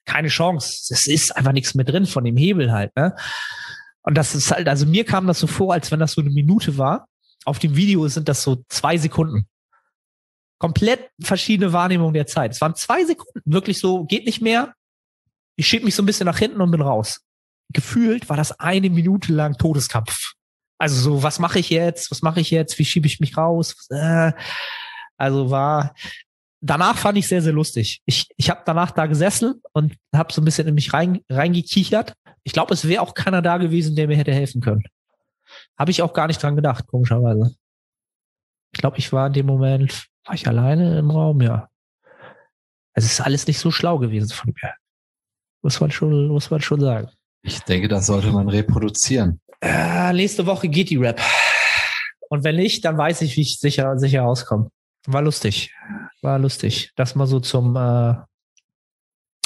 Keine 0.06 0.30
Chance. 0.30 0.94
Es 0.94 1.08
ist 1.08 1.36
einfach 1.36 1.52
nichts 1.54 1.76
mehr 1.76 1.86
drin 1.86 2.08
von 2.08 2.24
dem 2.24 2.38
Hebel 2.38 2.72
halt. 2.72 2.96
Ne? 2.96 3.16
Und 4.02 4.16
das 4.16 4.36
ist 4.36 4.52
halt, 4.52 4.68
also 4.68 4.86
mir 4.86 5.06
kam 5.06 5.28
das 5.28 5.40
so 5.40 5.48
vor, 5.48 5.74
als 5.74 5.92
wenn 5.92 6.00
das 6.00 6.14
so 6.14 6.22
eine 6.22 6.32
Minute 6.32 6.78
war. 6.78 7.08
Auf 7.46 7.60
dem 7.60 7.76
Video 7.76 8.08
sind 8.08 8.28
das 8.28 8.42
so 8.42 8.64
zwei 8.68 8.98
Sekunden. 8.98 9.48
Komplett 10.64 11.10
verschiedene 11.22 11.74
Wahrnehmungen 11.74 12.14
der 12.14 12.28
Zeit. 12.28 12.52
Es 12.52 12.62
waren 12.62 12.76
zwei 12.76 13.04
Sekunden. 13.04 13.42
Wirklich 13.46 13.80
so, 13.80 14.06
geht 14.06 14.26
nicht 14.26 14.42
mehr. 14.42 14.74
Ich 15.58 15.68
schieb 15.68 15.84
mich 15.84 15.94
so 15.94 16.02
ein 16.02 16.06
bisschen 16.06 16.26
nach 16.26 16.40
hinten 16.40 16.62
und 16.62 16.72
bin 16.72 16.82
raus. 16.82 17.22
Gefühlt 17.74 18.30
war 18.30 18.38
das 18.38 18.60
eine 18.60 18.90
Minute 18.90 19.34
lang 19.34 19.58
Todeskampf. 19.58 20.34
Also 20.78 21.00
so, 21.00 21.24
was 21.24 21.40
mache 21.40 21.60
ich 21.60 21.70
jetzt? 21.70 22.12
Was 22.12 22.22
mache 22.22 22.40
ich 22.40 22.52
jetzt? 22.52 22.80
Wie 22.80 22.86
schiebe 22.86 23.08
ich 23.08 23.20
mich 23.20 23.38
raus? 23.38 23.88
Äh, 23.90 24.32
also 25.18 25.52
war 25.52 25.94
danach 26.62 26.98
fand 26.98 27.18
ich 27.18 27.28
sehr 27.28 27.42
sehr 27.42 27.54
lustig. 27.54 28.02
Ich 28.06 28.28
ich 28.38 28.50
habe 28.50 28.62
danach 28.66 28.92
da 28.92 29.06
gesessen 29.06 29.62
und 29.74 29.96
habe 30.16 30.32
so 30.32 30.42
ein 30.42 30.46
bisschen 30.46 30.68
in 30.68 30.76
mich 30.76 30.94
rein 30.94 31.20
reingekichert 31.30 32.16
ich 32.44 32.54
glaube, 32.54 32.74
es 32.74 32.88
wäre 32.88 33.02
auch 33.02 33.14
keiner 33.14 33.42
da 33.42 33.58
gewesen, 33.58 33.96
der 33.96 34.08
mir 34.08 34.18
hätte 34.18 34.34
helfen 34.34 34.62
können. 34.62 34.84
Habe 35.78 35.92
ich 35.92 36.02
auch 36.02 36.14
gar 36.14 36.28
nicht 36.28 36.42
dran 36.42 36.56
gedacht, 36.56 36.88
komischerweise. 36.88 37.56
Ich 38.74 38.80
glaube, 38.80 38.98
ich 38.98 39.14
war 39.14 39.28
in 39.28 39.34
dem 39.34 39.46
Moment, 39.46 40.08
war 40.26 40.36
ich 40.36 40.48
alleine 40.48 41.00
im 41.00 41.12
Raum, 41.12 41.42
ja. 41.42 41.70
Es 42.94 43.06
ist 43.06 43.22
alles 43.22 43.48
nicht 43.48 43.60
so 43.60 43.72
schlau 43.72 43.98
gewesen 43.98 44.30
von 44.30 44.54
mir. 44.62 44.74
Muss 45.62 45.80
man 45.80 45.92
schon, 45.92 46.28
muss 46.28 46.52
man 46.52 46.62
schon 46.62 46.82
sagen. 46.82 47.10
Ich 47.42 47.60
denke, 47.62 47.88
das 47.88 48.06
sollte 48.06 48.32
man 48.32 48.48
reproduzieren. 48.50 49.42
Äh, 49.62 50.14
nächste 50.14 50.46
Woche 50.46 50.70
geht 50.70 50.90
die 50.90 50.98
Rap. 50.98 51.22
Und 52.30 52.44
wenn 52.44 52.56
nicht, 52.56 52.86
dann 52.86 52.98
weiß 52.98 53.22
ich, 53.22 53.36
wie 53.38 53.42
ich 53.42 53.60
sicher, 53.60 53.98
sicher 53.98 54.22
rauskomme. 54.22 54.70
War 55.06 55.22
lustig. 55.22 55.74
War 56.22 56.40
lustig. 56.40 56.92
Das 56.96 57.16
mal 57.16 57.28
so 57.28 57.40
zum 57.40 57.76
äh, 57.76 58.16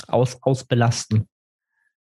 Aus, 0.07 0.37
Ausbelasten. 0.41 1.27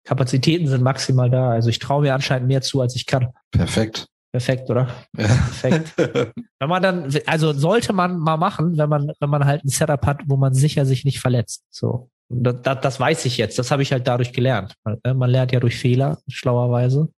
Kapazitäten 0.05 0.69
sind 0.69 0.83
maximal 0.83 1.31
da. 1.31 1.51
Also 1.51 1.69
ich 1.69 1.79
traue 1.79 2.03
mir 2.03 2.15
anscheinend 2.15 2.49
mehr 2.49 2.63
zu, 2.63 2.81
als 2.81 2.97
ich 2.97 3.07
kann. 3.07 3.33
Perfekt. 3.51 4.07
Perfekt, 4.33 4.69
oder? 4.71 4.89
Ja. 5.17 5.27
Perfekt. 5.27 5.95
wenn 6.59 6.69
man 6.69 6.83
dann, 6.83 7.15
also 7.27 7.53
sollte 7.53 7.93
man 7.93 8.19
mal 8.19 8.37
machen, 8.37 8.77
wenn 8.77 8.89
man, 8.89 9.13
wenn 9.19 9.31
man 9.31 9.45
halt 9.45 9.65
ein 9.65 9.69
Setup 9.69 10.05
hat, 10.07 10.21
wo 10.27 10.37
man 10.37 10.55
sicher 10.55 10.85
sich 10.85 11.05
nicht 11.05 11.21
verletzt. 11.21 11.65
So. 11.71 12.11
Das, 12.29 12.61
das, 12.63 12.81
das 12.81 13.01
weiß 13.01 13.25
ich 13.25 13.37
jetzt. 13.37 13.59
Das 13.59 13.71
habe 13.71 13.83
ich 13.83 13.93
halt 13.93 14.07
dadurch 14.07 14.33
gelernt. 14.33 14.75
Ne, 14.85 15.15
man 15.15 15.31
lernt 15.31 15.53
ja 15.53 15.61
durch 15.61 15.77
Fehler, 15.77 16.19
schlauerweise. 16.29 17.09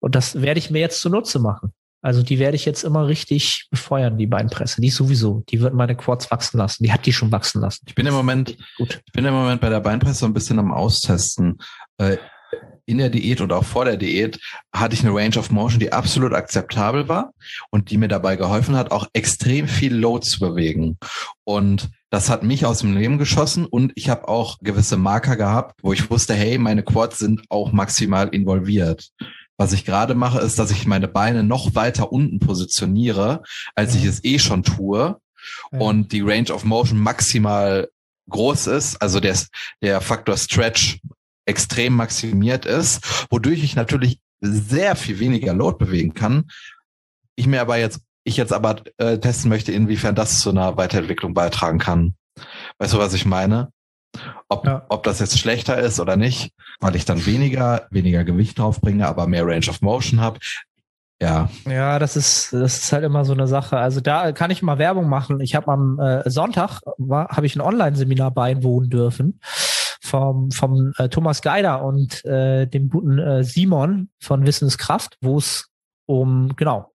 Und 0.00 0.14
das 0.14 0.40
werde 0.40 0.58
ich 0.58 0.70
mir 0.70 0.80
jetzt 0.80 1.00
zunutze 1.00 1.38
machen. 1.38 1.72
Also 2.02 2.22
die 2.22 2.38
werde 2.38 2.54
ich 2.54 2.64
jetzt 2.64 2.84
immer 2.84 3.08
richtig 3.08 3.66
befeuern, 3.70 4.16
die 4.16 4.28
Beinpresse. 4.28 4.80
Die 4.80 4.90
sowieso. 4.90 5.42
Die 5.48 5.60
wird 5.60 5.74
meine 5.74 5.96
Quads 5.96 6.30
wachsen 6.30 6.58
lassen. 6.58 6.84
Die 6.84 6.92
hat 6.92 7.04
die 7.04 7.12
schon 7.12 7.32
wachsen 7.32 7.60
lassen. 7.60 7.84
Ich 7.88 7.94
bin 7.94 8.06
im 8.06 8.14
Moment, 8.14 8.56
Gut. 8.76 9.02
ich 9.04 9.12
bin 9.12 9.24
im 9.24 9.34
Moment 9.34 9.60
bei 9.60 9.68
der 9.68 9.80
Beinpresse 9.80 10.20
so 10.20 10.26
ein 10.26 10.32
bisschen 10.32 10.58
am 10.58 10.72
Austesten. 10.72 11.58
In 12.86 12.98
der 12.98 13.10
Diät 13.10 13.40
und 13.40 13.52
auch 13.52 13.64
vor 13.64 13.84
der 13.84 13.96
Diät 13.96 14.38
hatte 14.72 14.94
ich 14.94 15.04
eine 15.04 15.14
Range 15.14 15.36
of 15.36 15.50
Motion, 15.50 15.80
die 15.80 15.92
absolut 15.92 16.32
akzeptabel 16.32 17.08
war 17.08 17.32
und 17.70 17.90
die 17.90 17.98
mir 17.98 18.08
dabei 18.08 18.36
geholfen 18.36 18.76
hat, 18.76 18.92
auch 18.92 19.08
extrem 19.12 19.66
viel 19.66 19.94
Load 19.94 20.24
zu 20.24 20.38
bewegen. 20.38 20.96
Und 21.44 21.90
das 22.10 22.30
hat 22.30 22.44
mich 22.44 22.64
aus 22.64 22.78
dem 22.78 22.96
Leben 22.96 23.18
geschossen 23.18 23.66
und 23.66 23.92
ich 23.96 24.08
habe 24.08 24.28
auch 24.28 24.58
gewisse 24.60 24.96
Marker 24.96 25.36
gehabt, 25.36 25.80
wo 25.82 25.92
ich 25.92 26.08
wusste, 26.10 26.34
hey, 26.34 26.58
meine 26.58 26.84
Quads 26.84 27.18
sind 27.18 27.42
auch 27.48 27.72
maximal 27.72 28.28
involviert. 28.28 29.10
Was 29.58 29.72
ich 29.72 29.84
gerade 29.84 30.14
mache, 30.14 30.40
ist, 30.40 30.58
dass 30.58 30.70
ich 30.70 30.86
meine 30.86 31.08
Beine 31.08 31.42
noch 31.42 31.74
weiter 31.74 32.12
unten 32.12 32.38
positioniere, 32.38 33.42
als 33.74 33.94
ja. 33.94 34.00
ich 34.00 34.06
es 34.06 34.24
eh 34.24 34.38
schon 34.38 34.62
tue. 34.62 35.16
Ja. 35.72 35.78
Und 35.78 36.12
die 36.12 36.20
Range 36.20 36.52
of 36.52 36.64
Motion 36.64 36.98
maximal 36.98 37.88
groß 38.28 38.66
ist, 38.68 38.96
also 39.00 39.20
der, 39.20 39.36
der 39.82 40.00
Faktor 40.00 40.36
Stretch 40.36 40.98
extrem 41.46 41.94
maximiert 41.94 42.66
ist, 42.66 43.26
wodurch 43.30 43.62
ich 43.62 43.76
natürlich 43.76 44.20
sehr 44.40 44.96
viel 44.96 45.18
weniger 45.18 45.54
Load 45.54 45.78
bewegen 45.78 46.12
kann. 46.12 46.44
Ich 47.36 47.46
mir 47.46 47.60
aber 47.60 47.78
jetzt, 47.78 48.00
ich 48.24 48.36
jetzt 48.36 48.52
aber 48.52 48.82
äh, 48.98 49.18
testen 49.18 49.48
möchte, 49.48 49.72
inwiefern 49.72 50.14
das 50.14 50.40
zu 50.40 50.50
einer 50.50 50.76
Weiterentwicklung 50.76 51.32
beitragen 51.32 51.78
kann. 51.78 52.14
Weißt 52.78 52.92
du, 52.92 52.98
was 52.98 53.14
ich 53.14 53.24
meine? 53.24 53.70
Ob, 54.48 54.66
ja. 54.66 54.84
ob 54.88 55.02
das 55.02 55.20
jetzt 55.20 55.38
schlechter 55.38 55.78
ist 55.78 56.00
oder 56.00 56.16
nicht, 56.16 56.52
weil 56.80 56.96
ich 56.96 57.04
dann 57.04 57.26
weniger, 57.26 57.86
weniger 57.90 58.24
Gewicht 58.24 58.58
draufbringe, 58.58 59.06
aber 59.06 59.26
mehr 59.26 59.46
Range 59.46 59.68
of 59.68 59.82
Motion 59.82 60.20
habe. 60.20 60.38
Ja. 61.20 61.48
Ja, 61.66 61.98
das 61.98 62.16
ist, 62.16 62.52
das 62.52 62.78
ist 62.78 62.92
halt 62.92 63.04
immer 63.04 63.24
so 63.24 63.32
eine 63.32 63.46
Sache. 63.46 63.78
Also 63.78 64.00
da 64.00 64.32
kann 64.32 64.50
ich 64.50 64.62
mal 64.62 64.78
Werbung 64.78 65.08
machen. 65.08 65.40
Ich 65.40 65.54
habe 65.54 65.68
am 65.68 65.98
äh, 65.98 66.28
Sonntag 66.28 66.80
war, 66.98 67.28
habe 67.28 67.46
ich 67.46 67.56
ein 67.56 67.62
Online-Seminar 67.62 68.32
beiwohnen 68.32 68.90
dürfen 68.90 69.40
vom, 70.06 70.50
vom 70.50 70.92
äh, 70.98 71.08
Thomas 71.08 71.42
Geider 71.42 71.84
und 71.84 72.24
äh, 72.24 72.66
dem 72.66 72.88
guten 72.88 73.18
äh, 73.18 73.44
Simon 73.44 74.08
von 74.20 74.46
Wissenskraft, 74.46 75.16
wo 75.20 75.38
es 75.38 75.68
um 76.06 76.54
genau 76.56 76.92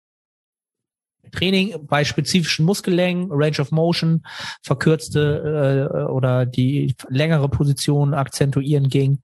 Training 1.30 1.86
bei 1.86 2.04
spezifischen 2.04 2.66
Muskellängen, 2.66 3.28
Range 3.30 3.60
of 3.60 3.70
Motion, 3.70 4.22
verkürzte 4.62 5.88
äh, 5.90 6.04
oder 6.10 6.46
die 6.46 6.94
längere 7.08 7.48
Position 7.48 8.14
akzentuieren 8.14 8.88
ging. 8.88 9.20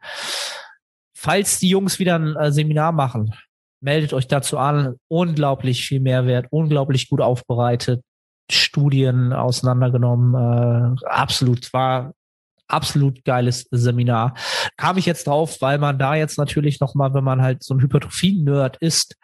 Falls 1.15 1.59
die 1.59 1.69
Jungs 1.69 1.99
wieder 1.99 2.17
ein 2.17 2.37
äh, 2.37 2.53
Seminar 2.53 2.93
machen, 2.93 3.35
meldet 3.81 4.13
euch 4.13 4.29
dazu 4.29 4.59
an. 4.59 4.97
Unglaublich 5.09 5.85
viel 5.85 6.01
Mehrwert, 6.01 6.47
unglaublich 6.51 7.09
gut 7.09 7.21
aufbereitet, 7.21 8.03
Studien 8.51 9.33
auseinandergenommen. 9.33 10.97
Äh, 11.03 11.07
absolut 11.07 11.73
war 11.73 12.15
absolut 12.69 13.25
geiles 13.25 13.67
Seminar. 13.71 14.35
Kam 14.77 14.99
ich 14.99 15.07
jetzt 15.07 15.27
drauf, 15.27 15.57
weil 15.61 15.79
man 15.79 15.99
da 15.99 16.15
jetzt 16.15 16.39
natürlich 16.39 16.81
nochmal, 16.81 17.15
wenn 17.15 17.25
man 17.25 17.43
halt 17.43 17.63
so 17.63 17.75
ein 17.75 17.81
Hypertrophie-Nerd 17.81 18.77
ist, 18.79 19.17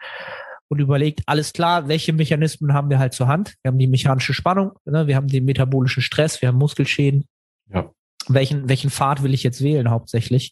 und 0.67 0.79
überlegt, 0.79 1.21
alles 1.25 1.53
klar, 1.53 1.87
welche 1.87 2.13
Mechanismen 2.13 2.73
haben 2.73 2.89
wir 2.89 2.99
halt 2.99 3.13
zur 3.13 3.27
Hand? 3.27 3.53
Wir 3.61 3.71
haben 3.71 3.79
die 3.79 3.87
mechanische 3.87 4.33
Spannung, 4.33 4.71
ne? 4.85 5.07
wir 5.07 5.15
haben 5.15 5.27
den 5.27 5.45
metabolischen 5.45 6.01
Stress, 6.01 6.41
wir 6.41 6.49
haben 6.49 6.57
Muskelschäden. 6.57 7.25
Ja. 7.71 7.91
Welchen, 8.27 8.67
welchen 8.67 8.89
Pfad 8.89 9.21
will 9.21 9.33
ich 9.33 9.43
jetzt 9.43 9.61
wählen 9.61 9.89
hauptsächlich? 9.91 10.51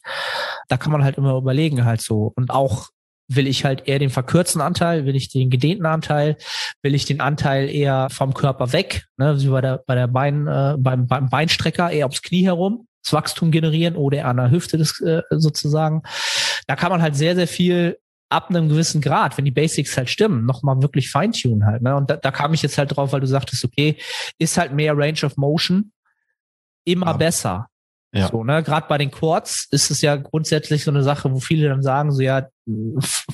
Da 0.68 0.76
kann 0.76 0.92
man 0.92 1.02
halt 1.02 1.18
immer 1.18 1.36
überlegen 1.36 1.84
halt 1.84 2.00
so. 2.00 2.32
Und 2.36 2.50
auch 2.50 2.90
will 3.28 3.46
ich 3.46 3.64
halt 3.64 3.88
eher 3.88 3.98
den 3.98 4.10
verkürzten 4.10 4.60
Anteil, 4.60 5.06
will 5.06 5.16
ich 5.16 5.30
den 5.30 5.50
gedehnten 5.50 5.86
Anteil, 5.86 6.36
will 6.82 6.94
ich 6.94 7.06
den 7.06 7.20
Anteil 7.20 7.70
eher 7.70 8.08
vom 8.10 8.34
Körper 8.34 8.72
weg, 8.72 9.06
ne, 9.16 9.40
wie 9.40 9.48
bei 9.48 9.60
der, 9.60 9.82
bei 9.86 9.94
der 9.94 10.08
Bein, 10.08 10.46
äh, 10.46 10.76
beim, 10.78 11.06
beim 11.06 11.28
Beinstrecker 11.28 11.90
eher 11.90 12.06
aufs 12.06 12.22
Knie 12.22 12.44
herum, 12.44 12.86
das 13.02 13.12
Wachstum 13.12 13.50
generieren 13.50 13.96
oder 13.96 14.24
an 14.26 14.36
der 14.36 14.50
Hüfte 14.50 14.78
des, 14.78 15.00
äh, 15.00 15.22
sozusagen. 15.30 16.02
Da 16.66 16.76
kann 16.76 16.90
man 16.90 17.02
halt 17.02 17.16
sehr, 17.16 17.34
sehr 17.34 17.48
viel 17.48 17.98
ab 18.30 18.50
einem 18.50 18.68
gewissen 18.68 19.00
Grad, 19.00 19.36
wenn 19.36 19.44
die 19.44 19.50
Basics 19.50 19.96
halt 19.96 20.10
stimmen, 20.10 20.44
nochmal 20.44 20.82
wirklich 20.82 21.10
feintunen 21.10 21.66
halt. 21.66 21.82
Ne? 21.82 21.94
Und 21.94 22.10
da, 22.10 22.16
da 22.16 22.30
kam 22.30 22.52
ich 22.52 22.62
jetzt 22.62 22.78
halt 22.78 22.96
drauf, 22.96 23.12
weil 23.12 23.20
du 23.20 23.26
sagtest, 23.26 23.64
okay, 23.64 23.96
ist 24.38 24.58
halt 24.58 24.72
mehr 24.72 24.96
Range 24.96 25.20
of 25.24 25.36
Motion 25.36 25.92
immer 26.84 27.06
ja. 27.06 27.12
besser. 27.14 27.68
Ja. 28.14 28.28
So, 28.28 28.44
ne, 28.44 28.62
gerade 28.62 28.86
bei 28.88 28.96
den 28.96 29.10
Quads 29.10 29.66
ist 29.72 29.90
es 29.90 30.00
ja 30.00 30.14
grundsätzlich 30.14 30.84
so 30.84 30.90
eine 30.92 31.02
Sache, 31.02 31.32
wo 31.32 31.40
viele 31.40 31.68
dann 31.68 31.82
sagen, 31.82 32.12
so 32.12 32.22
ja, 32.22 32.46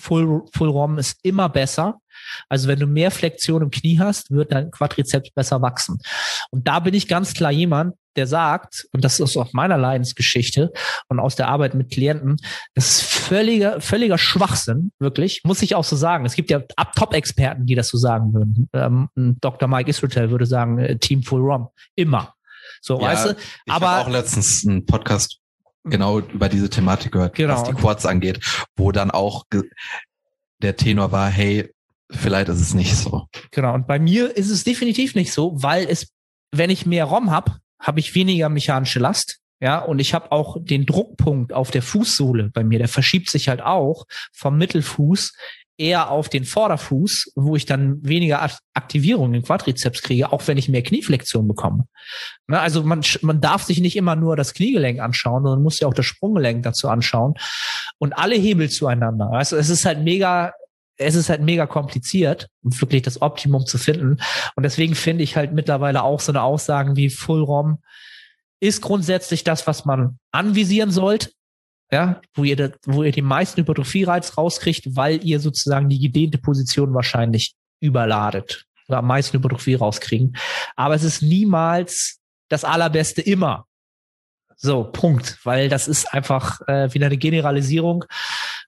Full, 0.00 0.42
Full 0.52 0.68
ROM 0.70 0.98
ist 0.98 1.18
immer 1.22 1.48
besser. 1.50 2.00
Also 2.48 2.66
wenn 2.66 2.78
du 2.78 2.86
mehr 2.86 3.10
Flexion 3.10 3.62
im 3.62 3.70
Knie 3.70 3.98
hast, 3.98 4.30
wird 4.30 4.52
dein 4.52 4.70
Quadrizeps 4.70 5.30
besser 5.32 5.60
wachsen. 5.60 5.98
Und 6.50 6.66
da 6.66 6.80
bin 6.80 6.94
ich 6.94 7.08
ganz 7.08 7.34
klar 7.34 7.52
jemand, 7.52 7.94
der 8.16 8.26
sagt, 8.26 8.88
und 8.92 9.04
das 9.04 9.20
ist 9.20 9.36
auch 9.36 9.52
meiner 9.52 9.78
Leidensgeschichte 9.78 10.72
und 11.08 11.20
aus 11.20 11.36
der 11.36 11.48
Arbeit 11.48 11.74
mit 11.74 11.90
Klienten, 11.92 12.38
das 12.74 12.88
ist 12.88 13.02
völliger, 13.02 13.80
völliger 13.80 14.18
Schwachsinn, 14.18 14.92
wirklich, 14.98 15.42
muss 15.44 15.62
ich 15.62 15.74
auch 15.74 15.84
so 15.84 15.94
sagen. 15.94 16.24
Es 16.24 16.34
gibt 16.34 16.50
ja 16.50 16.60
Top-Experten, 16.96 17.66
die 17.66 17.74
das 17.74 17.88
so 17.88 17.98
sagen 17.98 18.32
würden. 18.34 18.68
Ähm, 18.72 19.08
Dr. 19.40 19.68
Mike 19.68 19.90
Israel 19.90 20.30
würde 20.30 20.46
sagen, 20.46 20.78
äh, 20.78 20.98
Team 20.98 21.22
Full 21.22 21.42
ROM. 21.42 21.68
Immer. 21.94 22.34
So, 22.80 23.00
ja, 23.00 23.08
weißt 23.08 23.26
du? 23.26 23.30
Ich 23.66 23.72
aber 23.72 23.98
auch 24.00 24.08
letztens 24.08 24.64
einen 24.66 24.86
Podcast 24.86 25.38
genau 25.84 26.20
über 26.20 26.48
diese 26.48 26.68
Thematik 26.70 27.12
gehört, 27.12 27.34
Genau. 27.34 27.54
was 27.54 27.64
die 27.64 27.74
Quads 27.74 28.06
angeht, 28.06 28.40
wo 28.76 28.92
dann 28.92 29.10
auch 29.10 29.44
der 30.62 30.76
Tenor 30.76 31.12
war, 31.12 31.28
hey, 31.30 31.72
vielleicht 32.10 32.48
ist 32.48 32.60
es 32.60 32.74
nicht 32.74 32.94
so. 32.96 33.26
Genau. 33.50 33.74
Und 33.74 33.86
bei 33.86 33.98
mir 33.98 34.36
ist 34.36 34.50
es 34.50 34.64
definitiv 34.64 35.14
nicht 35.14 35.32
so, 35.32 35.62
weil 35.62 35.86
es, 35.88 36.08
wenn 36.52 36.70
ich 36.70 36.84
mehr 36.86 37.04
ROM 37.04 37.30
habe, 37.30 37.56
habe 37.78 38.00
ich 38.00 38.14
weniger 38.14 38.48
mechanische 38.48 38.98
Last. 38.98 39.38
Ja, 39.62 39.78
und 39.78 39.98
ich 39.98 40.14
habe 40.14 40.32
auch 40.32 40.56
den 40.58 40.86
Druckpunkt 40.86 41.52
auf 41.52 41.70
der 41.70 41.82
Fußsohle 41.82 42.50
bei 42.52 42.64
mir, 42.64 42.78
der 42.78 42.88
verschiebt 42.88 43.28
sich 43.30 43.50
halt 43.50 43.60
auch 43.60 44.06
vom 44.32 44.56
Mittelfuß 44.56 45.34
eher 45.80 46.10
auf 46.10 46.28
den 46.28 46.44
Vorderfuß, 46.44 47.32
wo 47.34 47.56
ich 47.56 47.64
dann 47.64 47.98
weniger 48.06 48.42
Ak- 48.42 48.58
Aktivierung 48.74 49.32
im 49.34 49.42
Quadrizeps 49.42 50.02
kriege, 50.02 50.32
auch 50.32 50.46
wenn 50.46 50.58
ich 50.58 50.68
mehr 50.68 50.82
Knieflexion 50.82 51.48
bekomme. 51.48 51.86
Ne, 52.46 52.60
also 52.60 52.82
man, 52.82 53.02
man 53.22 53.40
darf 53.40 53.64
sich 53.64 53.80
nicht 53.80 53.96
immer 53.96 54.14
nur 54.14 54.36
das 54.36 54.52
Kniegelenk 54.54 55.00
anschauen, 55.00 55.42
sondern 55.42 55.62
muss 55.62 55.80
ja 55.80 55.88
auch 55.88 55.94
das 55.94 56.06
Sprunggelenk 56.06 56.62
dazu 56.62 56.88
anschauen 56.88 57.34
und 57.98 58.12
alle 58.12 58.36
Hebel 58.36 58.68
zueinander. 58.68 59.30
Also 59.32 59.56
es 59.56 59.70
ist 59.70 59.84
halt 59.86 60.00
mega, 60.00 60.52
es 60.98 61.14
ist 61.14 61.30
halt 61.30 61.40
mega 61.40 61.66
kompliziert, 61.66 62.48
um 62.62 62.78
wirklich 62.78 63.02
das 63.02 63.22
Optimum 63.22 63.64
zu 63.64 63.78
finden. 63.78 64.18
Und 64.56 64.62
deswegen 64.62 64.94
finde 64.94 65.24
ich 65.24 65.36
halt 65.36 65.52
mittlerweile 65.52 66.02
auch 66.02 66.20
so 66.20 66.30
eine 66.30 66.42
Aussagen 66.42 66.96
wie 66.96 67.08
Full 67.08 67.42
ROM 67.42 67.78
ist 68.60 68.82
grundsätzlich 68.82 69.42
das, 69.42 69.66
was 69.66 69.86
man 69.86 70.18
anvisieren 70.32 70.90
sollt. 70.90 71.32
Ja, 71.92 72.20
wo 72.34 72.44
ihr, 72.44 72.56
da, 72.56 72.70
wo 72.86 73.02
ihr 73.02 73.10
den 73.10 73.24
meisten 73.24 73.60
Hypertrophie-Reiz 73.60 74.38
rauskriegt, 74.38 74.94
weil 74.94 75.24
ihr 75.24 75.40
sozusagen 75.40 75.88
die 75.88 75.98
gedehnte 75.98 76.38
Position 76.38 76.94
wahrscheinlich 76.94 77.54
überladet 77.80 78.66
oder 78.88 78.98
am 78.98 79.06
meisten 79.06 79.38
Hypertrophie 79.38 79.74
rauskriegen. 79.74 80.36
Aber 80.76 80.94
es 80.94 81.02
ist 81.02 81.22
niemals 81.22 82.20
das 82.48 82.64
Allerbeste 82.64 83.22
immer. 83.22 83.66
So, 84.56 84.84
Punkt. 84.84 85.38
Weil 85.44 85.68
das 85.68 85.88
ist 85.88 86.12
einfach 86.12 86.60
äh, 86.68 86.92
wieder 86.92 87.06
eine 87.06 87.16
Generalisierung. 87.16 88.04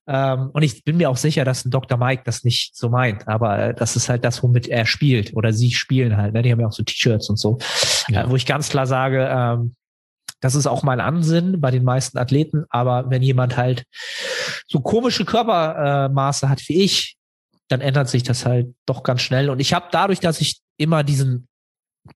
Ähm, 0.06 0.50
und 0.52 0.62
ich 0.62 0.84
bin 0.84 0.96
mir 0.96 1.10
auch 1.10 1.16
sicher, 1.16 1.44
dass 1.44 1.64
ein 1.64 1.70
Dr. 1.70 1.98
Mike 1.98 2.22
das 2.24 2.44
nicht 2.44 2.76
so 2.76 2.88
meint. 2.88 3.28
Aber 3.28 3.58
äh, 3.58 3.74
das 3.74 3.94
ist 3.96 4.08
halt 4.08 4.24
das, 4.24 4.42
womit 4.42 4.68
er 4.68 4.86
spielt. 4.86 5.34
Oder 5.36 5.52
sie 5.52 5.72
spielen 5.72 6.16
halt. 6.16 6.32
Ne? 6.32 6.42
Die 6.42 6.50
haben 6.50 6.60
ja 6.60 6.66
auch 6.66 6.72
so 6.72 6.82
T-Shirts 6.82 7.28
und 7.28 7.38
so. 7.38 7.58
Ja. 8.08 8.24
Äh, 8.24 8.30
wo 8.30 8.36
ich 8.36 8.46
ganz 8.46 8.70
klar 8.70 8.86
sage, 8.86 9.28
ähm, 9.30 9.74
das 10.42 10.56
ist 10.56 10.66
auch 10.66 10.82
mein 10.82 11.00
Ansinn 11.00 11.60
bei 11.60 11.70
den 11.70 11.84
meisten 11.84 12.18
Athleten. 12.18 12.64
Aber 12.68 13.08
wenn 13.08 13.22
jemand 13.22 13.56
halt 13.56 13.84
so 14.66 14.80
komische 14.80 15.24
Körpermaße 15.24 16.12
Maße 16.12 16.48
hat 16.48 16.68
wie 16.68 16.82
ich, 16.82 17.16
dann 17.68 17.80
ändert 17.80 18.08
sich 18.08 18.24
das 18.24 18.44
halt 18.44 18.74
doch 18.84 19.04
ganz 19.04 19.22
schnell. 19.22 19.48
Und 19.48 19.60
ich 19.60 19.72
habe 19.72 19.86
dadurch, 19.90 20.20
dass 20.20 20.40
ich 20.40 20.60
immer 20.76 21.04
diesen 21.04 21.48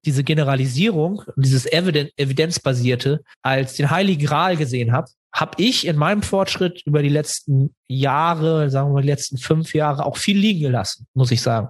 diese 0.04 0.24
Generalisierung, 0.24 1.22
dieses 1.36 1.64
Eviden 1.64 2.08
evidenzbasierte 2.16 3.22
als 3.42 3.74
den 3.74 3.88
heiligen 3.88 4.26
Gral 4.26 4.56
gesehen 4.56 4.90
habe, 4.90 5.08
habe 5.32 5.62
ich 5.62 5.86
in 5.86 5.94
meinem 5.96 6.22
Fortschritt 6.22 6.82
über 6.86 7.02
die 7.02 7.08
letzten 7.08 7.72
Jahre, 7.86 8.68
sagen 8.68 8.88
wir 8.88 8.94
mal 8.94 9.02
die 9.02 9.08
letzten 9.08 9.38
fünf 9.38 9.74
Jahre, 9.74 10.04
auch 10.04 10.16
viel 10.16 10.36
liegen 10.36 10.60
gelassen, 10.60 11.06
muss 11.14 11.30
ich 11.30 11.40
sagen. 11.40 11.68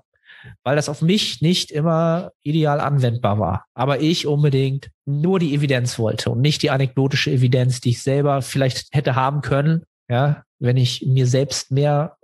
Weil 0.62 0.76
das 0.76 0.88
auf 0.88 1.02
mich 1.02 1.40
nicht 1.42 1.70
immer 1.70 2.32
ideal 2.42 2.80
anwendbar 2.80 3.38
war. 3.38 3.64
Aber 3.74 4.00
ich 4.00 4.26
unbedingt 4.26 4.90
nur 5.04 5.38
die 5.38 5.54
Evidenz 5.54 5.98
wollte 5.98 6.30
und 6.30 6.40
nicht 6.40 6.62
die 6.62 6.70
anekdotische 6.70 7.30
Evidenz, 7.30 7.80
die 7.80 7.90
ich 7.90 8.02
selber 8.02 8.42
vielleicht 8.42 8.88
hätte 8.92 9.14
haben 9.14 9.40
können, 9.40 9.84
ja, 10.08 10.42
wenn 10.58 10.76
ich 10.76 11.04
mir 11.06 11.26
selbst 11.26 11.70
mehr 11.70 12.16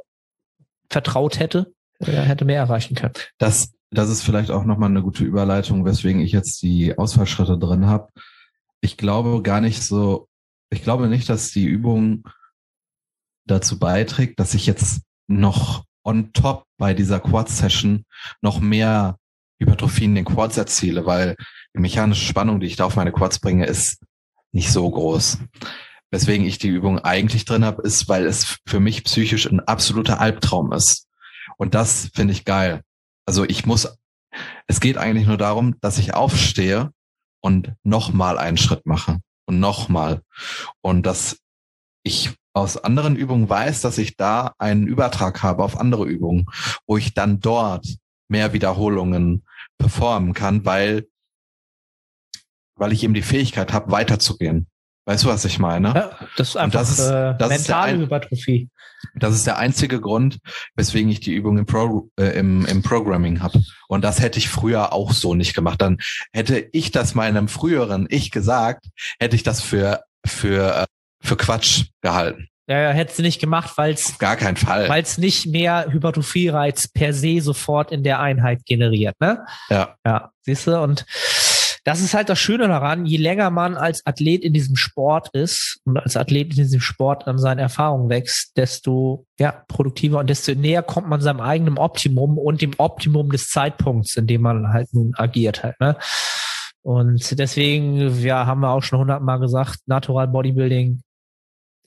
vertraut 0.90 1.38
hätte, 1.38 1.72
äh, 2.00 2.12
hätte 2.12 2.44
mehr 2.44 2.58
erreichen 2.58 2.94
können. 2.94 3.14
Das, 3.38 3.72
das 3.90 4.08
ist 4.08 4.22
vielleicht 4.22 4.50
auch 4.50 4.64
nochmal 4.64 4.90
eine 4.90 5.02
gute 5.02 5.24
Überleitung, 5.24 5.84
weswegen 5.84 6.20
ich 6.20 6.32
jetzt 6.32 6.62
die 6.62 6.96
Ausfallschritte 6.96 7.58
drin 7.58 7.86
habe. 7.86 8.08
Ich 8.80 8.96
glaube 8.96 9.42
gar 9.42 9.60
nicht 9.60 9.82
so, 9.82 10.28
ich 10.70 10.82
glaube 10.82 11.08
nicht, 11.08 11.28
dass 11.28 11.50
die 11.50 11.64
Übung 11.64 12.28
dazu 13.46 13.78
beiträgt, 13.78 14.38
dass 14.38 14.54
ich 14.54 14.66
jetzt 14.66 15.02
noch 15.28 15.84
on 16.04 16.32
top 16.32 16.66
bei 16.78 16.94
dieser 16.94 17.20
Quad-Session 17.20 18.04
noch 18.40 18.60
mehr 18.60 19.18
Hypertrophie 19.60 20.04
in 20.04 20.14
den 20.14 20.24
Quads 20.24 20.56
erziele, 20.56 21.06
weil 21.06 21.36
die 21.74 21.80
mechanische 21.80 22.24
Spannung, 22.24 22.60
die 22.60 22.66
ich 22.66 22.76
da 22.76 22.84
auf 22.84 22.96
meine 22.96 23.12
Quads 23.12 23.38
bringe, 23.38 23.66
ist 23.66 24.02
nicht 24.52 24.70
so 24.70 24.88
groß. 24.90 25.38
Weswegen 26.10 26.46
ich 26.46 26.58
die 26.58 26.68
Übung 26.68 26.98
eigentlich 26.98 27.44
drin 27.44 27.64
habe, 27.64 27.82
ist, 27.82 28.08
weil 28.08 28.26
es 28.26 28.58
für 28.66 28.80
mich 28.80 29.04
psychisch 29.04 29.46
ein 29.46 29.60
absoluter 29.60 30.20
Albtraum 30.20 30.72
ist. 30.72 31.08
Und 31.56 31.74
das 31.74 32.10
finde 32.14 32.32
ich 32.32 32.44
geil. 32.44 32.82
Also 33.24 33.44
ich 33.44 33.64
muss, 33.64 33.96
es 34.66 34.80
geht 34.80 34.98
eigentlich 34.98 35.26
nur 35.26 35.38
darum, 35.38 35.76
dass 35.80 35.98
ich 35.98 36.12
aufstehe 36.12 36.92
und 37.40 37.72
nochmal 37.82 38.38
einen 38.38 38.58
Schritt 38.58 38.84
mache 38.84 39.20
und 39.46 39.60
nochmal. 39.60 40.22
Und 40.82 41.06
dass 41.06 41.38
ich 42.02 42.32
aus 42.54 42.76
anderen 42.76 43.16
Übungen 43.16 43.48
weiß, 43.48 43.80
dass 43.80 43.98
ich 43.98 44.16
da 44.16 44.54
einen 44.58 44.86
Übertrag 44.86 45.42
habe 45.42 45.64
auf 45.64 45.78
andere 45.78 46.04
Übungen, 46.04 46.46
wo 46.86 46.96
ich 46.96 47.14
dann 47.14 47.40
dort 47.40 47.86
mehr 48.28 48.52
Wiederholungen 48.52 49.44
performen 49.78 50.34
kann, 50.34 50.64
weil, 50.64 51.06
weil 52.76 52.92
ich 52.92 53.04
eben 53.04 53.14
die 53.14 53.22
Fähigkeit 53.22 53.72
habe, 53.72 53.90
weiterzugehen. 53.90 54.66
Weißt 55.04 55.24
du, 55.24 55.28
was 55.28 55.44
ich 55.44 55.58
meine? 55.58 55.88
Ja, 55.88 56.28
das 56.36 56.50
ist 56.50 56.54
Und 56.56 56.62
einfach 56.62 56.80
das 56.80 56.90
ist- 56.90 57.00
äh, 57.00 57.34
das 57.36 57.50
ist 57.56 57.68
der 57.68 57.76
mentale 57.76 57.92
ein- 57.92 58.00
Hypertrophie. 58.00 58.68
Das 59.16 59.34
ist 59.34 59.46
der 59.48 59.58
einzige 59.58 60.00
Grund, 60.00 60.38
weswegen 60.76 61.10
ich 61.10 61.18
die 61.18 61.34
Übung 61.34 61.58
im, 61.58 61.66
Pro, 61.66 62.08
äh, 62.16 62.38
im, 62.38 62.64
im 62.66 62.82
Programming 62.82 63.42
habe. 63.42 63.60
Und 63.88 64.04
das 64.04 64.20
hätte 64.20 64.38
ich 64.38 64.48
früher 64.48 64.92
auch 64.92 65.12
so 65.12 65.34
nicht 65.34 65.54
gemacht. 65.54 65.82
Dann 65.82 65.98
hätte 66.32 66.68
ich 66.72 66.92
das 66.92 67.16
meinem 67.16 67.48
früheren 67.48 68.06
Ich 68.10 68.30
gesagt, 68.30 68.86
hätte 69.18 69.34
ich 69.34 69.42
das 69.42 69.60
für, 69.60 70.04
für, 70.24 70.82
äh, 70.82 70.86
für 71.22 71.36
Quatsch 71.36 71.86
gehalten. 72.00 72.48
Ja, 72.68 72.80
ja, 72.80 72.90
hätte 72.90 73.12
sie 73.14 73.22
nicht 73.22 73.40
gemacht, 73.40 73.72
weil 73.76 73.92
es 73.92 74.18
gar 74.18 74.36
keinen 74.36 74.56
Fall. 74.56 74.88
weil 74.88 75.02
es 75.02 75.18
nicht 75.18 75.46
mehr 75.46 75.86
Hypertrophie-Reiz 75.90 76.88
per 76.88 77.12
se 77.12 77.40
sofort 77.40 77.90
in 77.90 78.04
der 78.04 78.20
Einheit 78.20 78.64
generiert, 78.64 79.16
ne? 79.20 79.44
Ja. 79.68 79.96
Ja, 80.06 80.30
siehst 80.42 80.68
du, 80.68 80.80
und 80.80 81.04
das 81.84 82.00
ist 82.00 82.14
halt 82.14 82.28
das 82.28 82.38
Schöne 82.38 82.68
daran, 82.68 83.04
je 83.04 83.16
länger 83.16 83.50
man 83.50 83.76
als 83.76 84.06
Athlet 84.06 84.44
in 84.44 84.52
diesem 84.52 84.76
Sport 84.76 85.30
ist 85.32 85.80
und 85.84 85.98
als 85.98 86.16
Athlet 86.16 86.50
in 86.50 86.56
diesem 86.56 86.80
Sport 86.80 87.26
an 87.26 87.38
seinen 87.38 87.58
Erfahrungen 87.58 88.08
wächst, 88.08 88.56
desto 88.56 89.26
ja, 89.40 89.64
produktiver 89.66 90.20
und 90.20 90.30
desto 90.30 90.54
näher 90.54 90.84
kommt 90.84 91.08
man 91.08 91.20
seinem 91.20 91.40
eigenen 91.40 91.78
Optimum 91.78 92.38
und 92.38 92.62
dem 92.62 92.74
Optimum 92.78 93.30
des 93.30 93.48
Zeitpunkts, 93.48 94.16
in 94.16 94.28
dem 94.28 94.42
man 94.42 94.72
halt 94.72 94.94
nun 94.94 95.12
agiert 95.16 95.64
halt, 95.64 95.78
ne? 95.80 95.96
Und 96.84 97.38
deswegen, 97.38 98.18
ja, 98.20 98.46
haben 98.46 98.60
wir 98.60 98.70
auch 98.70 98.82
schon 98.82 98.98
hundertmal 98.98 99.38
gesagt, 99.38 99.78
Natural 99.86 100.26
Bodybuilding 100.26 101.02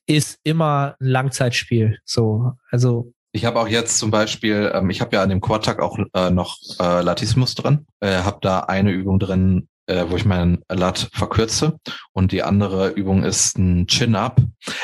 ist 0.07 0.39
immer 0.43 0.95
ein 0.99 1.07
Langzeitspiel. 1.07 1.99
So, 2.05 2.53
also 2.69 3.13
Ich 3.31 3.45
habe 3.45 3.59
auch 3.59 3.67
jetzt 3.67 3.97
zum 3.97 4.11
Beispiel, 4.11 4.71
ähm, 4.73 4.89
ich 4.89 5.01
habe 5.01 5.15
ja 5.15 5.23
an 5.23 5.29
dem 5.29 5.41
Quad-Tag 5.41 5.79
auch 5.79 5.97
äh, 6.13 6.29
noch 6.29 6.57
äh, 6.79 7.01
Latismus 7.01 7.55
drin, 7.55 7.85
äh, 7.99 8.19
habe 8.23 8.39
da 8.41 8.59
eine 8.61 8.91
Übung 8.91 9.19
drin, 9.19 9.67
äh, 9.87 10.05
wo 10.07 10.15
ich 10.15 10.25
meinen 10.25 10.63
Lat 10.69 11.09
verkürze 11.13 11.79
und 12.13 12.31
die 12.31 12.43
andere 12.43 12.89
Übung 12.89 13.23
ist 13.23 13.57
ein 13.57 13.87
Chin-Up. 13.87 14.41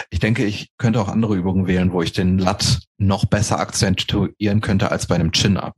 Ich 0.09 0.19
denke, 0.19 0.45
ich 0.45 0.69
könnte 0.77 1.01
auch 1.01 1.07
andere 1.07 1.35
Übungen 1.35 1.67
wählen, 1.67 1.91
wo 1.91 2.01
ich 2.01 2.13
den 2.13 2.37
Lat 2.37 2.79
noch 2.97 3.25
besser 3.25 3.59
akzentuieren 3.59 4.61
könnte 4.61 4.91
als 4.91 5.07
bei 5.07 5.15
einem 5.15 5.31
Chin-Up. 5.31 5.75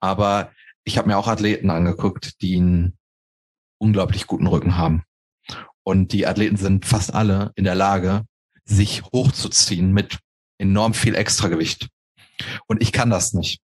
Aber 0.00 0.50
ich 0.84 0.98
habe 0.98 1.08
mir 1.08 1.18
auch 1.18 1.28
Athleten 1.28 1.70
angeguckt, 1.70 2.40
die 2.42 2.56
einen 2.56 2.98
unglaublich 3.78 4.26
guten 4.26 4.46
Rücken 4.46 4.76
haben. 4.76 5.04
Und 5.84 6.12
die 6.12 6.26
Athleten 6.26 6.56
sind 6.56 6.84
fast 6.84 7.14
alle 7.14 7.52
in 7.54 7.64
der 7.64 7.74
Lage, 7.74 8.24
sich 8.68 9.02
hochzuziehen 9.12 9.92
mit 9.92 10.18
enorm 10.58 10.94
viel 10.94 11.14
Extragewicht. 11.14 11.88
Und 12.66 12.82
ich 12.82 12.92
kann 12.92 13.10
das 13.10 13.32
nicht. 13.32 13.60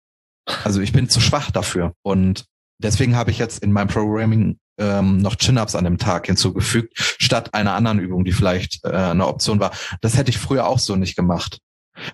Also 0.64 0.82
ich 0.82 0.92
bin 0.92 1.10
zu 1.10 1.20
schwach 1.20 1.52
dafür. 1.52 1.94
Und 2.02 2.46
deswegen 2.78 3.16
habe 3.16 3.32
ich 3.32 3.38
jetzt 3.38 3.64
in 3.64 3.72
meinem 3.72 3.88
Programming 3.88 4.60
ähm, 4.78 5.18
noch 5.18 5.36
Chin-Ups 5.36 5.76
an 5.76 5.84
dem 5.84 5.98
Tag 5.98 6.28
hinzugefügt, 6.28 6.94
statt 6.98 7.54
einer 7.54 7.74
anderen 7.74 8.00
Übung, 8.00 8.26
die 8.26 8.32
vielleicht 8.32 8.84
äh, 8.84 8.90
eine 8.90 9.28
Option 9.28 9.60
war. 9.60 9.72
Das 10.02 10.18
hätte 10.18 10.30
ich 10.30 10.38
früher 10.38 10.68
auch 10.68 10.80
so 10.80 10.96
nicht 10.96 11.16
gemacht. 11.16 11.60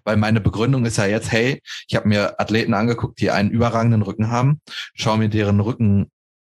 Weil 0.03 0.17
meine 0.17 0.41
Begründung 0.41 0.85
ist 0.85 0.97
ja 0.97 1.05
jetzt, 1.05 1.31
hey, 1.31 1.61
ich 1.87 1.95
habe 1.95 2.07
mir 2.07 2.39
Athleten 2.39 2.73
angeguckt, 2.73 3.21
die 3.21 3.31
einen 3.31 3.51
überragenden 3.51 4.01
Rücken 4.01 4.29
haben, 4.29 4.59
schaue 4.95 5.19
mir 5.19 5.29
deren 5.29 5.59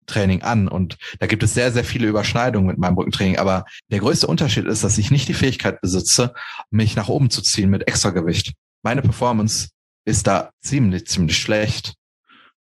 Rückentraining 0.04 0.42
an 0.44 0.68
und 0.68 0.98
da 1.20 1.28
gibt 1.28 1.44
es 1.44 1.54
sehr, 1.54 1.72
sehr 1.72 1.84
viele 1.84 2.08
Überschneidungen 2.08 2.68
mit 2.68 2.78
meinem 2.78 2.96
Rückentraining. 2.96 3.38
Aber 3.38 3.66
der 3.90 4.00
größte 4.00 4.28
Unterschied 4.28 4.66
ist, 4.66 4.84
dass 4.84 4.98
ich 4.98 5.12
nicht 5.12 5.28
die 5.28 5.34
Fähigkeit 5.34 5.82
besitze, 5.82 6.34
mich 6.70 6.96
nach 6.96 7.08
oben 7.08 7.30
zu 7.30 7.42
ziehen 7.42 7.70
mit 7.70 7.88
Extragewicht. 7.88 8.54
Meine 8.84 9.02
Performance 9.02 9.70
ist 10.06 10.28
da 10.28 10.52
ziemlich, 10.62 11.08
ziemlich 11.08 11.38
schlecht. 11.38 11.94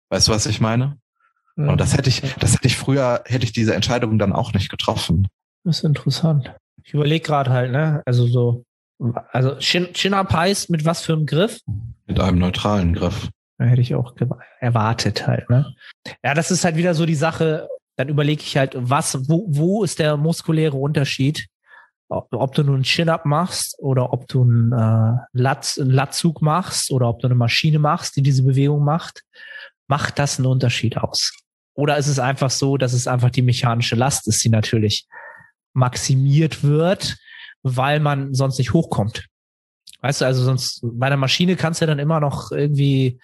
Weißt 0.09 0.27
du, 0.27 0.31
was 0.31 0.45
ich 0.45 0.61
meine? 0.61 0.97
Und 1.57 1.79
das 1.79 1.95
hätte 1.95 2.09
ich, 2.09 2.21
das 2.39 2.53
hätte 2.53 2.67
ich 2.67 2.75
früher, 2.75 3.23
hätte 3.25 3.45
ich 3.45 3.53
diese 3.53 3.73
Entscheidung 3.73 4.19
dann 4.19 4.33
auch 4.33 4.53
nicht 4.53 4.69
getroffen. 4.69 5.27
Das 5.63 5.77
ist 5.77 5.83
interessant. 5.83 6.53
Ich 6.83 6.93
überlege 6.93 7.25
gerade 7.25 7.49
halt, 7.49 7.71
ne? 7.71 8.03
Also 8.05 8.27
so, 8.27 8.65
also 9.31 9.55
Chin- 9.59 9.93
Chin-Up 9.93 10.31
heißt 10.33 10.69
mit 10.69 10.85
was 10.85 11.01
für 11.01 11.13
einem 11.13 11.25
Griff? 11.25 11.61
Mit 12.05 12.19
einem 12.19 12.37
neutralen 12.39 12.93
Griff. 12.93 13.29
Hätte 13.57 13.81
ich 13.81 13.95
auch 13.95 14.13
erwartet 14.59 15.27
halt, 15.27 15.49
ne? 15.49 15.73
Ja, 16.23 16.33
das 16.33 16.51
ist 16.51 16.65
halt 16.65 16.75
wieder 16.75 16.93
so 16.93 17.05
die 17.05 17.15
Sache, 17.15 17.69
dann 17.95 18.09
überlege 18.09 18.41
ich 18.41 18.57
halt, 18.57 18.73
was, 18.75 19.29
wo, 19.29 19.45
wo 19.47 19.83
ist 19.83 19.99
der 19.99 20.17
muskuläre 20.17 20.75
Unterschied 20.75 21.47
ob 22.07 22.53
du 22.53 22.63
nun 22.63 22.75
einen 22.75 22.83
Chin-Up 22.83 23.25
machst 23.25 23.77
oder 23.79 24.13
ob 24.13 24.27
du 24.27 24.43
einen, 24.43 24.71
äh, 24.71 25.17
Latz, 25.33 25.77
einen 25.79 25.91
Latzug 25.91 26.41
machst 26.41 26.91
oder 26.91 27.09
ob 27.09 27.19
du 27.19 27.27
eine 27.27 27.35
Maschine 27.35 27.79
machst, 27.79 28.15
die 28.15 28.21
diese 28.21 28.43
Bewegung 28.43 28.83
macht, 28.83 29.23
macht 29.87 30.19
das 30.19 30.37
einen 30.37 30.47
Unterschied 30.47 30.97
aus? 30.97 31.31
Oder 31.73 31.97
ist 31.97 32.07
es 32.07 32.19
einfach 32.19 32.51
so, 32.51 32.77
dass 32.77 32.93
es 32.93 33.07
einfach 33.07 33.31
die 33.31 33.41
mechanische 33.41 33.95
Last 33.95 34.27
ist, 34.27 34.43
die 34.43 34.49
natürlich 34.49 35.07
maximiert 35.73 36.63
wird, 36.63 37.17
weil 37.63 37.99
man 37.99 38.33
sonst 38.33 38.59
nicht 38.59 38.73
hochkommt? 38.73 39.25
Weißt 40.01 40.21
du, 40.21 40.25
also 40.25 40.43
sonst 40.43 40.81
bei 40.83 41.07
einer 41.07 41.17
Maschine 41.17 41.55
kannst 41.55 41.81
du 41.81 41.85
ja 41.85 41.87
dann 41.87 41.99
immer 41.99 42.19
noch 42.19 42.51
irgendwie 42.51 43.19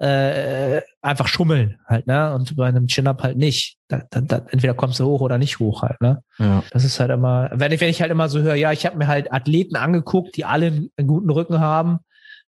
äh, 0.00 0.80
einfach 1.02 1.28
schummeln 1.28 1.78
halt, 1.86 2.06
ne? 2.06 2.34
Und 2.34 2.56
bei 2.56 2.66
einem 2.66 2.86
Chin-Up 2.86 3.22
halt 3.22 3.36
nicht. 3.36 3.76
Da, 3.88 4.02
da, 4.10 4.22
da, 4.22 4.36
entweder 4.50 4.72
kommst 4.72 4.98
du 4.98 5.04
hoch 5.04 5.20
oder 5.20 5.36
nicht 5.36 5.58
hoch 5.58 5.82
halt, 5.82 6.00
ne? 6.00 6.22
Ja. 6.38 6.64
Das 6.70 6.84
ist 6.84 6.98
halt 6.98 7.10
immer, 7.10 7.50
wenn 7.52 7.70
ich, 7.70 7.80
wenn 7.82 7.90
ich 7.90 8.00
halt 8.00 8.10
immer 8.10 8.30
so 8.30 8.40
höre, 8.40 8.54
ja, 8.54 8.72
ich 8.72 8.86
habe 8.86 8.96
mir 8.96 9.08
halt 9.08 9.30
Athleten 9.30 9.76
angeguckt, 9.76 10.36
die 10.36 10.46
alle 10.46 10.88
einen 10.96 11.06
guten 11.06 11.28
Rücken 11.28 11.60
haben, 11.60 11.98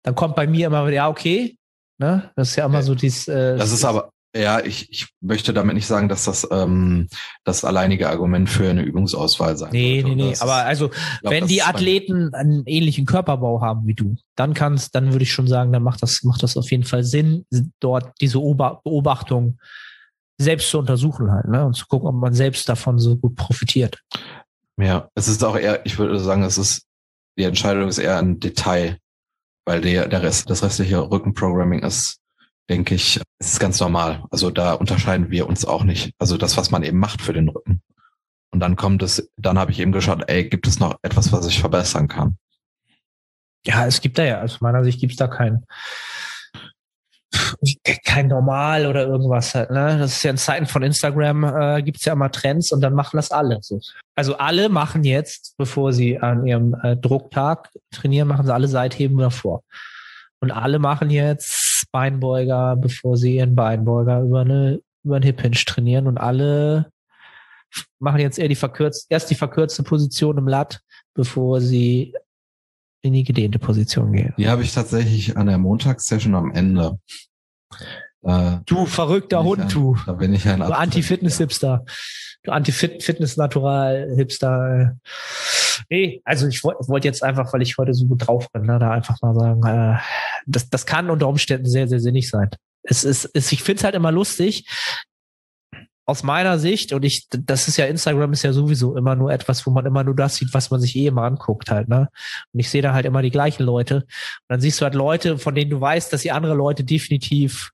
dann 0.03 0.15
kommt 0.15 0.37
bei 0.37 0.47
mir 0.47 0.67
immer, 0.67 0.89
ja, 0.91 1.09
okay, 1.09 1.57
ne? 1.97 2.31
Das 2.37 2.51
ist 2.51 2.57
ja 2.57 2.67
immer 2.67 2.83
so 2.83 2.95
dieses. 2.95 3.29
Äh, 3.29 3.57
das 3.57 3.73
ist 3.73 3.85
aber, 3.85 4.11
ja, 4.37 4.61
ich, 4.61 4.91
ich 4.91 5.09
möchte 5.21 5.55
damit 5.55 5.75
nicht 5.75 5.87
sagen, 5.87 6.09
dass 6.09 6.25
das 6.25 6.47
ähm, 6.51 7.09
das 7.45 7.65
alleinige 7.65 8.11
Argument 8.11 8.49
für 8.49 8.69
eine 8.69 8.83
Übungsauswahl 8.83 9.57
sein 9.57 9.71
Nee, 9.73 10.03
nee, 10.05 10.15
nee. 10.15 10.35
Aber 10.41 10.55
also, 10.55 10.91
glaub, 11.21 11.33
wenn 11.33 11.47
die 11.47 11.63
Athleten 11.63 12.35
einen 12.35 12.63
ähnlichen 12.67 13.07
Körperbau 13.07 13.63
haben 13.63 13.87
wie 13.87 13.95
du, 13.95 14.17
dann 14.37 14.53
kannst, 14.53 14.95
dann 14.95 15.13
würde 15.13 15.23
ich 15.23 15.33
schon 15.33 15.49
sagen, 15.49 15.73
dann 15.73 15.83
macht 15.83 16.03
das, 16.03 16.23
macht 16.25 16.43
das 16.43 16.57
auf 16.57 16.71
jeden 16.71 16.85
Fall 16.85 17.05
Sinn, 17.05 17.47
dort 17.81 18.13
diese 18.21 18.39
Beobachtung 18.39 19.59
selbst 20.39 20.71
zu 20.71 20.79
untersuchen 20.79 21.31
halt, 21.33 21.49
ne? 21.49 21.65
Und 21.65 21.75
zu 21.75 21.87
gucken, 21.87 22.09
ob 22.09 22.15
man 22.15 22.35
selbst 22.35 22.69
davon 22.69 22.99
so 22.99 23.17
gut 23.17 23.35
profitiert. 23.35 23.99
Ja, 24.77 25.09
es 25.15 25.27
ist 25.27 25.43
auch 25.43 25.57
eher, 25.57 25.85
ich 25.85 25.99
würde 25.99 26.21
sagen, 26.21 26.43
es 26.45 26.59
ist, 26.59 26.83
die 27.37 27.45
Entscheidung 27.45 27.89
ist 27.89 27.99
eher 27.99 28.19
ein 28.19 28.39
Detail, 28.39 28.99
weil 29.65 29.81
der, 29.81 30.07
der 30.07 30.23
Rest, 30.23 30.49
das 30.51 30.63
restliche 30.63 31.11
Rückenprogramming 31.11 31.81
ist 31.83 32.21
denke 32.69 32.95
ich, 32.95 33.21
ist 33.39 33.61
ganz 33.61 33.81
normal. 33.81 34.25
Also 34.31 34.51
da 34.51 34.75
unterscheiden 34.75 35.31
wir 35.31 35.49
uns 35.49 35.65
auch 35.65 35.85
nicht. 35.85 36.13
Also 36.19 36.37
das, 36.37 36.57
was 36.57 36.71
man 36.71 36.83
eben 36.83 36.99
macht 36.99 37.23
für 37.23 37.33
den 37.33 37.49
Rücken. 37.49 37.83
Und 38.51 38.61
dann 38.61 38.77
kommt 38.77 39.03
es, 39.03 39.31
dann 39.37 39.59
habe 39.59 39.73
ich 39.73 39.81
eben 39.81 39.93
geschaut, 39.93 40.25
ey, 40.27 40.49
gibt 40.49 40.67
es 40.67 40.79
noch 40.79 40.99
etwas, 41.03 41.33
was 41.33 41.47
ich 41.47 41.61
verbessern 41.61 42.09
kann? 42.09 42.39
Ja, 43.67 43.87
es 43.87 44.01
gibt 44.01 44.19
da 44.19 44.25
ja, 44.25 44.43
aus 44.43 44.61
meiner 44.61 44.85
Sicht 44.85 45.01
gibt 45.01 45.13
es 45.13 45.19
da 45.19 45.27
kein, 45.27 45.65
kein 48.05 48.29
Normal 48.29 48.87
oder 48.87 49.07
irgendwas 49.07 49.55
halt. 49.55 49.71
Ne? 49.71 49.99
Das 49.99 50.13
ist 50.13 50.23
ja 50.23 50.31
in 50.31 50.39
Zeiten 50.39 50.67
von 50.67 50.83
Instagram, 50.83 51.45
äh, 51.45 51.83
gibt 51.83 51.99
es 51.99 52.05
ja 52.05 52.15
immer 52.15 52.31
Trends 52.31 52.73
und 52.73 52.81
dann 52.81 52.95
machen 52.95 53.17
das 53.17 53.31
alle. 53.31 53.59
So. 53.61 53.81
Also 54.15 54.37
alle 54.39 54.69
machen 54.69 55.05
jetzt, 55.05 55.55
bevor 55.59 55.93
sie 55.93 56.19
an 56.19 56.47
ihrem 56.47 56.75
äh, 56.83 56.97
Drucktag 56.97 57.71
trainieren, 57.91 58.29
machen 58.29 58.47
sie 58.47 58.55
alle 58.55 58.69
Seitheben 58.69 59.19
davor. 59.19 59.63
Und 60.41 60.51
alle 60.51 60.79
machen 60.79 61.11
jetzt 61.11 61.87
Beinbeuger, 61.91 62.77
bevor 62.77 63.17
sie 63.17 63.37
ihren 63.37 63.55
Beinbeuger 63.55 64.21
über 64.21 64.41
eine 64.41 64.81
über 65.05 65.17
einen 65.17 65.25
Hip 65.25 65.41
Hinge 65.41 65.57
trainieren 65.57 66.07
und 66.07 66.19
alle 66.19 66.93
machen 67.99 68.21
jetzt 68.21 68.39
eher 68.39 68.49
die 68.49 68.55
verkürzt, 68.55 69.07
erst 69.09 69.31
die 69.31 69.35
verkürzte 69.35 69.83
Position 69.83 70.39
im 70.39 70.49
Lat, 70.49 70.81
bevor 71.15 71.61
sie 71.61 72.15
in 73.03 73.13
die 73.13 73.25
gedehnte 73.25 73.59
Position 73.59 74.13
gehen. 74.13 74.35
Die 74.37 74.49
habe 74.49 74.63
ich 74.63 74.73
tatsächlich 74.73 75.37
an 75.37 75.47
der 75.47 75.59
Montagssession 75.59 76.35
am 76.35 76.53
Ende. 76.53 76.99
Äh, 78.29 78.59
du 78.67 78.85
verrückter 78.85 79.43
Hund, 79.43 79.63
ein, 79.63 79.69
du. 79.69 79.97
Da 80.05 80.13
bin 80.13 80.35
ich 80.35 80.47
ein 80.47 80.61
Du 80.61 80.67
Anti-Fitness-Hipster. 80.67 81.87
Du 82.43 82.51
Anti-Fitness-Natural-Hipster. 82.53 84.99
Nee, 85.89 86.21
also 86.25 86.47
ich 86.47 86.63
wollte 86.63 86.87
wollt 86.89 87.07
jetzt 87.07 87.23
einfach, 87.23 87.51
weil 87.55 87.63
ich 87.63 87.79
heute 87.79 87.95
so 87.95 88.05
gut 88.07 88.27
drauf 88.27 88.53
bin, 88.53 88.67
ne, 88.67 88.79
da 88.79 88.91
einfach 88.91 89.17
mal 89.23 89.35
sagen, 89.35 89.65
äh, 89.65 89.97
das, 90.47 90.69
das 90.69 90.85
kann 90.85 91.09
unter 91.09 91.27
Umständen 91.27 91.65
sehr, 91.67 91.89
sehr 91.89 92.01
sinnig 92.01 92.29
sein. 92.29 92.51
Es 92.83 93.05
ist, 93.05 93.31
es, 93.33 93.51
ich 93.51 93.63
finde 93.63 93.79
es 93.79 93.85
halt 93.85 93.95
immer 93.95 94.13
lustig, 94.13 94.69
aus 96.05 96.23
meiner 96.23 96.59
Sicht, 96.59 96.93
und 96.93 97.03
ich, 97.05 97.29
das 97.31 97.67
ist 97.69 97.77
ja, 97.77 97.87
Instagram 97.87 98.33
ist 98.33 98.43
ja 98.43 98.53
sowieso 98.53 98.97
immer 98.97 99.15
nur 99.15 99.31
etwas, 99.31 99.65
wo 99.67 99.71
man 99.71 99.87
immer 99.87 100.05
nur 100.05 100.17
das 100.17 100.37
sieht, 100.37 100.55
was 100.55 100.71
man 100.71 100.81
sich 100.81 100.97
eh 100.97 101.07
immer 101.07 101.23
anguckt 101.23 101.71
halt, 101.71 101.89
ne? 101.89 102.09
Und 102.53 102.61
ich 102.61 102.71
sehe 102.71 102.83
da 102.83 102.95
halt 102.95 103.05
immer 103.05 103.21
die 103.21 103.31
gleichen 103.31 103.63
Leute. 103.63 103.97
Und 103.97 104.05
dann 104.49 104.61
siehst 104.61 104.81
du 104.81 104.85
halt 104.85 104.95
Leute, 104.95 105.37
von 105.39 105.55
denen 105.55 105.71
du 105.71 105.79
weißt, 105.81 106.11
dass 106.13 106.23
sie 106.23 106.31
andere 106.31 106.55
Leute 106.55 106.83
definitiv 106.83 107.73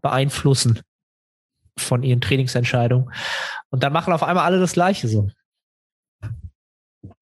beeinflussen 0.00 0.80
von 1.78 2.02
ihren 2.02 2.20
Trainingsentscheidungen. 2.20 3.12
Und 3.70 3.82
dann 3.82 3.92
machen 3.92 4.12
auf 4.12 4.22
einmal 4.22 4.44
alle 4.44 4.60
das 4.60 4.74
Gleiche 4.74 5.08
so. 5.08 5.28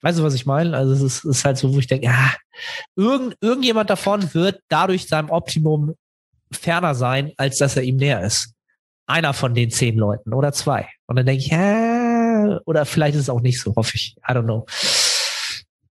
Weißt 0.00 0.18
du, 0.18 0.22
was 0.22 0.34
ich 0.34 0.46
meine? 0.46 0.76
Also 0.76 0.92
es 0.92 1.00
ist, 1.00 1.24
ist 1.24 1.44
halt 1.44 1.58
so, 1.58 1.74
wo 1.74 1.78
ich 1.78 1.86
denke, 1.86 2.06
ja, 2.06 2.32
irgend, 2.96 3.36
irgendjemand 3.40 3.90
davon 3.90 4.32
wird 4.34 4.60
dadurch 4.68 5.08
seinem 5.08 5.30
Optimum 5.30 5.94
ferner 6.52 6.94
sein, 6.94 7.32
als 7.36 7.58
dass 7.58 7.76
er 7.76 7.82
ihm 7.82 7.96
näher 7.96 8.22
ist. 8.22 8.54
Einer 9.06 9.32
von 9.32 9.54
den 9.54 9.70
zehn 9.70 9.96
Leuten 9.96 10.32
oder 10.32 10.52
zwei. 10.52 10.88
Und 11.06 11.16
dann 11.16 11.26
denke 11.26 11.42
ich, 11.42 11.50
ja, 11.50 12.60
oder 12.64 12.84
vielleicht 12.84 13.14
ist 13.14 13.22
es 13.22 13.30
auch 13.30 13.40
nicht 13.40 13.60
so, 13.60 13.74
hoffe 13.74 13.96
ich. 13.96 14.16
I 14.28 14.32
don't 14.32 14.44
know. 14.44 14.66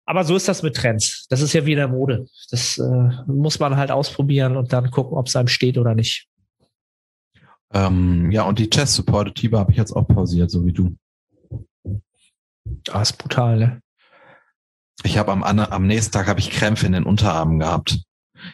Aber 0.06 0.24
so 0.24 0.34
ist 0.34 0.48
das 0.48 0.62
mit 0.62 0.76
Trends. 0.76 1.26
Das 1.28 1.40
ist 1.40 1.52
ja 1.52 1.66
wieder 1.66 1.86
Mode. 1.86 2.26
Das 2.50 2.78
äh, 2.78 3.10
muss 3.26 3.60
man 3.60 3.76
halt 3.76 3.90
ausprobieren 3.90 4.56
und 4.56 4.72
dann 4.72 4.90
gucken, 4.90 5.16
ob 5.16 5.28
es 5.28 5.36
einem 5.36 5.48
steht 5.48 5.78
oder 5.78 5.94
nicht. 5.94 6.26
Ähm, 7.72 8.30
ja, 8.32 8.42
und 8.42 8.58
die 8.58 8.68
Chest 8.68 8.94
Supported 8.94 9.34
Tiber 9.34 9.58
habe 9.58 9.72
ich 9.72 9.78
jetzt 9.78 9.92
auch 9.92 10.06
pausiert, 10.06 10.50
so 10.50 10.64
wie 10.64 10.72
du. 10.72 10.96
Das 12.84 12.94
ah, 12.94 13.02
ist 13.02 13.18
brutal, 13.18 13.58
ne? 13.58 13.82
Ich 15.02 15.16
habe 15.16 15.32
am, 15.32 15.42
am 15.42 15.86
nächsten 15.86 16.12
Tag 16.12 16.26
habe 16.26 16.40
ich 16.40 16.50
Krämpfe 16.50 16.86
in 16.86 16.92
den 16.92 17.04
Unterarmen 17.04 17.58
gehabt. 17.58 18.00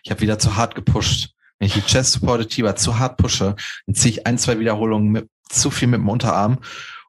Ich 0.04 0.10
habe 0.10 0.20
wieder 0.20 0.38
zu 0.38 0.56
hart 0.56 0.74
gepusht. 0.74 1.32
Wenn 1.58 1.66
ich 1.66 1.74
die 1.74 1.80
Chest 1.80 2.12
Supported 2.12 2.50
Tiber 2.50 2.76
zu 2.76 2.98
hart 2.98 3.16
pushe, 3.16 3.56
dann 3.86 3.94
ziehe 3.94 4.12
ich 4.12 4.26
ein, 4.26 4.38
zwei 4.38 4.58
Wiederholungen 4.58 5.10
mit, 5.10 5.28
zu 5.48 5.70
viel 5.70 5.88
mit 5.88 6.00
dem 6.00 6.08
Unterarm 6.08 6.58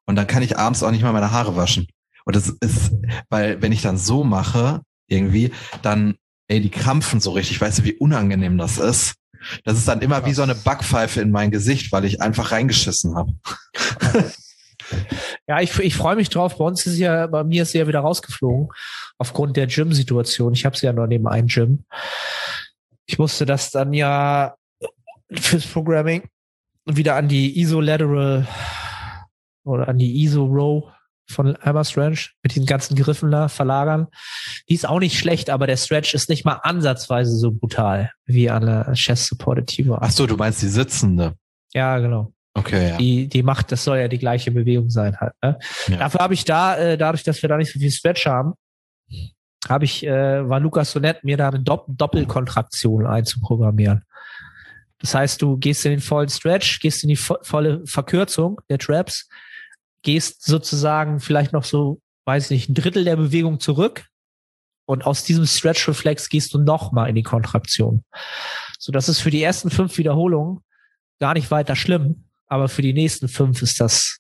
und 0.05 0.15
dann 0.15 0.27
kann 0.27 0.41
ich 0.41 0.57
abends 0.57 0.81
auch 0.81 0.91
nicht 0.91 1.03
mal 1.03 1.13
meine 1.13 1.31
Haare 1.31 1.55
waschen. 1.55 1.87
Und 2.25 2.35
das 2.35 2.49
ist, 2.49 2.93
weil 3.29 3.61
wenn 3.61 3.71
ich 3.71 3.81
dann 3.81 3.97
so 3.97 4.23
mache, 4.23 4.81
irgendwie, 5.07 5.51
dann, 5.81 6.15
ey, 6.47 6.61
die 6.61 6.69
krampfen 6.69 7.19
so 7.19 7.31
richtig. 7.31 7.59
Weißt 7.61 7.79
du, 7.79 7.83
wie 7.83 7.93
unangenehm 7.93 8.57
das 8.57 8.77
ist? 8.77 9.15
Das 9.63 9.77
ist 9.77 9.87
dann 9.87 10.01
immer 10.01 10.25
wie 10.25 10.33
so 10.33 10.41
eine 10.41 10.55
Backpfeife 10.55 11.21
in 11.21 11.31
mein 11.31 11.51
Gesicht, 11.51 11.91
weil 11.91 12.05
ich 12.05 12.21
einfach 12.21 12.51
reingeschissen 12.51 13.15
habe. 13.15 13.33
Ja, 15.47 15.59
ich, 15.59 15.77
ich 15.79 15.95
freue 15.95 16.15
mich 16.15 16.29
drauf. 16.29 16.57
Bei 16.57 16.65
uns 16.65 16.85
ist 16.85 16.97
ja, 16.97 17.27
bei 17.27 17.43
mir 17.43 17.63
ist 17.63 17.71
sie 17.71 17.77
ja 17.77 17.87
wieder 17.87 17.99
rausgeflogen 17.99 18.69
aufgrund 19.17 19.57
der 19.57 19.67
Gym-Situation. 19.67 20.53
Ich 20.53 20.65
habe 20.65 20.77
sie 20.77 20.85
ja 20.85 20.93
nur 20.93 21.07
neben 21.07 21.27
einem 21.27 21.47
Gym. 21.47 21.83
Ich 23.05 23.17
musste 23.17 23.45
das 23.45 23.71
dann 23.71 23.93
ja 23.93 24.55
fürs 25.31 25.65
Programming 25.65 26.29
wieder 26.85 27.15
an 27.15 27.27
die 27.27 27.59
ISO-Lateral 27.59 28.47
oder 29.65 29.87
an 29.89 29.97
die 29.97 30.23
ISO-Row 30.23 30.89
von 31.29 31.57
Hammer 31.61 31.83
Stretch 31.83 32.35
mit 32.43 32.55
den 32.55 32.65
ganzen 32.65 32.95
Griffen 32.95 33.31
da 33.31 33.47
verlagern. 33.47 34.07
Die 34.69 34.73
ist 34.73 34.87
auch 34.87 34.99
nicht 34.99 35.17
schlecht, 35.17 35.49
aber 35.49 35.67
der 35.67 35.77
Stretch 35.77 36.13
ist 36.13 36.29
nicht 36.29 36.45
mal 36.45 36.59
ansatzweise 36.63 37.35
so 37.35 37.51
brutal 37.51 38.11
wie 38.25 38.49
an 38.49 38.65
der 38.65 38.93
Chest 38.93 39.27
Supported 39.27 39.67
Tiber. 39.67 39.99
Ach 40.01 40.11
so, 40.11 40.25
du 40.25 40.37
meinst 40.37 40.61
die 40.61 40.67
sitzende? 40.67 41.35
Ja, 41.73 41.99
genau. 41.99 42.33
Okay, 42.53 42.89
ja. 42.89 42.97
Die, 42.97 43.27
die 43.27 43.43
macht, 43.43 43.71
das 43.71 43.83
soll 43.83 43.99
ja 43.99 44.07
die 44.07 44.17
gleiche 44.17 44.49
Bewegung 44.51 44.89
sein 44.89 45.17
halt. 45.17 45.33
Ne? 45.43 45.59
Ja. 45.89 45.97
Dafür 45.97 46.21
habe 46.21 46.33
ich 46.33 46.43
da, 46.43 46.75
äh, 46.75 46.97
dadurch, 46.97 47.23
dass 47.23 47.41
wir 47.41 47.49
da 47.49 47.57
nicht 47.57 47.71
so 47.71 47.79
viel 47.79 47.91
Stretch 47.91 48.25
haben, 48.25 48.53
habe 49.69 49.85
ich, 49.85 50.05
äh, 50.05 50.47
war 50.49 50.59
Lukas 50.59 50.91
so 50.91 50.99
nett, 50.99 51.23
mir 51.23 51.37
da 51.37 51.49
eine 51.49 51.59
Dopp 51.59 51.85
Doppelkontraktion 51.87 53.05
einzuprogrammieren. 53.05 54.03
Das 54.99 55.13
heißt, 55.13 55.41
du 55.41 55.57
gehst 55.57 55.85
in 55.85 55.91
den 55.91 55.99
vollen 55.99 56.29
Stretch, 56.29 56.79
gehst 56.79 57.03
in 57.03 57.09
die 57.09 57.15
vo 57.15 57.37
volle 57.43 57.85
Verkürzung 57.85 58.59
der 58.69 58.79
Traps, 58.79 59.29
gehst 60.07 60.45
sozusagen 60.45 61.19
vielleicht 61.19 61.51
noch 61.51 61.65
so, 61.65 61.99
weiß 62.23 62.45
ich 62.45 62.49
nicht, 62.51 62.69
ein 62.69 62.75
Drittel 62.75 63.03
der 63.03 63.17
Bewegung 63.17 63.59
zurück 63.59 64.05
und 64.85 65.05
aus 65.05 65.25
diesem 65.25 65.45
Stretch-Reflex 65.45 66.29
gehst 66.29 66.53
du 66.53 66.59
nochmal 66.59 67.09
in 67.09 67.15
die 67.15 67.23
Kontraktion. 67.23 68.05
So, 68.79 68.93
das 68.93 69.09
ist 69.09 69.19
für 69.19 69.31
die 69.31 69.43
ersten 69.43 69.69
fünf 69.69 69.97
Wiederholungen 69.97 70.61
gar 71.19 71.33
nicht 71.33 71.51
weiter 71.51 71.75
schlimm, 71.75 72.23
aber 72.45 72.69
für 72.69 72.81
die 72.81 72.93
nächsten 72.93 73.27
fünf 73.27 73.61
ist 73.61 73.81
das 73.81 74.19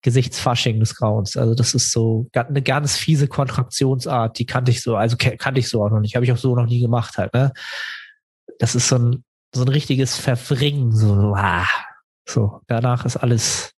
Gesichtsfasching 0.00 0.80
des 0.80 0.94
Grauens. 0.94 1.36
Also 1.36 1.54
das 1.54 1.74
ist 1.74 1.92
so 1.92 2.28
eine 2.32 2.62
ganz 2.62 2.96
fiese 2.96 3.28
Kontraktionsart, 3.28 4.38
die 4.38 4.46
kannte 4.46 4.70
ich 4.70 4.80
so, 4.80 4.96
also 4.96 5.18
kannte 5.18 5.60
ich 5.60 5.68
so 5.68 5.84
auch 5.84 5.90
noch 5.90 6.00
nicht, 6.00 6.14
habe 6.14 6.24
ich 6.24 6.32
auch 6.32 6.38
so 6.38 6.56
noch 6.56 6.66
nie 6.66 6.80
gemacht 6.80 7.18
halt. 7.18 7.34
Ne? 7.34 7.52
Das 8.58 8.74
ist 8.74 8.88
so 8.88 8.96
ein 8.96 9.24
so 9.54 9.60
ein 9.64 9.68
richtiges 9.68 10.16
Verwringen, 10.16 10.96
so 10.96 11.34
ah, 11.36 11.68
so 12.26 12.62
danach 12.68 13.04
ist 13.04 13.18
alles 13.18 13.71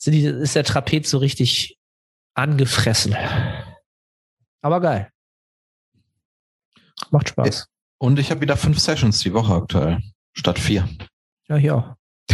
sind 0.00 0.14
die, 0.14 0.24
ist 0.24 0.56
der 0.56 0.64
Trapez 0.64 1.10
so 1.10 1.18
richtig 1.18 1.78
angefressen. 2.34 3.14
Aber 4.62 4.80
geil. 4.80 5.10
Macht 7.10 7.30
Spaß. 7.30 7.66
Und 7.98 8.18
ich 8.18 8.30
habe 8.30 8.40
wieder 8.40 8.56
fünf 8.56 8.78
Sessions 8.78 9.20
die 9.20 9.34
Woche 9.34 9.54
aktuell, 9.54 10.02
statt 10.32 10.58
vier. 10.58 10.88
Ja, 11.48 11.56
hier 11.56 11.76
auch. 11.76 11.94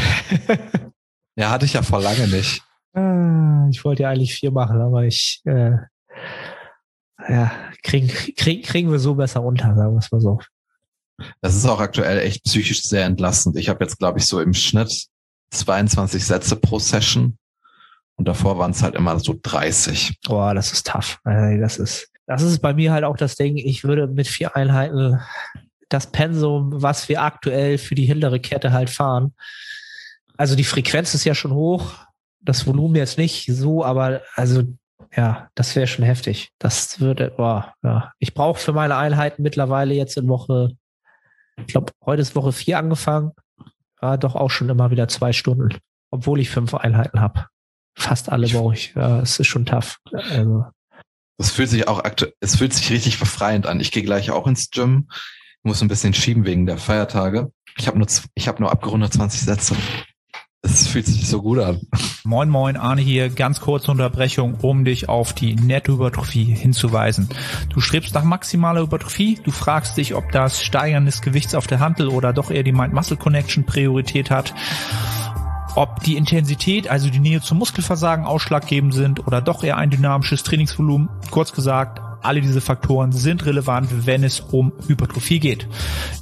ja, 1.37 1.51
hatte 1.51 1.67
ich 1.67 1.73
ja 1.73 1.83
vor 1.83 2.01
lange 2.01 2.29
nicht. 2.29 2.63
Ah, 2.93 3.67
ich 3.71 3.85
wollte 3.85 4.05
ja 4.05 4.11
eigentlich 4.11 4.35
vier 4.35 4.53
machen, 4.53 4.81
aber 4.81 5.05
ich, 5.05 5.43
äh, 5.45 5.73
ja, 7.29 7.53
kriegen, 7.83 8.09
krieg, 8.09 8.65
kriegen 8.65 8.91
wir 8.91 8.99
so 8.99 9.17
besser 9.17 9.43
unter, 9.43 9.75
sagen 9.75 9.95
wir 9.95 9.99
es 9.99 10.13
mal 10.13 10.21
so. 10.21 10.39
Das 11.41 11.57
ist 11.57 11.67
auch 11.67 11.81
aktuell 11.81 12.19
echt 12.19 12.45
psychisch 12.45 12.83
sehr 12.83 13.07
entlastend. 13.07 13.57
Ich 13.57 13.69
habe 13.69 13.83
jetzt, 13.85 13.99
glaube 13.99 14.19
ich, 14.19 14.27
so 14.27 14.41
im 14.41 14.55
Schnitt 14.55 15.07
22 15.51 16.25
Sätze 16.25 16.57
pro 16.57 16.79
Session. 16.79 17.39
Und 18.17 18.27
davor 18.27 18.59
waren 18.59 18.71
es 18.71 18.83
halt 18.83 18.95
immer 18.95 19.19
so 19.21 19.39
30. 19.41 20.21
Boah, 20.27 20.55
das 20.55 20.73
ist 20.73 20.87
tough. 20.87 21.19
Das 21.25 21.79
ist, 21.79 22.11
das 22.27 22.43
ist 22.43 22.61
bei 22.61 22.75
mir 22.75 22.93
halt 22.93 23.05
auch 23.05 23.17
das 23.17 23.37
Ding. 23.37 23.57
Ich 23.57 23.85
würde 23.85 24.07
mit 24.07 24.27
vier 24.27 24.57
Einheiten 24.57 25.21
das 25.89 26.09
Pensum, 26.09 26.83
was 26.83 27.09
wir 27.09 27.23
aktuell 27.23 27.79
für 27.79 27.95
die 27.95 28.07
hintere 28.07 28.41
Kette 28.41 28.73
halt 28.73 28.91
fahren. 28.91 29.35
Also 30.37 30.57
die 30.57 30.65
Frequenz 30.65 31.15
ist 31.15 31.25
ja 31.25 31.35
schon 31.35 31.53
hoch. 31.53 31.95
Das 32.41 32.67
Volumen 32.67 32.97
jetzt 32.97 33.19
nicht 33.19 33.47
so, 33.47 33.85
aber 33.85 34.23
also 34.35 34.63
ja, 35.15 35.49
das 35.55 35.75
wäre 35.77 35.87
schon 35.87 36.05
heftig. 36.05 36.51
Das 36.59 37.01
würde, 37.01 37.33
boah, 37.37 37.75
ja. 37.83 38.13
Ich 38.19 38.35
brauche 38.35 38.61
für 38.61 38.73
meine 38.73 38.97
Einheiten 38.97 39.43
mittlerweile 39.43 39.95
jetzt 39.95 40.17
in 40.17 40.29
Woche, 40.29 40.71
ich 41.59 41.69
glaube, 41.69 41.93
heute 42.05 42.23
ist 42.23 42.37
Woche 42.37 42.53
vier 42.53 42.79
angefangen. 42.79 43.33
Ja, 44.03 44.17
doch 44.17 44.35
auch 44.35 44.51
schon 44.51 44.69
immer 44.69 44.91
wieder 44.91 45.09
zwei 45.09 45.33
Stunden, 45.33 45.79
obwohl 46.11 46.41
ich 46.41 46.51
fünf 46.51 46.75
Einheiten 46.75 47.21
habe. 47.21 47.47
Fast 47.97 48.31
alle 48.31 48.47
brauche 48.49 48.75
ich. 48.75 48.93
Ja, 48.95 49.21
es 49.21 49.41
ist 49.41 49.47
schon 49.47 49.67
tough. 49.67 49.99
Also. 50.13 50.67
Das 51.39 51.51
fühlt 51.51 51.71
sich 51.71 51.89
auch 51.89 52.01
aktuell, 52.01 52.35
es 52.41 52.57
fühlt 52.57 52.73
sich 52.73 52.91
richtig 52.91 53.19
befreiend 53.19 53.67
an. 53.67 53.81
Ich 53.81 53.91
gehe 53.91 54.03
gleich 54.03 54.31
auch 54.31 54.47
ins 54.47 54.71
Gym. 54.71 55.09
Ich 55.11 55.65
muss 55.65 55.83
ein 55.83 55.89
bisschen 55.89 56.15
schieben 56.15 56.45
wegen 56.45 56.67
der 56.67 56.79
Feiertage. 56.79 57.51
Ich 57.79 57.87
habe 57.87 57.99
nur, 57.99 58.07
ich 58.35 58.49
habe 58.49 58.63
nur 58.63 58.71
abgerundet 58.71 59.13
20 59.13 59.41
Sätze. 59.41 59.77
Es 60.63 60.89
fühlt 60.89 61.07
sich 61.07 61.29
so 61.29 61.43
gut 61.43 61.59
an. 61.59 61.81
Moin 62.25 62.49
Moin, 62.49 62.77
Arne 62.77 63.01
hier. 63.01 63.29
Ganz 63.29 63.61
kurze 63.61 63.91
Unterbrechung, 63.91 64.57
um 64.63 64.85
dich 64.85 65.09
auf 65.09 65.33
die 65.33 65.55
Nettohypertrophie 65.55 66.45
hinzuweisen. 66.45 67.29
Du 67.69 67.81
strebst 67.81 68.15
nach 68.15 68.25
maximaler 68.25 68.83
Hypertrophie. 68.83 69.39
Du 69.45 69.53
fragst 69.53 69.97
dich, 69.97 70.15
ob 70.15 70.33
das 70.33 70.63
Steigern 70.63 71.07
des 71.07 71.23
Gewichts 71.23 71.55
auf 71.55 71.67
der 71.67 71.81
Handel 71.81 72.09
oder 72.09 72.33
doch 72.33 72.51
eher 72.51 72.63
die 72.63 72.73
Mind-Muscle-Connection 72.73 73.65
Priorität 73.65 74.31
hat 74.31 74.55
ob 75.77 76.01
die 76.01 76.17
Intensität, 76.17 76.89
also 76.89 77.11
die 77.11 77.21
Nähe 77.21 77.41
zum 77.41 77.59
Muskelversagen 77.59 78.25
ausschlaggebend 78.25 78.95
sind 78.95 79.27
oder 79.27 79.41
doch 79.41 79.63
eher 79.63 79.77
ein 79.77 79.91
dynamisches 79.91 80.43
Trainingsvolumen. 80.43 81.09
Kurz 81.31 81.53
gesagt, 81.53 82.01
alle 82.23 82.41
diese 82.41 82.61
Faktoren 82.61 83.13
sind 83.13 83.47
relevant, 83.47 84.07
wenn 84.07 84.25
es 84.25 84.41
um 84.41 84.73
Hypertrophie 84.87 85.41
geht. 85.41 85.67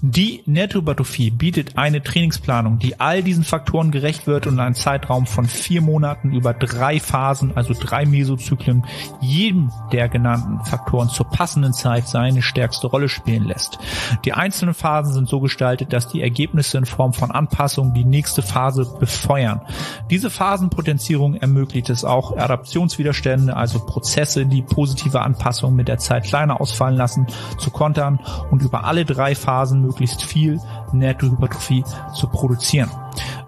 Die 0.03 0.43
Nettohypertrophie 0.47 1.31
bietet 1.31 1.77
eine 1.79 2.03
Trainingsplanung, 2.03 2.79
die 2.79 3.01
all 3.01 3.23
diesen 3.23 3.45
Faktoren 3.45 3.91
gerecht 3.91 4.27
wird 4.27 4.47
und 4.47 4.61
einen 4.61 4.75
Zeitraum 4.75 5.27
von 5.27 5.47
vier 5.47 5.81
Monaten 5.81 6.33
über 6.33 6.53
drei 6.53 7.01
Phasen, 7.01 7.57
also 7.57 7.75
drei 7.79 8.05
Mesozyklen, 8.05 8.85
jedem 9.21 9.71
der 9.93 10.09
genannten 10.09 10.65
Faktoren 10.65 11.09
zur 11.09 11.29
passenden 11.29 11.73
Zeit 11.73 12.09
seine 12.09 12.43
stärkste 12.43 12.87
Rolle 12.87 13.09
spielen 13.09 13.45
lässt. 13.45 13.79
Die 14.25 14.33
einzelnen 14.33 14.75
Phasen 14.75 15.15
sind 15.15 15.29
so 15.29 15.41
gestaltet, 15.41 15.93
dass 15.93 16.09
die 16.09 16.23
Ergebnisse 16.23 16.79
in 16.79 16.87
Form 16.87 17.13
von 17.13 17.31
Anpassungen 17.31 17.95
die 17.95 18.05
nächste 18.05 18.43
Phase 18.43 18.85
befeuern. 18.99 19.63
Diese 20.11 20.31
Phasenpotenzierung 20.31 21.35
ermöglicht 21.35 21.91
es 21.91 22.05
auch 22.05 22.37
Adaptionswiderstände, 22.37 23.57
also 23.57 23.79
Prozesse, 23.81 24.47
die 24.47 24.63
positive 24.63 25.21
Anpassungen 25.21 25.77
mit 25.85 25.89
der 25.89 25.99
Zeit 25.99 26.25
kleiner 26.25 26.63
ausfallen 26.63 26.97
lassen, 26.97 27.27
zu 27.59 27.71
kontern 27.71 28.19
und 28.51 28.63
über 28.63 28.85
alle 28.85 29.05
drei 29.05 29.35
Phasen 29.35 29.83
möglichst 29.83 30.23
viel 30.23 30.59
Nettohypertrophie 30.93 31.85
zu 32.15 32.27
produzieren. 32.29 32.91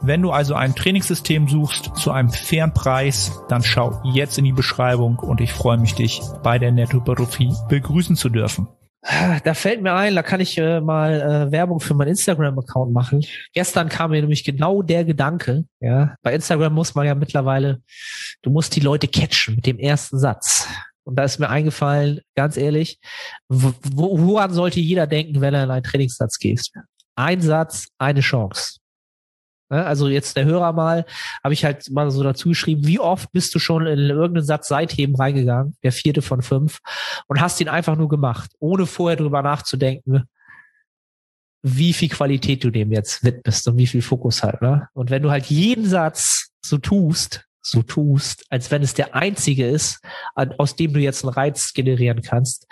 Wenn 0.03 0.21
du 0.21 0.33
also 0.33 0.55
ein 0.55 0.75
Trainingssystem 0.75 1.49
suchst 1.49 1.97
zu 1.97 2.13
einem 2.13 2.31
fairen 2.31 2.75
Preis, 2.75 3.41
dann 3.49 3.63
schau 3.63 4.03
jetzt 4.05 4.37
in 4.37 4.45
die 4.45 4.53
Beschreibung 4.53 5.19
und 5.19 5.41
ich 5.41 5.55
freue 5.55 5.79
mich, 5.79 5.95
dich 5.95 6.21
bei 6.43 6.59
der 6.59 6.73
Nettohypertrophie 6.73 7.55
begrüßen 7.71 8.17
zu 8.17 8.29
dürfen. 8.29 8.69
Da 9.45 9.55
fällt 9.55 9.83
mir 9.83 9.95
ein, 9.95 10.15
da 10.15 10.23
kann 10.23 10.41
ich 10.41 10.59
äh, 10.59 10.81
mal 10.81 11.21
äh, 11.21 11.53
Werbung 11.53 11.79
für 11.79 11.95
meinen 11.95 12.09
Instagram-Account 12.09 12.93
machen. 12.93 13.25
Gestern 13.55 13.89
kam 13.89 14.11
mir 14.11 14.21
nämlich 14.21 14.45
genau 14.45 14.83
der 14.83 15.05
Gedanke, 15.05 15.65
ja, 15.81 16.17
bei 16.23 16.35
Instagram 16.35 16.75
muss 16.75 16.95
man 16.97 17.07
ja 17.07 17.15
mittlerweile, 17.15 17.81
du 18.43 18.51
musst 18.51 18.75
die 18.75 18.81
Leute 18.81 19.07
catchen 19.07 19.55
mit 19.55 19.65
dem 19.65 19.79
ersten 19.79 20.19
Satz. 20.19 20.69
Und 21.07 21.17
da 21.17 21.25
ist 21.25 21.39
mir 21.39 21.49
eingefallen, 21.49 22.21
ganz 22.35 22.57
ehrlich, 22.57 22.99
wo, 23.49 23.73
woran 24.19 24.53
sollte 24.53 24.81
jeder 24.81 25.07
denken, 25.07 25.41
wenn 25.41 25.55
er 25.55 25.65
in 25.65 25.71
einen 25.71 25.85
Trainingssatz 25.85 26.39
geht? 26.39 26.69
Ein 27.15 27.41
Satz, 27.41 27.89
eine 27.99 28.21
Chance. 28.21 28.79
Ne, 29.69 29.85
also 29.85 30.09
jetzt 30.09 30.37
der 30.37 30.45
Hörer 30.45 30.73
mal, 30.73 31.07
habe 31.43 31.55
ich 31.55 31.65
halt 31.65 31.91
mal 31.91 32.11
so 32.11 32.23
dazu 32.23 32.51
geschrieben, 32.51 32.87
wie 32.87 33.01
oft 33.01 33.31
bist 33.33 33.55
du 33.55 33.59
schon 33.59 33.87
in 33.87 33.99
irgendeinen 33.99 34.45
Satz 34.45 34.69
Seitheben 34.69 35.17
reingegangen, 35.17 35.77
der 35.83 35.93
vierte 35.93 36.23
von 36.23 36.43
fünf, 36.43 36.81
und 37.27 37.41
hast 37.41 37.61
ihn 37.61 37.69
einfach 37.69 37.97
nur 37.97 38.09
gemacht, 38.09 38.51
ohne 38.59 38.87
vorher 38.87 39.17
drüber 39.17 39.43
nachzudenken, 39.43 40.25
wie 41.63 41.93
viel 41.93 42.09
Qualität 42.09 42.63
du 42.63 42.71
dem 42.71 42.93
jetzt 42.93 43.25
widmest 43.25 43.67
und 43.67 43.77
wie 43.77 43.89
viel 43.89 44.03
Fokus 44.03 44.45
halt. 44.45 44.63
Ne? 44.63 44.89
Und 44.93 45.11
wenn 45.11 45.23
du 45.23 45.31
halt 45.31 45.47
jeden 45.47 45.85
Satz 45.85 46.51
so 46.65 46.79
tust, 46.79 47.45
so 47.69 47.83
tust, 47.83 48.45
als 48.49 48.71
wenn 48.71 48.83
es 48.83 48.95
der 48.95 49.15
einzige 49.15 49.69
ist, 49.69 50.01
aus 50.35 50.77
dem 50.77 50.93
du 50.93 51.01
jetzt 51.01 51.25
einen 51.25 51.35
Reiz 51.35 51.73
generieren 51.75 52.23
kannst. 52.23 52.67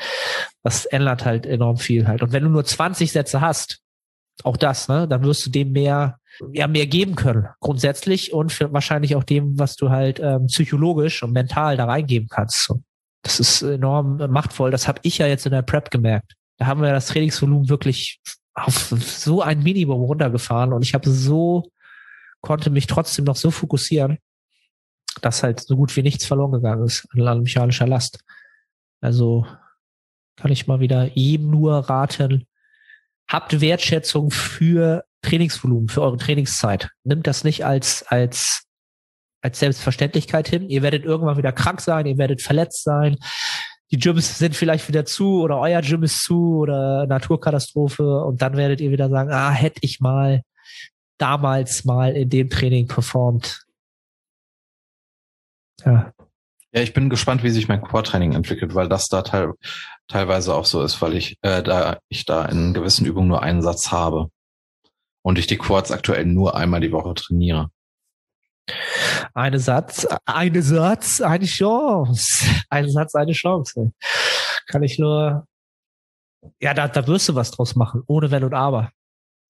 Das 0.62 0.86
ändert 0.86 1.24
halt 1.24 1.46
enorm 1.46 1.78
viel 1.78 2.06
halt. 2.06 2.22
Und 2.22 2.32
wenn 2.32 2.44
du 2.44 2.48
nur 2.48 2.64
20 2.64 3.10
Sätze 3.10 3.40
hast, 3.40 3.80
auch 4.42 4.56
das, 4.56 4.88
ne, 4.88 5.06
dann 5.08 5.24
wirst 5.24 5.46
du 5.46 5.50
dem 5.50 5.72
mehr, 5.72 6.18
ja, 6.52 6.66
mehr 6.66 6.86
geben 6.86 7.14
können, 7.14 7.48
grundsätzlich 7.60 8.32
und 8.32 8.52
für 8.52 8.72
wahrscheinlich 8.72 9.16
auch 9.16 9.24
dem, 9.24 9.58
was 9.58 9.76
du 9.76 9.90
halt 9.90 10.20
ähm, 10.20 10.46
psychologisch 10.46 11.22
und 11.22 11.32
mental 11.32 11.76
da 11.76 11.84
reingeben 11.86 12.28
kannst. 12.28 12.64
So. 12.64 12.82
Das 13.22 13.40
ist 13.40 13.62
enorm 13.62 14.16
machtvoll. 14.30 14.70
Das 14.70 14.86
habe 14.86 15.00
ich 15.02 15.18
ja 15.18 15.26
jetzt 15.26 15.46
in 15.46 15.52
der 15.52 15.62
Prep 15.62 15.90
gemerkt. 15.90 16.34
Da 16.58 16.66
haben 16.66 16.82
wir 16.82 16.90
das 16.90 17.06
Trainingsvolumen 17.06 17.68
wirklich 17.68 18.20
auf 18.54 18.94
so 18.96 19.42
ein 19.42 19.62
Minimum 19.62 20.02
runtergefahren 20.02 20.72
und 20.72 20.82
ich 20.82 20.94
habe 20.94 21.10
so, 21.10 21.64
konnte 22.40 22.70
mich 22.70 22.86
trotzdem 22.86 23.24
noch 23.24 23.36
so 23.36 23.50
fokussieren 23.50 24.18
dass 25.20 25.42
halt 25.42 25.60
so 25.60 25.76
gut 25.76 25.94
wie 25.96 26.02
nichts 26.02 26.26
verloren 26.26 26.52
gegangen 26.52 26.84
ist 26.84 27.06
an 27.14 27.42
mechanischer 27.42 27.86
Last. 27.86 28.20
Also 29.00 29.46
kann 30.36 30.50
ich 30.50 30.66
mal 30.66 30.80
wieder 30.80 31.04
jedem 31.14 31.50
nur 31.50 31.78
raten, 31.88 32.46
habt 33.28 33.60
Wertschätzung 33.60 34.30
für 34.30 35.04
Trainingsvolumen, 35.22 35.88
für 35.88 36.02
eure 36.02 36.16
Trainingszeit. 36.16 36.90
Nimmt 37.04 37.26
das 37.26 37.44
nicht 37.44 37.64
als, 37.64 38.04
als, 38.08 38.64
als 39.40 39.58
Selbstverständlichkeit 39.58 40.48
hin. 40.48 40.68
Ihr 40.68 40.82
werdet 40.82 41.04
irgendwann 41.04 41.36
wieder 41.36 41.52
krank 41.52 41.80
sein, 41.80 42.06
ihr 42.06 42.18
werdet 42.18 42.42
verletzt 42.42 42.84
sein. 42.84 43.16
Die 43.90 43.98
Gyms 43.98 44.38
sind 44.38 44.56
vielleicht 44.56 44.88
wieder 44.88 45.04
zu 45.04 45.42
oder 45.42 45.58
euer 45.60 45.80
Gym 45.80 46.02
ist 46.02 46.22
zu 46.24 46.58
oder 46.58 47.06
Naturkatastrophe 47.06 48.24
und 48.24 48.42
dann 48.42 48.56
werdet 48.56 48.80
ihr 48.80 48.90
wieder 48.90 49.08
sagen, 49.08 49.30
ah, 49.30 49.50
hätte 49.50 49.80
ich 49.82 50.00
mal 50.00 50.42
damals 51.18 51.84
mal 51.84 52.16
in 52.16 52.28
dem 52.28 52.50
Training 52.50 52.88
performt 52.88 53.63
ja. 55.84 56.12
Ja, 56.72 56.80
ich 56.80 56.92
bin 56.92 57.08
gespannt, 57.08 57.44
wie 57.44 57.50
sich 57.50 57.68
mein 57.68 57.82
Core-Training 57.82 58.32
entwickelt, 58.32 58.74
weil 58.74 58.88
das 58.88 59.06
da 59.06 59.22
teil 59.22 59.52
teilweise 60.08 60.54
auch 60.54 60.64
so 60.64 60.82
ist, 60.82 61.00
weil 61.00 61.14
ich 61.14 61.38
äh, 61.42 61.62
da 61.62 61.98
ich 62.08 62.24
da 62.24 62.44
in 62.46 62.74
gewissen 62.74 63.06
Übungen 63.06 63.28
nur 63.28 63.42
einen 63.42 63.62
Satz 63.62 63.92
habe 63.92 64.28
und 65.22 65.38
ich 65.38 65.46
die 65.46 65.56
Quads 65.56 65.92
aktuell 65.92 66.26
nur 66.26 66.56
einmal 66.56 66.80
die 66.80 66.90
Woche 66.90 67.14
trainiere. 67.14 67.70
Eine 69.34 69.58
Satz, 69.58 70.06
eine 70.24 70.62
Satz, 70.62 71.20
eine 71.20 71.46
Chance. 71.46 72.44
Ein 72.70 72.90
Satz, 72.90 73.14
eine 73.14 73.32
Chance. 73.32 73.92
Kann 74.66 74.82
ich 74.82 74.98
nur, 74.98 75.46
ja, 76.60 76.74
da, 76.74 76.88
da 76.88 77.06
wirst 77.06 77.28
du 77.28 77.34
was 77.34 77.50
draus 77.50 77.76
machen, 77.76 78.02
ohne 78.06 78.30
Wenn 78.30 78.44
und 78.44 78.54
Aber. 78.54 78.90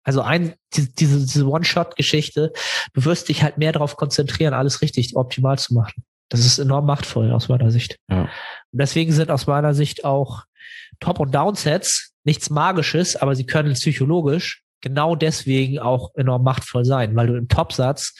Also 0.03 0.21
ein, 0.21 0.55
diese, 0.73 1.25
diese 1.25 1.47
One-Shot-Geschichte, 1.47 2.53
du 2.93 3.05
wirst 3.05 3.27
dich 3.27 3.43
halt 3.43 3.57
mehr 3.57 3.71
darauf 3.71 3.97
konzentrieren, 3.97 4.53
alles 4.53 4.81
richtig 4.81 5.15
optimal 5.15 5.57
zu 5.59 5.73
machen. 5.73 6.03
Das 6.29 6.45
ist 6.45 6.59
enorm 6.59 6.85
machtvoll 6.85 7.31
aus 7.31 7.49
meiner 7.49 7.71
Sicht. 7.71 7.97
Ja. 8.09 8.23
Und 8.23 8.29
deswegen 8.81 9.11
sind 9.11 9.31
aus 9.31 9.47
meiner 9.47 9.73
Sicht 9.73 10.03
auch 10.03 10.43
Top- 10.99 11.19
und 11.19 11.33
Downsets 11.33 12.13
nichts 12.23 12.49
Magisches, 12.49 13.15
aber 13.15 13.35
sie 13.35 13.45
können 13.45 13.73
psychologisch 13.73 14.63
genau 14.81 15.15
deswegen 15.15 15.79
auch 15.79 16.13
enorm 16.15 16.43
machtvoll 16.43 16.85
sein, 16.85 17.15
weil 17.15 17.27
du 17.27 17.35
im 17.35 17.47
Topsatz 17.47 18.13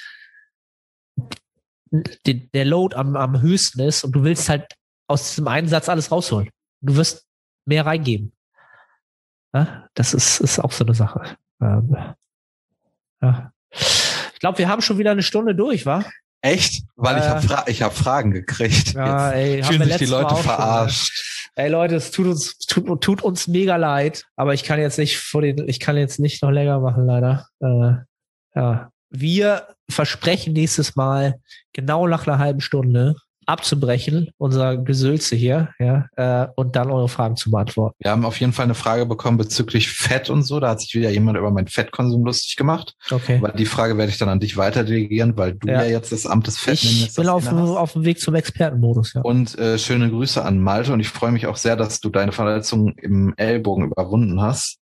der 1.91 2.66
Load 2.66 2.95
am, 2.95 3.16
am 3.16 3.41
höchsten 3.41 3.80
ist 3.82 4.03
und 4.03 4.12
du 4.14 4.24
willst 4.24 4.49
halt 4.49 4.74
aus 5.08 5.30
diesem 5.30 5.47
einen 5.47 5.68
Satz 5.68 5.88
alles 5.89 6.12
rausholen. 6.12 6.49
Du 6.82 6.95
wirst 6.95 7.26
mehr 7.66 7.86
reingeben. 7.86 8.34
Ja, 9.53 9.88
das 9.93 10.14
ist, 10.14 10.41
ist 10.41 10.60
auch 10.60 10.72
so 10.72 10.84
eine 10.84 10.93
Sache. 10.93 11.38
Ähm, 11.62 11.95
ja. 13.22 13.51
Ich 13.72 14.39
glaube, 14.39 14.58
wir 14.58 14.68
haben 14.68 14.82
schon 14.82 14.97
wieder 14.97 15.12
eine 15.12 15.24
Stunde 15.24 15.55
durch, 15.55 15.86
wa? 15.86 16.03
Echt? 16.47 16.83
Weil 16.95 17.15
äh, 17.15 17.19
ich 17.19 17.25
habe 17.25 17.41
Fra 17.41 17.65
hab 17.65 17.93
Fragen 17.95 18.31
gekriegt. 18.31 18.93
Ja, 18.93 19.33
Jetzt 19.33 19.35
ey, 19.35 19.63
fühlen 19.63 19.87
sich 19.87 19.97
die 19.97 20.05
Leute 20.05 20.35
verarscht. 20.35 21.51
Ey 21.55 21.69
Leute, 21.69 21.95
es 21.95 22.11
tut 22.11 22.27
uns 22.27 22.57
tut, 22.59 23.01
tut 23.01 23.21
uns 23.21 23.47
mega 23.47 23.75
leid, 23.75 24.25
aber 24.35 24.53
ich 24.53 24.63
kann 24.63 24.79
jetzt 24.79 24.97
nicht 24.97 25.17
vor 25.17 25.41
den 25.41 25.67
ich 25.67 25.79
kann 25.79 25.97
jetzt 25.97 26.19
nicht 26.19 26.43
noch 26.43 26.51
länger 26.51 26.79
machen 26.79 27.05
leider. 27.05 27.47
Äh, 27.59 27.93
ja, 28.55 28.89
wir 29.09 29.67
versprechen 29.89 30.53
nächstes 30.53 30.95
Mal 30.95 31.39
genau 31.73 32.07
nach 32.07 32.27
einer 32.27 32.39
halben 32.39 32.61
Stunde 32.61 33.15
abzubrechen, 33.47 34.29
unser 34.37 34.77
Gesülze 34.77 35.35
hier, 35.35 35.69
ja, 35.79 36.05
äh, 36.15 36.47
und 36.55 36.75
dann 36.75 36.91
eure 36.91 37.07
Fragen 37.09 37.35
zu 37.37 37.49
beantworten. 37.49 37.95
Wir 37.99 38.11
haben 38.11 38.25
auf 38.25 38.39
jeden 38.39 38.53
Fall 38.53 38.65
eine 38.65 38.75
Frage 38.75 39.05
bekommen 39.05 39.37
bezüglich 39.37 39.89
Fett 39.89 40.29
und 40.29 40.43
so. 40.43 40.59
Da 40.59 40.69
hat 40.71 40.81
sich 40.81 40.93
wieder 40.93 41.09
jemand 41.09 41.37
über 41.37 41.49
meinen 41.49 41.67
Fettkonsum 41.67 42.25
lustig 42.25 42.57
gemacht. 42.57 42.95
Okay. 43.09 43.37
Aber 43.37 43.53
die 43.53 43.65
Frage 43.65 43.97
werde 43.97 44.11
ich 44.11 44.17
dann 44.17 44.29
an 44.29 44.39
dich 44.39 44.57
weiter 44.57 44.83
delegieren, 44.83 45.37
weil 45.37 45.53
du 45.55 45.67
ja, 45.67 45.83
Ja. 45.83 45.89
jetzt 45.89 46.11
das 46.11 46.25
Amt 46.25 46.47
des 46.47 46.55
Ich 46.55 46.61
Fettministers 46.61 47.15
bin 47.15 47.29
auf, 47.29 47.47
auf 47.51 47.93
dem 47.93 48.03
Weg 48.03 48.19
zum 48.19 48.35
Expertenmodus, 48.35 49.13
ja. 49.13 49.21
Und 49.21 49.57
äh, 49.57 49.79
schöne 49.79 50.09
Grüße 50.09 50.43
an 50.43 50.59
Malte 50.59 50.91
und 50.93 50.99
ich 50.99 51.09
freue 51.09 51.31
mich 51.31 51.47
auch 51.47 51.57
sehr, 51.57 51.75
dass 51.77 52.01
du 52.01 52.09
deine 52.09 52.33
Verletzung 52.33 52.89
im 52.97 53.33
Ellbogen 53.37 53.85
überwunden 53.85 54.41
hast 54.41 54.77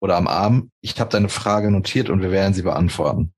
oder 0.00 0.16
am 0.16 0.26
Arm. 0.26 0.70
Ich 0.80 0.98
habe 0.98 1.10
deine 1.10 1.28
Frage 1.28 1.70
notiert 1.70 2.08
und 2.10 2.22
wir 2.22 2.30
werden 2.30 2.54
sie 2.54 2.62
beantworten. 2.62 3.34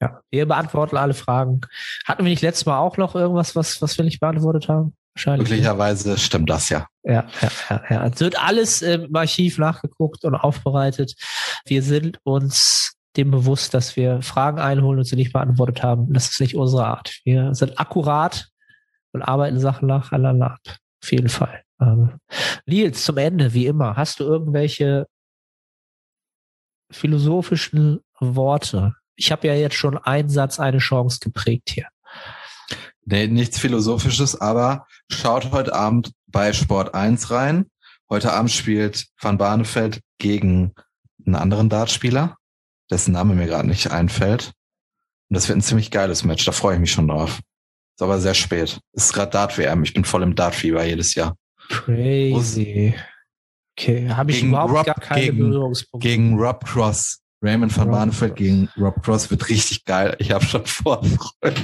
Ja. 0.00 0.20
Wir 0.30 0.46
beantworten 0.46 0.96
alle 0.96 1.14
Fragen. 1.14 1.60
Hatten 2.06 2.24
wir 2.24 2.30
nicht 2.30 2.42
letztes 2.42 2.66
Mal 2.66 2.78
auch 2.78 2.96
noch 2.96 3.14
irgendwas, 3.14 3.54
was, 3.56 3.80
was 3.82 3.96
wir 3.98 4.04
nicht 4.04 4.20
beantwortet 4.20 4.68
haben? 4.68 4.94
Wahrscheinlich. 5.14 5.48
Möglicherweise 5.48 6.16
stimmt 6.18 6.48
das 6.48 6.68
ja. 6.68 6.86
Ja, 7.02 7.26
ja, 7.42 7.50
ja, 7.68 7.82
ja. 7.90 8.06
Es 8.06 8.20
wird 8.20 8.42
alles 8.42 8.82
im 8.82 9.14
Archiv 9.14 9.58
nachgeguckt 9.58 10.24
und 10.24 10.34
aufbereitet. 10.34 11.14
Wir 11.66 11.82
sind 11.82 12.18
uns 12.22 12.94
dem 13.16 13.30
bewusst, 13.30 13.74
dass 13.74 13.96
wir 13.96 14.22
Fragen 14.22 14.58
einholen 14.58 14.98
und 14.98 15.04
sie 15.04 15.16
nicht 15.16 15.32
beantwortet 15.32 15.82
haben. 15.82 16.12
Das 16.12 16.30
ist 16.30 16.40
nicht 16.40 16.56
unsere 16.56 16.86
Art. 16.86 17.20
Wir 17.24 17.54
sind 17.54 17.78
akkurat 17.78 18.48
und 19.12 19.22
arbeiten 19.22 19.58
Sachen 19.58 19.88
nacheinander 19.88 20.52
ab. 20.52 20.76
Auf 21.02 21.12
jeden 21.12 21.28
Fall. 21.28 21.62
Ähm, 21.80 22.20
Nils, 22.66 23.04
zum 23.04 23.16
Ende, 23.16 23.52
wie 23.52 23.66
immer, 23.66 23.96
hast 23.96 24.20
du 24.20 24.24
irgendwelche 24.24 25.06
philosophischen 26.90 28.00
Worte? 28.20 28.94
Ich 29.20 29.30
habe 29.30 29.46
ja 29.48 29.54
jetzt 29.54 29.74
schon 29.76 29.98
einen 29.98 30.30
Satz, 30.30 30.58
eine 30.58 30.78
Chance 30.78 31.18
geprägt 31.20 31.68
hier. 31.74 31.86
Nee, 33.04 33.26
nichts 33.26 33.58
Philosophisches, 33.58 34.40
aber 34.40 34.86
schaut 35.10 35.50
heute 35.52 35.74
Abend 35.74 36.12
bei 36.26 36.54
Sport 36.54 36.94
1 36.94 37.30
rein. 37.30 37.66
Heute 38.08 38.32
Abend 38.32 38.50
spielt 38.50 39.08
Van 39.20 39.36
Barneveld 39.36 40.00
gegen 40.18 40.72
einen 41.26 41.34
anderen 41.34 41.68
Dartspieler, 41.68 42.38
dessen 42.90 43.12
Name 43.12 43.34
mir 43.34 43.46
gerade 43.46 43.68
nicht 43.68 43.90
einfällt. 43.90 44.52
Und 45.28 45.34
das 45.34 45.48
wird 45.48 45.58
ein 45.58 45.62
ziemlich 45.62 45.90
geiles 45.90 46.24
Match, 46.24 46.44
da 46.46 46.52
freue 46.52 46.74
ich 46.76 46.80
mich 46.80 46.92
schon 46.92 47.08
drauf. 47.08 47.40
Ist 47.96 48.02
aber 48.02 48.18
sehr 48.20 48.34
spät. 48.34 48.80
Ist 48.92 49.12
gerade 49.12 49.32
Dart-WM, 49.32 49.82
ich 49.82 49.92
bin 49.92 50.06
voll 50.06 50.22
im 50.22 50.34
Dart-Fieber 50.34 50.82
jedes 50.84 51.14
Jahr. 51.14 51.36
Crazy. 51.68 52.94
Okay, 53.78 54.08
habe 54.08 54.30
ich 54.30 54.38
Gegen 54.38 54.48
überhaupt 54.48 54.72
Rob- 54.72 54.86
gar 54.86 54.94
keine 54.94 55.20
gegen- 55.26 55.38
Berührungspunkte. 55.38 56.08
Gegen 56.08 56.38
Rob 56.38 56.64
Cross. 56.64 57.19
Raymond 57.42 57.74
van 57.74 57.90
Barneveld 57.90 58.36
gegen 58.36 58.68
Rob 58.76 59.02
Cross 59.02 59.30
wird 59.30 59.48
richtig 59.48 59.84
geil. 59.86 60.14
Ich 60.18 60.30
habe 60.30 60.44
schon 60.44 60.66
Vorfreude. 60.66 61.56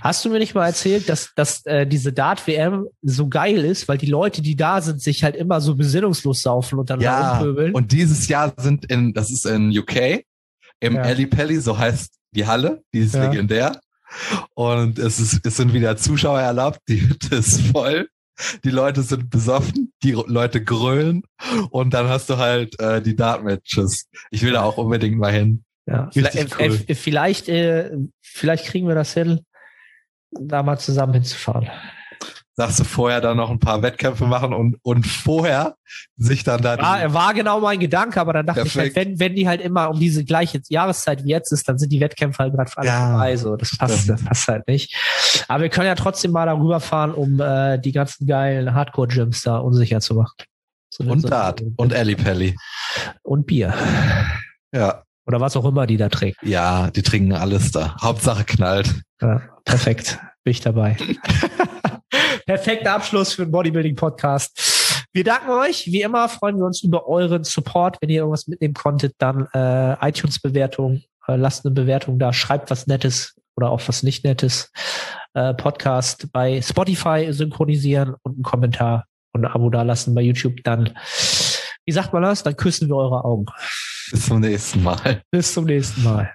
Hast 0.00 0.24
du 0.24 0.30
mir 0.30 0.38
nicht 0.38 0.54
mal 0.54 0.66
erzählt, 0.66 1.08
dass, 1.08 1.32
dass 1.34 1.66
äh, 1.66 1.86
diese 1.86 2.12
Dart-WM 2.12 2.86
so 3.02 3.28
geil 3.28 3.64
ist, 3.64 3.88
weil 3.88 3.98
die 3.98 4.06
Leute, 4.06 4.42
die 4.42 4.54
da 4.54 4.80
sind, 4.80 5.02
sich 5.02 5.24
halt 5.24 5.34
immer 5.34 5.60
so 5.60 5.74
besinnungslos 5.74 6.42
saufen 6.42 6.78
und 6.78 6.88
dann 6.90 7.00
Ja, 7.00 7.38
rumpöbeln? 7.38 7.74
und 7.74 7.90
dieses 7.90 8.28
Jahr 8.28 8.52
sind 8.58 8.84
in, 8.90 9.12
das 9.12 9.30
ist 9.32 9.44
in 9.44 9.76
UK, 9.76 10.22
im 10.80 10.94
Ja. 10.94 11.02
Ali 11.02 11.26
Pelli, 11.26 11.58
so 11.60 11.76
heißt 11.76 12.12
die 12.32 12.46
Halle, 12.46 12.82
die 12.94 13.00
ist 13.00 13.14
Ja. 13.16 13.28
legendär. 13.28 13.80
Und 14.54 14.98
es 14.98 15.18
ist, 15.18 15.44
es 15.44 15.56
sind 15.56 15.72
wieder 15.72 15.96
Zuschauer 15.96 16.40
erlaubt, 16.40 16.78
die 16.88 17.00
Hütte 17.08 17.36
ist 17.36 17.60
voll. 17.72 18.08
Die 18.64 18.70
Leute 18.70 19.02
sind 19.02 19.30
besoffen, 19.30 19.92
die 20.02 20.12
Leute 20.12 20.62
grölen 20.62 21.22
und 21.70 21.94
dann 21.94 22.08
hast 22.08 22.30
du 22.30 22.38
halt 22.38 22.78
äh, 22.80 23.02
die 23.02 23.16
Dart-Matches. 23.16 24.08
Ich 24.30 24.42
will 24.42 24.52
da 24.52 24.62
auch 24.62 24.78
unbedingt 24.78 25.18
mal 25.18 25.32
hin. 25.32 25.64
ja. 25.86 26.10
vielleicht, 26.12 26.58
cool. 26.58 26.78
äh, 26.86 26.94
vielleicht, 26.94 27.48
äh, 27.48 27.90
vielleicht 28.20 28.66
kriegen 28.66 28.86
wir 28.86 28.94
das 28.94 29.14
hin, 29.14 29.40
da 30.30 30.62
mal 30.62 30.78
zusammen 30.78 31.14
hinzufahren. 31.14 31.68
Sagst 32.60 32.80
du 32.80 32.84
vorher 32.84 33.20
dann 33.20 33.36
noch 33.36 33.50
ein 33.50 33.60
paar 33.60 33.82
Wettkämpfe 33.82 34.26
machen 34.26 34.52
und, 34.52 34.78
und 34.82 35.06
vorher 35.06 35.76
sich 36.16 36.42
dann 36.42 36.60
da 36.60 36.76
die- 36.76 36.82
War, 36.82 37.14
war 37.14 37.32
genau 37.32 37.60
mein 37.60 37.78
Gedanke, 37.78 38.20
aber 38.20 38.32
dann 38.32 38.46
dachte 38.46 38.62
ich 38.66 38.76
halt, 38.76 38.94
Perfekt. 38.94 38.96
wenn, 38.96 39.20
wenn 39.20 39.36
die 39.36 39.46
halt 39.46 39.60
immer 39.60 39.88
um 39.90 40.00
diese 40.00 40.24
gleiche 40.24 40.60
Jahreszeit 40.68 41.22
wie 41.22 41.28
jetzt 41.28 41.52
ist, 41.52 41.68
dann 41.68 41.78
sind 41.78 41.92
die 41.92 42.00
Wettkämpfe 42.00 42.42
halt 42.42 42.54
gerade 42.54 42.72
alle 42.76 42.88
Ja, 42.88 43.10
vorbei. 43.10 43.36
So, 43.36 43.54
das 43.54 43.76
passt, 43.78 43.98
stimmt. 44.00 44.18
das 44.18 44.24
passt 44.26 44.48
halt 44.48 44.66
nicht. 44.66 44.92
Aber 45.46 45.62
wir 45.62 45.68
können 45.68 45.86
ja 45.86 45.94
trotzdem 45.94 46.32
mal 46.32 46.46
darüber 46.46 46.80
fahren, 46.80 47.12
um 47.14 47.38
äh, 47.40 47.78
die 47.78 47.92
ganzen 47.92 48.26
geilen 48.26 48.74
Hardcore-Gyms 48.74 49.42
da 49.44 49.58
unsicher 49.58 50.00
zu 50.00 50.16
machen. 50.16 50.34
So, 50.92 51.04
und 51.04 51.20
so- 51.20 51.28
Dart 51.28 51.62
und 51.76 51.94
Ali 51.94 52.16
Pelli. 52.16 52.56
und 53.22 53.46
Bier. 53.46 53.72
Ja, 54.72 55.04
Oder 55.26 55.40
was 55.40 55.56
auch 55.56 55.64
immer 55.64 55.86
die 55.86 55.96
da 55.96 56.08
trinken. 56.08 56.48
ja, 56.48 56.90
die 56.90 57.02
trinken 57.02 57.34
alles 57.34 57.70
da. 57.70 57.94
Hauptsache 58.02 58.42
knallt. 58.42 59.00
Ja, 59.22 59.42
perfekt. 59.64 60.18
Bin 60.42 60.50
ich 60.50 60.60
dabei. 60.60 60.96
Perfekter 62.48 62.94
Abschluss 62.94 63.34
für 63.34 63.44
den 63.44 63.50
Bodybuilding-Podcast. 63.50 65.06
Wir 65.12 65.22
danken 65.22 65.50
euch. 65.50 65.84
Wie 65.88 66.00
immer 66.00 66.30
freuen 66.30 66.56
wir 66.56 66.64
uns 66.64 66.82
über 66.82 67.06
euren 67.06 67.44
Support. 67.44 67.98
Wenn 68.00 68.08
ihr 68.08 68.20
irgendwas 68.20 68.46
mitnehmen 68.46 68.72
konntet, 68.72 69.14
dann 69.18 69.46
äh, 69.52 70.08
iTunes-Bewertung, 70.08 71.02
äh, 71.26 71.36
lasst 71.36 71.66
eine 71.66 71.74
Bewertung 71.74 72.18
da, 72.18 72.32
schreibt 72.32 72.70
was 72.70 72.86
Nettes 72.86 73.36
oder 73.54 73.70
auch 73.70 73.82
was 73.86 74.02
nicht 74.02 74.24
Nettes. 74.24 74.72
Äh, 75.34 75.52
Podcast 75.52 76.32
bei 76.32 76.62
Spotify 76.62 77.26
synchronisieren 77.32 78.14
und 78.22 78.36
einen 78.36 78.44
Kommentar 78.44 79.04
und 79.34 79.44
ein 79.44 79.52
Abo 79.52 79.68
da 79.68 79.82
lassen 79.82 80.14
bei 80.14 80.22
YouTube. 80.22 80.64
Dann, 80.64 80.98
wie 81.84 81.92
sagt 81.92 82.14
man 82.14 82.22
das? 82.22 82.44
Dann 82.44 82.56
küssen 82.56 82.88
wir 82.88 82.96
eure 82.96 83.26
Augen. 83.26 83.44
Bis 84.10 84.24
zum 84.24 84.40
nächsten 84.40 84.82
Mal. 84.82 85.20
Bis 85.30 85.52
zum 85.52 85.66
nächsten 85.66 86.02
Mal. 86.02 86.32